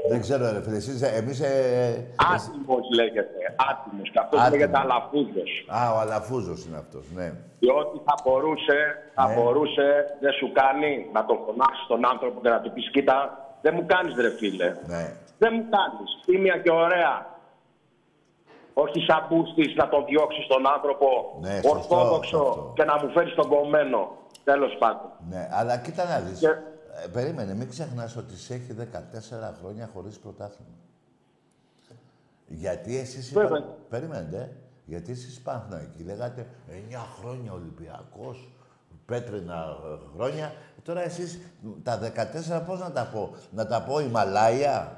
Δεν 0.10 0.22
ξέρω 0.22 0.52
ρε 0.52 0.62
φίλε, 0.62 0.76
εσείς, 0.76 1.02
εμείς... 1.02 1.40
Ε, 1.42 2.08
Άτιμος 2.34 2.86
λέγεται. 3.00 3.40
Άτιμος. 3.70 4.10
Και 4.12 4.20
αυτός 4.20 4.40
Άτιμος. 4.40 4.60
λέγεται 4.60 4.78
αλαφούζος. 4.84 5.52
Α, 5.68 5.80
ο 5.96 5.98
Αλαφούζος 6.00 6.66
είναι 6.66 6.78
αυτός, 6.78 7.06
ναι. 7.18 7.28
Διότι 7.60 7.98
θα 8.08 8.16
μπορούσε, 8.24 8.78
θα 9.16 9.28
Ναι. 9.28 9.34
μπορούσε, 9.36 9.88
δεν 10.24 10.32
σου 10.40 10.52
κάνει 10.62 10.92
να 11.14 11.26
τον 11.26 11.38
φωνάξεις 11.46 11.86
τον 11.88 12.02
άνθρωπο 12.12 12.38
και 12.44 12.50
να 12.50 12.60
του 12.62 12.72
πεις: 12.74 12.90
Κοίτα, 12.92 13.18
δεν 13.62 13.74
μου 13.78 13.86
κάνεις 13.86 14.14
ρε 14.16 14.30
φίλε. 14.40 14.70
Ναι. 14.94 15.04
Δεν 15.42 15.52
μου 15.56 15.66
κάνεις. 15.76 16.10
Τίμια 16.26 16.58
και 16.64 16.72
ωραία. 16.72 17.32
Όχι 18.74 19.00
σαν 19.08 19.22
μπούστης 19.30 19.76
να 19.76 19.90
τον 19.90 20.06
διώξεις 20.06 20.48
τον 20.48 20.64
άνθρωπο 20.76 21.08
Ναι, 21.42 21.50
σωστό, 21.54 21.70
ορθόδοξο 21.70 22.38
σωστό. 22.38 22.72
και 22.76 22.84
να 22.84 22.96
μου 23.00 23.10
φέρεις 23.16 23.34
τον 23.36 23.48
κομμένο. 23.50 24.02
Τέλος 24.44 24.76
πάντων. 24.80 25.10
Ναι, 25.30 25.48
αλλά 25.52 25.78
κοίτα 25.78 26.04
να 26.12 26.20
δεις. 26.20 26.40
Και- 26.40 26.58
Ε, 27.04 27.08
περίμενε, 27.08 27.54
μην 27.54 27.70
ξεχνάς 27.70 28.16
ότι 28.16 28.38
σε 28.38 28.54
έχει 28.54 28.76
14 28.78 29.54
χρόνια 29.62 29.90
χωρίς 29.94 30.18
πρωτάθλημα. 30.20 30.72
Γιατί 32.48 32.98
εσείς... 32.98 33.32
είπα- 33.32 33.42
Βέβαια. 33.42 33.64
Περιμένετε. 33.90 34.52
Γιατί 34.86 35.12
εσείς 35.12 35.40
Παναθηναϊκοί 35.42 36.04
λέγατε 36.04 36.48
9 36.90 36.96
χρόνια 37.20 37.52
Ολυμπιακός, 37.54 38.50
πέτρινα 39.06 39.54
ε, 39.54 39.98
χρόνια. 40.16 40.54
Τώρα 40.84 41.02
εσείς 41.04 41.40
τα 41.84 42.00
14 42.00 42.62
πώς 42.66 42.80
να 42.80 42.92
τα 42.92 43.10
πω; 43.14 43.36
Να 43.52 43.68
τα 43.68 43.82
πω 43.84 44.00
Ιμαλάια. 44.00 44.98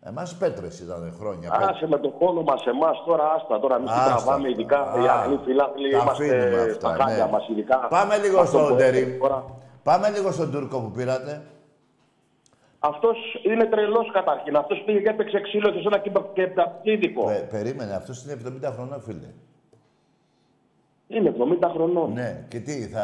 Εμάς 0.00 0.34
πέτρες 0.36 0.80
ήταν 0.80 1.14
χρόνια. 1.18 1.50
πέ- 1.50 1.68
Άσε 1.68 1.86
με 1.86 1.98
το 1.98 2.08
πόνο 2.08 2.42
μας 2.42 2.66
εμάς 2.66 3.02
τώρα, 3.06 3.24
άστα 3.32 3.60
τώρα. 3.60 3.78
Μην 3.78 3.88
Άστα. 3.88 4.04
τραβάμε, 4.04 4.48
ειδικά 4.50 4.78
Α, 4.80 5.02
οι 5.02 5.08
αγνοί 5.08 5.40
φιλάθλοι. 5.44 5.90
τα 5.90 5.98
αφήνουμε 5.98 6.36
Είμαστε 6.36 6.60
αυτά, 6.70 6.74
στα 6.74 7.04
χάλια 7.04 7.24
ναι. 7.24 7.30
μας, 7.30 7.48
ειδικά. 7.48 7.76
Πάμε 7.88 8.16
λίγο 8.16 8.40
Αυτό 8.40 8.58
στον 8.58 8.76
που 9.86 10.00
Τερίμ. 10.00 10.04
έγινε 10.04 10.06
τώρα. 10.06 10.08
Πάμε 10.08 10.10
λίγο 10.16 10.30
στον 10.32 10.50
Τούρκο 10.50 10.80
που 10.80 10.90
πήρατε. 10.90 11.42
Αυτός 12.78 13.16
είναι 13.44 13.64
τρελός 13.66 14.10
καταρχήν. 14.12 14.56
Αυτός 14.56 14.82
πήγε 14.86 15.00
και 15.00 15.08
έπαιξε 15.08 15.40
ξύλο 15.40 15.70
σε 15.72 15.82
ένα 15.86 15.98
κεπταπίδικο. 16.34 17.24
Πε- 17.24 17.50
περίμενε, 17.50 17.94
αυτός 17.94 18.24
είναι 18.24 18.32
70 18.32 18.72
χρονών, 18.74 19.00
φίλε. 19.00 19.30
Είναι 21.08 21.34
70 21.62 21.68
χρονών. 21.74 22.12
Ναι, 22.12 22.44
και 22.48 22.60
τι, 22.60 22.72
θα, 22.88 23.00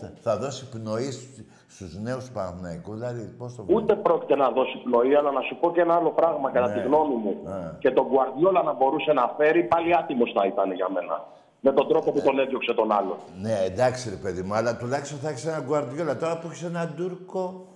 θα, 0.00 0.12
θα 0.20 0.36
δώσει 0.38 0.68
πνοή 0.68 1.10
στου- 1.10 1.46
στους 1.68 1.98
νέους 1.98 2.30
Παναθηναϊκούς, 2.30 2.94
δηλαδή 2.98 3.34
πώς 3.38 3.54
το 3.56 3.62
βλέπεις; 3.64 3.82
Ούτε 3.82 3.94
πρόκειται 3.96 4.36
να 4.36 4.50
δώσει 4.50 4.76
πνοή, 4.84 5.14
αλλά 5.14 5.30
να 5.30 5.40
σου 5.40 5.56
πω 5.60 5.72
και 5.72 5.80
ένα 5.80 5.94
άλλο 5.94 6.10
πράγμα 6.10 6.50
κατά 6.50 6.66
Ναι. 6.68 6.74
τη 6.74 6.80
γνώμη 6.80 7.14
μου. 7.14 7.36
Ναι. 7.44 7.72
Και 7.78 7.90
τον 7.90 8.06
Guardiola 8.12 8.64
να 8.64 8.72
μπορούσε 8.72 9.12
να 9.12 9.34
φέρει, 9.36 9.64
πάλι 9.64 9.96
άτιμος 9.96 10.32
θα 10.34 10.46
ήταν 10.46 10.72
για 10.72 10.88
μένα. 10.90 11.24
Με 11.68 11.74
τον 11.74 11.88
τρόπο 11.88 12.10
που 12.12 12.20
τον 12.20 12.38
έδιωξε 12.38 12.74
τον 12.74 12.92
άλλο. 12.92 13.18
Ναι, 13.40 13.56
εντάξει 13.64 14.10
ρε 14.10 14.16
παιδί 14.22 14.42
μου, 14.42 14.54
αλλά 14.54 14.76
τουλάχιστον 14.76 15.18
θα 15.18 15.28
έχεις 15.28 15.46
ένα 15.46 15.60
Γκουαρδιόλα. 15.66 16.16
Τώρα 16.16 16.38
που 16.38 16.46
έχεις 16.46 16.62
έναν 16.62 16.94
Τούρκο... 16.96 17.66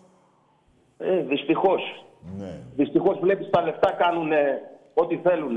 Ε, 0.98 1.16
Δυστυχώς. 1.22 2.04
Ναι. 2.38 2.52
Δυστυχώς 2.76 3.18
βλέπεις 3.20 3.50
τα 3.50 3.62
λεφτά 3.62 3.90
κάνουν 3.92 4.30
ό,τι 4.94 5.16
θέλουν. 5.16 5.56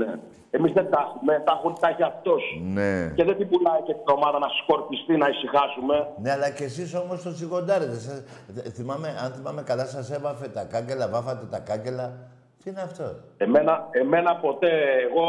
Εμείς 0.50 0.72
δεν 0.72 0.90
τα 0.90 0.98
έχουμε, 1.06 1.42
τα, 1.46 1.52
έχουν, 1.58 1.76
τα 1.80 1.88
έχει 1.88 2.02
αυτός. 2.02 2.42
Ναι. 2.72 3.12
Και 3.16 3.24
δεν 3.24 3.36
την 3.36 3.48
πουλάει 3.48 3.82
και 3.86 3.92
την 3.92 4.02
ομάδα 4.16 4.38
να 4.38 4.48
σκορπιστεί, 4.62 5.16
να 5.16 5.28
ησυχάσουμε. 5.28 5.96
Ναι, 6.22 6.30
αλλά 6.32 6.50
και 6.50 6.64
εσείς 6.64 6.94
όμως 6.94 7.22
τον 7.22 7.34
σιγοντάρετε. 7.36 7.94
Σας- 7.98 8.22
δε- 8.46 8.70
θυμάμαι, 8.70 9.08
αν 9.24 9.32
θυμάμαι 9.32 9.62
καλά, 9.62 9.84
σας 9.84 10.10
έβαφε 10.10 10.48
τα 10.48 10.64
κάγκελα, 10.64 11.08
βάφατε 11.08 11.46
τα 11.50 11.58
κάγκελα. 11.58 12.12
Τι 12.66 12.72
είναι 12.72 12.80
αυτό. 12.90 13.06
Εμένα, 13.36 13.86
εμένα 13.90 14.36
ποτέ, 14.36 14.70
εγώ, 15.08 15.26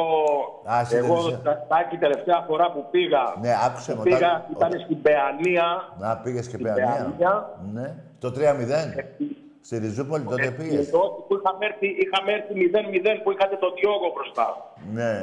Α, 0.71 0.79
εσύ 0.81 0.95
δεν 0.95 1.03
εγώ 1.05 1.17
είσαι. 1.27 1.39
τα- 1.43 1.65
τάκη 1.69 1.97
τελευταία 1.97 2.39
φορά 2.47 2.71
που 2.71 2.85
πήγα, 2.91 3.23
Ναι, 3.41 3.51
άκουσε 3.65 3.91
που 3.91 3.97
με. 3.97 4.03
πήγα 4.03 4.31
όταν- 4.53 4.69
ήταν 4.71 4.71
στην 4.85 5.01
Παιανία, 5.01 5.65
Να 5.99 6.17
πήγες 6.23 6.45
και 6.47 6.53
στην 6.53 6.63
Παιανία. 6.63 6.85
Παιανία, 6.95 7.33
Ναι. 7.73 7.87
Το 8.19 8.31
3-0. 8.31 8.79
Στη 9.61 9.77
Ριζούπολη 9.77 10.23
τότε 10.23 10.45
ε, 10.47 10.51
πήγες. 10.59 10.89
τότε 10.89 11.17
που 11.27 11.33
είχαμε 11.39 11.63
έρθει, 11.69 11.87
είχαμε 12.03 12.29
έρθει 12.37 12.53
0-0 12.63 13.21
που 13.23 13.31
είχατε 13.31 13.55
τον 13.63 13.71
Διόγκο 13.77 14.09
μπροστά. 14.15 14.47
Ναι. 14.97 15.13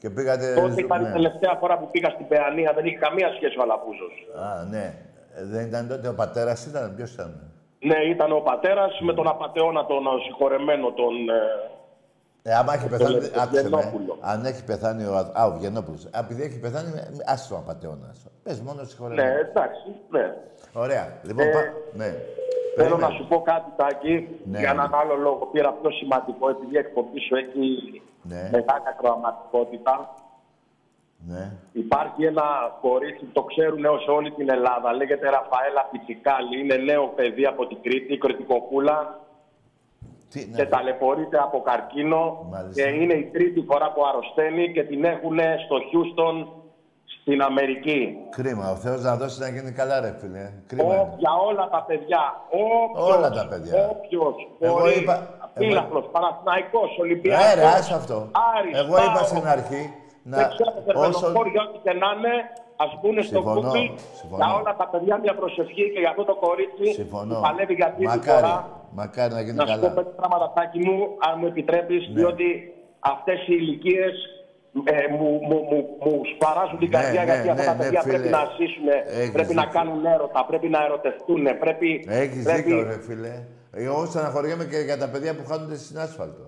Και 0.00 0.10
πήγατε... 0.10 0.46
Τότε 0.54 0.80
ήταν 0.80 1.00
η 1.00 1.04
ναι. 1.06 1.12
τελευταία 1.12 1.54
φορά 1.60 1.74
που 1.78 1.86
πήγα 1.90 2.08
στην 2.16 2.26
Παιανία, 2.28 2.72
δεν 2.76 2.84
είχε 2.86 2.96
καμία 3.06 3.28
σχέση 3.36 3.58
ο 3.58 3.62
Αλαφούζος. 3.66 4.14
Α, 4.46 4.64
ναι. 4.74 4.84
Ε, 5.36 5.44
Δεν 5.54 5.66
ήταν 5.66 5.88
τότε 5.88 6.08
ο 6.08 6.14
πατέρας 6.14 6.66
ήταν, 6.66 6.94
ποιος 6.96 7.12
ήταν. 7.12 7.30
Ναι, 7.88 7.96
ήταν 8.14 8.32
ο 8.32 8.40
πατέρας 8.40 9.00
με 9.00 9.12
τον 9.14 9.28
απαταιώνα 9.28 9.86
τον 9.86 10.06
ε, 10.06 10.10
συγχωρεμένο 10.24 10.90
τον. 10.92 11.14
ε, 11.28 11.68
Ε, 12.50 12.54
άμα 12.54 12.74
έχει 12.74 12.88
πεθάνει, 12.88 13.18
τον 13.28 13.40
άκουσε 13.42 13.62
με, 13.62 13.68
Γενόπουλο. 13.68 14.16
αν 14.20 14.44
έχει 14.44 14.64
πεθάνει 14.64 15.04
ο, 15.04 15.14
Α, 15.40 15.44
ο 15.46 15.50
Βγενόπουλος, 15.58 16.04
Α, 16.04 16.18
επειδή 16.18 16.42
έχει 16.42 16.58
πεθάνει, 16.60 16.88
ε, 16.98 17.02
άσε 17.32 17.48
τον 17.48 17.58
απατεώνας. 17.58 18.26
Πες 18.42 18.60
μόνο 18.60 18.80
Ναι, 18.80 18.86
συγχωρεμένο. 18.88 19.38
εντάξει, 19.38 19.88
ναι. 20.10 20.24
Ωραία. 20.72 21.04
Λοιπόν, 21.22 21.46
Ε, 21.46 21.50
πα... 21.50 21.60
ναι. 21.92 22.04
Θέλω 22.76 22.88
Περίμενε. 22.96 23.06
να 23.06 23.10
σου 23.18 23.26
πω 23.30 23.42
κάτι, 23.42 23.70
Τάκη, 23.76 24.28
Ναι. 24.44 24.58
για 24.58 24.70
έναν 24.70 24.90
άλλο 25.00 25.14
λόγο. 25.26 25.46
Πήρα 25.52 25.72
πιο 25.72 25.90
σημαντικό, 25.90 26.48
επειδή 26.48 26.74
η 26.74 26.78
εκπομπή 26.78 27.18
σου 27.26 27.34
έχει 27.42 27.62
Ναι. 28.22 28.42
μεγάλη 28.52 28.86
ακροαματικότητα. 28.92 29.94
Ναι. 31.26 31.50
Υπάρχει 31.72 32.24
ένα 32.24 32.42
κορίτσι, 32.80 33.24
το 33.32 33.42
ξέρουν 33.42 33.84
ω 33.84 33.96
όλη 34.16 34.30
την 34.30 34.50
Ελλάδα. 34.50 34.92
Λέγεται 34.92 35.26
Ραφαέλα 35.30 35.88
Πιτσικάλη. 35.90 36.60
Είναι 36.60 36.76
νέο 36.76 37.06
παιδί 37.16 37.44
από 37.46 37.66
την 37.66 37.78
Κρήτη, 37.82 38.18
κριτικοπούλα. 38.18 39.18
Τι, 40.30 40.46
ναι. 40.50 40.56
Και 40.56 40.66
ταλαιπωρείται 40.66 41.38
από 41.38 41.60
καρκίνο. 41.60 42.46
Μάλιστα. 42.50 42.82
Και 42.82 42.88
είναι 42.88 43.14
η 43.14 43.24
τρίτη 43.32 43.60
φορά 43.68 43.92
που 43.92 44.06
αρρωσταίνει 44.06 44.72
και 44.72 44.82
την 44.84 45.04
έχουν 45.04 45.38
στο 45.66 45.76
Χιούστον 45.88 46.48
στην 47.20 47.42
Αμερική. 47.42 48.16
Κρίμα. 48.30 48.70
Ο 48.70 48.74
Θεός 48.74 49.02
να 49.02 49.16
δώσει 49.16 49.40
να 49.40 49.48
γίνει 49.48 49.72
καλά, 49.72 50.00
ρε 50.00 50.16
φίλε. 50.20 50.50
Κρίμα. 50.66 50.84
Ό, 50.84 50.92
είναι. 50.92 51.14
για 51.18 51.32
όλα 51.48 51.68
τα 51.68 51.82
παιδιά. 51.88 52.22
Όποιος, 52.50 53.16
Όλα 53.16 53.30
τα 53.30 53.46
παιδιά. 53.50 53.88
Όποιος 53.90 54.34
Εγώ 54.60 54.78
μπορεί, 54.78 54.98
είπα- 55.00 55.28
Φίλαθλος, 55.56 56.04
Παναθηναϊκός, 56.12 56.98
Ολυμπιακός, 57.00 57.44
Ε, 57.52 57.54
ρε, 57.54 57.64
άσε 57.66 57.94
αυτό. 57.94 58.28
Άρης, 58.56 58.78
Εγώ 58.78 58.94
είπα 58.96 59.12
ΠΑΟΚ, 59.12 59.26
στην 59.26 59.46
αρχή 59.48 59.82
να... 60.30 60.36
δεν 60.38 60.46
ξέρω, 60.54 60.70
όσο... 60.74 60.82
Θερμενοχώρια, 60.86 61.60
ό,τι 61.66 61.78
και 61.84 61.92
να 62.02 62.08
είναι, 62.16 62.34
ας 62.84 62.90
μπουν 62.98 63.16
στο 63.28 63.40
Συμφωνώ, 63.40 63.70
Google 63.70 63.90
συμφωνώ. 64.20 64.38
για 64.40 64.48
όλα 64.58 64.72
τα 64.80 64.86
παιδιά 64.92 65.14
μια 65.24 65.34
προσευχή 65.40 65.84
και 65.94 66.00
για 66.04 66.10
αυτό 66.14 66.24
το 66.30 66.34
κορίτσι 66.44 66.86
Συμφωνώ. 67.00 67.34
που 67.34 67.40
παλεύει 67.46 67.74
για 67.80 67.88
τρίτη 67.96 68.12
Μακάρι, 68.16 68.46
φορά. 68.46 68.56
μακάρι 69.00 69.32
να 69.38 69.42
γίνει 69.46 69.56
Να 69.60 69.66
σου 69.66 69.74
πω 69.74 69.80
καλά. 69.80 69.88
Ναι. 69.94 69.98
πέντε 69.98 70.12
πράγματα, 70.20 70.46
Τάκη 70.56 70.78
μου, 70.86 70.96
αν 71.28 71.32
μου 71.40 71.46
επιτρέπεις, 71.52 72.02
διότι 72.16 72.48
αυτές 73.12 73.38
οι 73.48 73.54
ηλικίες 73.62 74.14
ε, 74.84 75.06
μου, 75.16 75.28
μου, 75.48 75.56
μου, 75.70 75.78
μου 76.04 76.12
σπαράζουν 76.32 76.78
την 76.82 76.88
Ναι, 76.90 76.94
καρδιά 76.96 77.22
ναι, 77.24 77.26
γιατί 77.30 77.48
αυτά 77.54 77.62
ναι, 77.62 77.68
τα 77.70 77.74
ναι, 77.74 77.80
παιδιά 77.82 78.00
φίλε. 78.04 78.12
πρέπει 78.14 78.28
να 78.38 78.42
ζήσουν, 78.56 78.86
Έχεις 79.20 79.32
πρέπει 79.38 79.54
να 79.60 79.64
δίκιο. 79.64 79.76
κάνουν 79.78 80.00
έρωτα, 80.14 80.40
πρέπει 80.50 80.68
να 80.76 80.80
ερωτευτούν, 80.86 81.42
πρέπει. 81.64 81.88
Έχεις 82.22 82.42
πρέπει... 82.48 82.62
δίκιο, 82.62 82.82
ρε 82.90 82.98
φίλε. 83.06 83.34
Εγώ 83.84 83.96
στεναχωριέμαι 84.06 84.64
και 84.64 84.76
για 84.88 84.98
τα 85.02 85.08
παιδιά 85.12 85.32
που 85.36 85.44
χάνονται 85.50 85.76
στην 85.76 85.98
άσφαλτο. 85.98 86.44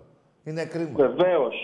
Είναι 0.48 0.64
κρίμα. 0.64 0.90
Βεβαίως. 1.06 1.56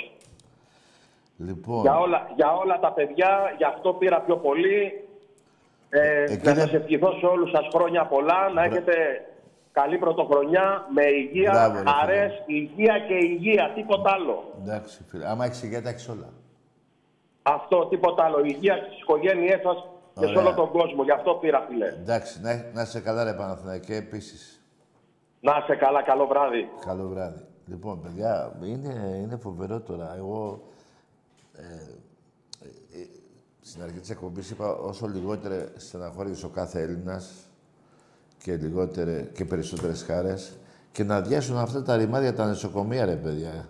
Λοιπόν, 1.36 1.80
Για 1.80 1.98
όλα, 1.98 2.30
για 2.36 2.52
όλα 2.52 2.78
τα 2.78 2.92
παιδιά, 2.92 3.54
γι' 3.56 3.64
αυτό 3.64 3.92
πήρα 3.92 4.20
πιο 4.20 4.36
πολύ. 4.36 5.04
Ε, 5.90 6.22
Εκείνα- 6.22 6.54
Να 6.54 6.60
σας 6.60 6.72
ευχηθώ 6.72 7.12
σε 7.12 7.26
όλους 7.26 7.50
σας 7.50 7.68
χρόνια 7.74 8.06
πολλά, 8.06 8.48
να 8.54 8.62
έχετε 8.62 8.94
καλή 9.72 9.98
πρωτοχρονιά, 9.98 10.86
με 10.94 11.02
υγεία, 11.06 11.50
Μπράβο, 11.50 11.72
ρε 11.72 11.78
φίλε. 11.78 11.90
χαρές, 11.90 12.42
υγεία 12.46 12.98
και 12.98 13.14
υγεία, 13.14 13.72
τίποτα 13.74 14.10
άλλο. 14.12 14.44
εντάξει, 14.62 15.04
φίλε. 15.08 15.28
Άμα 15.28 15.44
έχεις 15.44 15.62
υγεία, 15.62 15.82
τα 15.82 15.88
έχεις 15.88 16.08
όλα. 16.08 16.28
Αυτό, 17.42 17.86
τίποτα 17.86 18.24
άλλο. 18.24 18.44
Υγεία 18.44 18.76
στις 18.76 19.00
οικογένειές 19.00 19.60
σας 19.62 19.86
και 20.14 20.26
σε 20.26 20.30
Ωραία. 20.30 20.40
όλο 20.42 20.54
τον 20.54 20.70
κόσμο. 20.70 21.02
Γι' 21.02 21.10
αυτό 21.10 21.34
πήρα, 21.34 21.66
φίλε. 21.68 21.86
Εντάξει, 21.86 22.40
να, 22.40 22.70
να 22.74 22.82
είσαι 22.82 23.00
καλά, 23.00 23.24
ρε 23.24 23.32
Παναθηναϊκέ, 23.34 23.94
επίσης. 23.94 24.62
Να 25.40 25.58
είσαι 25.62 25.74
καλά, 25.76 26.02
καλό 26.02 26.26
βράδυ. 26.26 26.68
Καλό 26.86 27.08
βράδυ. 27.08 27.44
Λοιπόν, 27.66 28.02
παιδιά, 28.02 28.52
είναι, 28.64 29.16
είναι 29.22 29.36
φοβερό 29.36 29.80
τώρα. 29.80 30.14
Εγώ 30.16 30.62
ε, 31.52 31.62
ε, 32.98 33.06
στην 33.60 33.82
αρχή 33.82 33.98
της 33.98 34.10
εκπομπής 34.10 34.50
είπα 34.50 34.74
όσο 34.74 35.06
λιγότερο 35.06 35.54
στεναχώρησε 35.76 36.46
ο 36.46 36.48
κάθε 36.48 36.80
Έλληνας 36.80 37.30
και 38.38 38.56
λιγότερε 38.56 39.30
και 39.34 39.44
περισσότερες 39.44 40.02
χάρες 40.02 40.52
και 40.92 41.04
να 41.04 41.16
αδειάσουν 41.16 41.56
αυτά 41.56 41.82
τα 41.82 41.96
ρημάδια 41.96 42.34
τα 42.34 42.46
νοσοκομεία, 42.46 43.04
ρε 43.04 43.16
παιδιά. 43.16 43.68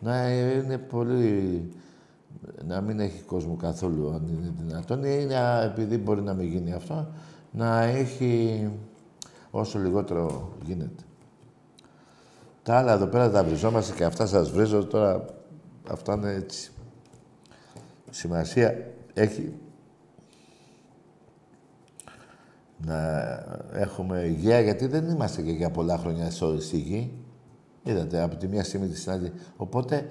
Να 0.00 0.30
είναι 0.30 0.78
πολύ... 0.78 1.72
να 2.66 2.80
μην 2.80 3.00
έχει 3.00 3.22
κόσμο 3.22 3.56
καθόλου, 3.56 4.10
αν 4.10 4.28
είναι 4.28 4.54
δυνατόν. 4.58 5.04
Ή 5.04 5.24
να, 5.24 5.62
επειδή 5.62 5.98
μπορεί 5.98 6.20
να 6.22 6.34
μην 6.34 6.46
γίνει 6.46 6.72
αυτό, 6.72 7.08
να 7.52 7.82
έχει 7.82 8.68
όσο 9.50 9.78
λιγότερο 9.78 10.52
γίνεται. 10.64 11.02
Τα 12.62 12.76
άλλα 12.76 12.92
εδώ 12.92 13.06
πέρα 13.06 13.30
τα 13.30 13.44
βριζόμαστε 13.44 13.94
και 13.94 14.04
αυτά 14.04 14.26
σας 14.26 14.50
βρίζω 14.50 14.84
τώρα. 14.84 15.24
Αυτά 15.90 16.14
είναι 16.14 16.32
έτσι. 16.32 16.72
Σημασία 18.10 18.74
έχει 19.14 19.52
να 22.84 22.98
έχουμε 23.72 24.18
υγεία, 24.20 24.60
γιατί 24.60 24.86
δεν 24.86 25.08
είμαστε 25.08 25.42
και 25.42 25.50
για 25.50 25.70
πολλά 25.70 25.98
χρόνια 25.98 26.30
στο- 26.30 26.60
στη 26.60 26.76
γη. 26.78 27.12
Είδατε, 27.82 28.22
από 28.22 28.36
τη 28.36 28.48
μία 28.48 28.64
στιγμή 28.64 28.88
τη 28.88 28.96
στην 28.98 29.12
άλλη. 29.12 29.32
Οπότε, 29.56 30.06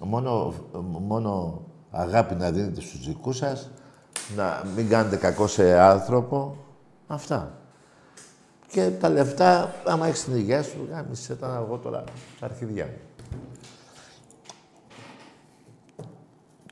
μόνο, 0.00 0.54
μόνο 1.00 1.62
αγάπη 1.90 2.34
να 2.34 2.50
δίνετε 2.50 2.80
στους 2.80 3.06
δικούς 3.06 3.36
σας, 3.36 3.70
να 4.36 4.62
μην 4.76 4.88
κάνετε 4.88 5.16
κακό 5.16 5.46
σε 5.46 5.78
άνθρωπο. 5.78 6.56
Αυτά. 7.06 7.58
Και 8.68 8.90
τα 9.00 9.08
λεφτά, 9.08 9.74
άμα 9.86 10.06
έχεις 10.06 10.24
την 10.24 10.36
υγεία 10.36 10.62
σου, 10.62 10.88
γάμισε 10.90 11.34
τα 11.36 11.62
εγώ 11.66 11.78
τώρα 11.78 12.04
τα 12.40 12.46
αρχιδιά 12.46 12.84
μου. 12.84 12.92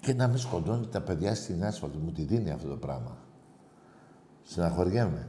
Και 0.05 0.15
να 0.15 0.29
μην 0.29 0.39
σκοτώνει 0.39 0.87
τα 0.87 1.01
παιδιά 1.01 1.35
στην 1.35 1.65
άσφαλτο. 1.65 1.99
Μου 1.99 2.13
τη 2.13 2.23
δίνει 2.23 2.51
αυτό 2.51 2.69
το 2.69 2.77
πράγμα. 2.77 3.17
Συναχωριέμαι. 4.43 5.29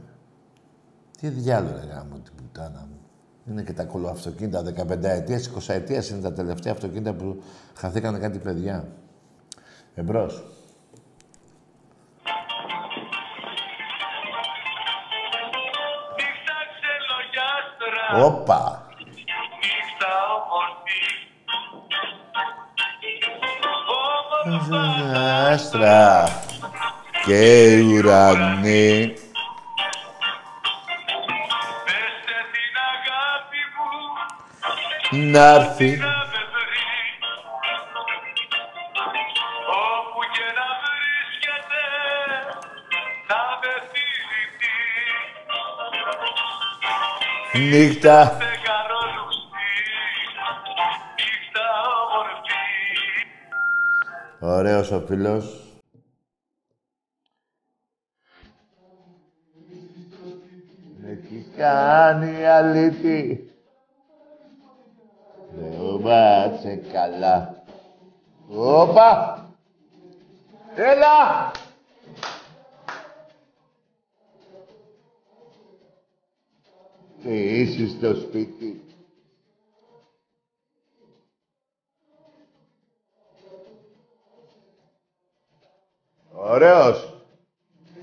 Τι 1.20 1.28
διάλογο 1.28 1.74
ρε 1.74 1.86
γάμο 1.92 2.18
την 2.18 2.32
πουτάνα 2.36 2.86
μου. 2.90 2.98
Είναι 3.50 3.62
και 3.62 3.72
τα 3.72 3.84
κολοαυτοκίνητα 3.84 4.62
15 4.62 5.02
ετίας, 5.02 5.50
20 5.68 5.74
ετίας 5.74 6.08
είναι 6.08 6.20
τα 6.20 6.32
τελευταία 6.32 6.72
αυτοκίνητα 6.72 7.14
που 7.14 7.42
χαθήκανε 7.74 8.18
κάτι 8.18 8.38
παιδιά. 8.38 8.88
Εμπρός. 9.94 10.44
Όπα. 18.22 18.85
Άστρα 24.46 26.28
και 27.24 27.80
ουρανή. 27.82 29.14
Να 35.10 35.54
έρθει. 35.54 35.98
Νύχτα. 47.52 48.45
Ωραίος 54.76 54.90
ο 54.90 55.06
φίλος. 55.06 55.62
Έχει 61.06 61.46
κάνει 61.56 62.46
αλήτη; 62.46 63.50
Δεν 65.58 66.00
βάτσε 66.00 66.76
καλά. 66.92 67.64
Όπα! 68.48 69.44
Έλα! 70.74 71.50
Τι 77.22 77.60
είσαι 77.60 77.88
στο 77.88 78.14
σπίτι; 78.14 78.85
Ωραίος. 86.48 87.14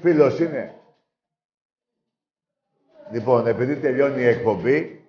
Φίλος 0.02 0.40
είναι. 0.40 0.74
Λοιπόν, 3.12 3.48
επειδή 3.48 3.76
τελειώνει 3.76 4.22
η 4.22 4.28
εκπομπή, 4.28 5.06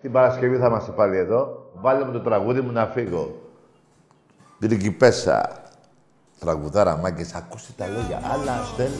την 0.00 0.12
Παρασκευή 0.12 0.56
θα 0.56 0.66
είμαστε 0.66 0.92
πάλι 0.92 1.16
εδώ. 1.16 1.70
Βάλε 1.74 2.04
μου 2.04 2.12
το 2.12 2.20
τραγούδι 2.20 2.60
μου 2.60 2.72
να 2.72 2.86
φύγω. 2.86 3.50
Πριγκιπέσα. 4.58 5.62
Τραγουδάρα, 6.38 6.96
μάγκες. 6.96 7.34
Ακούστε 7.34 7.72
τα 7.76 7.86
λόγια. 7.86 8.20
Άλλα 8.32 8.64
στέλνω. 8.64 8.98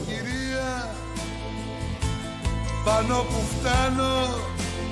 Πάνω 2.85 3.15
που 3.15 3.41
φτάνω 3.53 4.13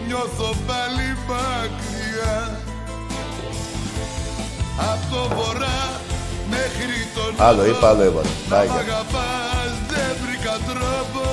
νιώθω 0.08 0.54
πάλι 0.68 1.08
μακριά 1.28 2.60
Απ' 4.78 5.12
το 5.12 5.36
βορρά 5.36 5.54
μέχρι 5.58 5.82
τον 5.82 5.93
Άλλο 7.38 7.66
είπα, 7.66 7.90
άλλο 7.90 8.04
είπα. 8.04 8.22
Μ' 8.22 8.50
Μάγια. 8.50 8.74
αγαπάς 8.74 9.72
δεν 9.90 10.12
βρήκα 10.24 10.56
τρόπο 10.70 11.24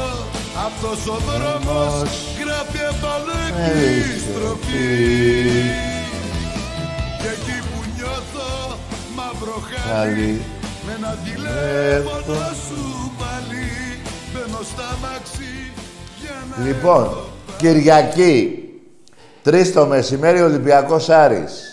Αυτός 0.67 1.01
ο 1.15 1.17
δρόμος 1.29 2.09
γράφει 2.41 2.81
επανεκκληστροφή 2.93 4.89
Και 7.21 7.29
εκεί 7.37 7.57
που 7.69 7.79
νιώθω 7.97 8.51
μαύρο 9.17 9.59
χάλι 9.71 9.91
Χάλι. 9.93 10.33
Με 10.87 10.93
ένα 10.99 11.13
τηλέφωνο 11.25 12.41
σου 12.69 12.83
πάλι 13.19 13.67
Μπαίνω 14.33 14.61
στα 14.73 14.89
μαξί 15.03 15.57
για 16.21 16.37
να 16.51 16.65
Λοιπόν, 16.67 17.05
Κυριακή, 17.57 18.65
3 19.45 19.73
το 19.75 19.87
μεσημέρι, 19.87 20.41
Ολυμπιακός 20.43 21.09
Άρης. 21.09 21.70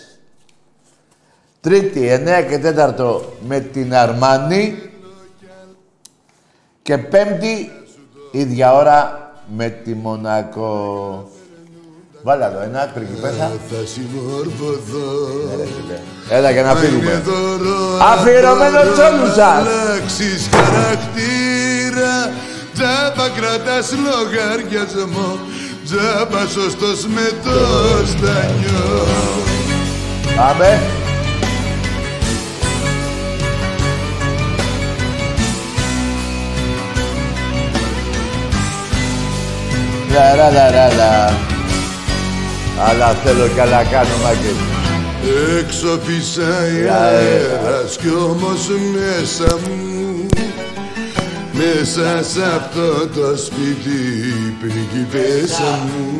Τρίτη, 1.60 2.08
9 2.26 2.42
και 2.48 2.58
4 2.58 3.20
με 3.48 3.60
την 3.60 3.94
Αρμάνη. 3.94 4.82
Και 6.82 6.98
πέμπτη, 6.98 7.70
ίδια 8.30 8.74
ώρα 8.74 9.30
με 9.56 9.68
τη 9.68 9.94
Μονακό. 9.94 11.28
Βάλε 12.22 12.44
άλλο 12.44 12.60
ένα, 12.60 12.90
πριγκιπέσα. 12.94 13.50
Θα 13.70 13.76
συμμορφωθώ 13.86 15.08
Έλα 16.30 16.50
για 16.50 16.62
να 16.62 16.74
Μα 16.74 16.78
είναι 16.80 16.88
φύγουμε. 16.88 17.22
δώρο 17.24 17.98
Αφιερωμένο 18.02 18.78
από 18.80 18.94
σε 18.94 19.02
όλους 19.02 19.34
σας. 19.34 19.38
αλλάξεις 19.38 20.48
χαρακτήρα 20.52 22.32
Τζάμπα 22.74 23.28
κρατάς 23.36 23.92
λογαριασμό 24.06 25.38
Τζάμπα 25.84 26.46
σωστός 26.46 27.06
με 27.06 27.26
το 27.44 27.58
στανιό 28.06 29.06
Πάμε. 30.36 30.80
Λα, 40.12 40.34
λα, 40.36 40.50
λα, 40.50 40.70
λα, 40.70 40.94
λα. 40.94 41.36
Αλλά 42.88 43.08
θέλω 43.24 43.46
κι 43.54 43.60
άλλα 43.60 43.82
κάνω, 43.82 44.16
Μάγκελ. 44.22 44.58
Έξω 45.58 46.00
φυσάει 46.04 46.88
αέρας 46.88 47.96
κι 47.96 48.08
όμως 48.08 48.68
μέσα 48.92 49.56
μου. 49.56 50.26
Μέσα 51.52 52.22
σ' 52.22 52.38
αυτό 52.56 53.06
το 53.06 53.36
σπίτι 53.36 54.34
πριγκιπέσα 54.60 55.78
μου. 55.86 56.18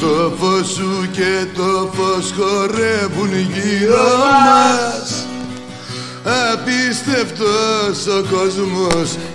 Το 0.00 0.32
φως 0.38 0.66
σου 0.66 1.08
και 1.12 1.46
το 1.56 1.90
φως 1.92 2.34
χορεύουν 2.36 3.32
γύρω 3.32 4.08
μας. 4.44 5.26
Απίστευτος 6.52 8.06
ο 8.06 8.24
κόσμος 8.34 9.16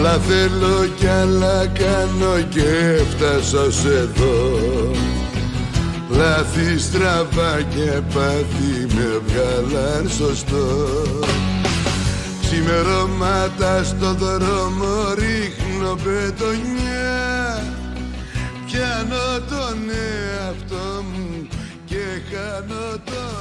Αλλά 0.00 0.18
θέλω 0.18 0.86
κι 0.96 1.06
άλλα 1.06 1.66
κάνω 1.66 2.40
και 2.48 3.02
φτάσω 3.10 3.64
ως 3.66 3.84
εδώ 3.84 4.50
Λάθη 6.08 6.78
στραβά 6.78 7.62
και 7.74 8.00
πάθη 8.14 8.94
με 8.94 9.20
βγάλαν 9.26 10.08
σωστό 10.08 10.66
Ξημερώματα 12.40 13.84
στο 13.84 14.14
δρόμο 14.14 15.14
ρίχνω 15.14 15.94
πετονιά. 15.94 17.62
Πιάνω 18.66 19.40
τον 19.48 19.78
εαυτό 19.90 21.04
μου 21.12 21.48
και 21.84 21.96
χάνω 22.30 22.98
το 23.04 23.12
μυαλό 23.12 23.30
μου 23.30 23.39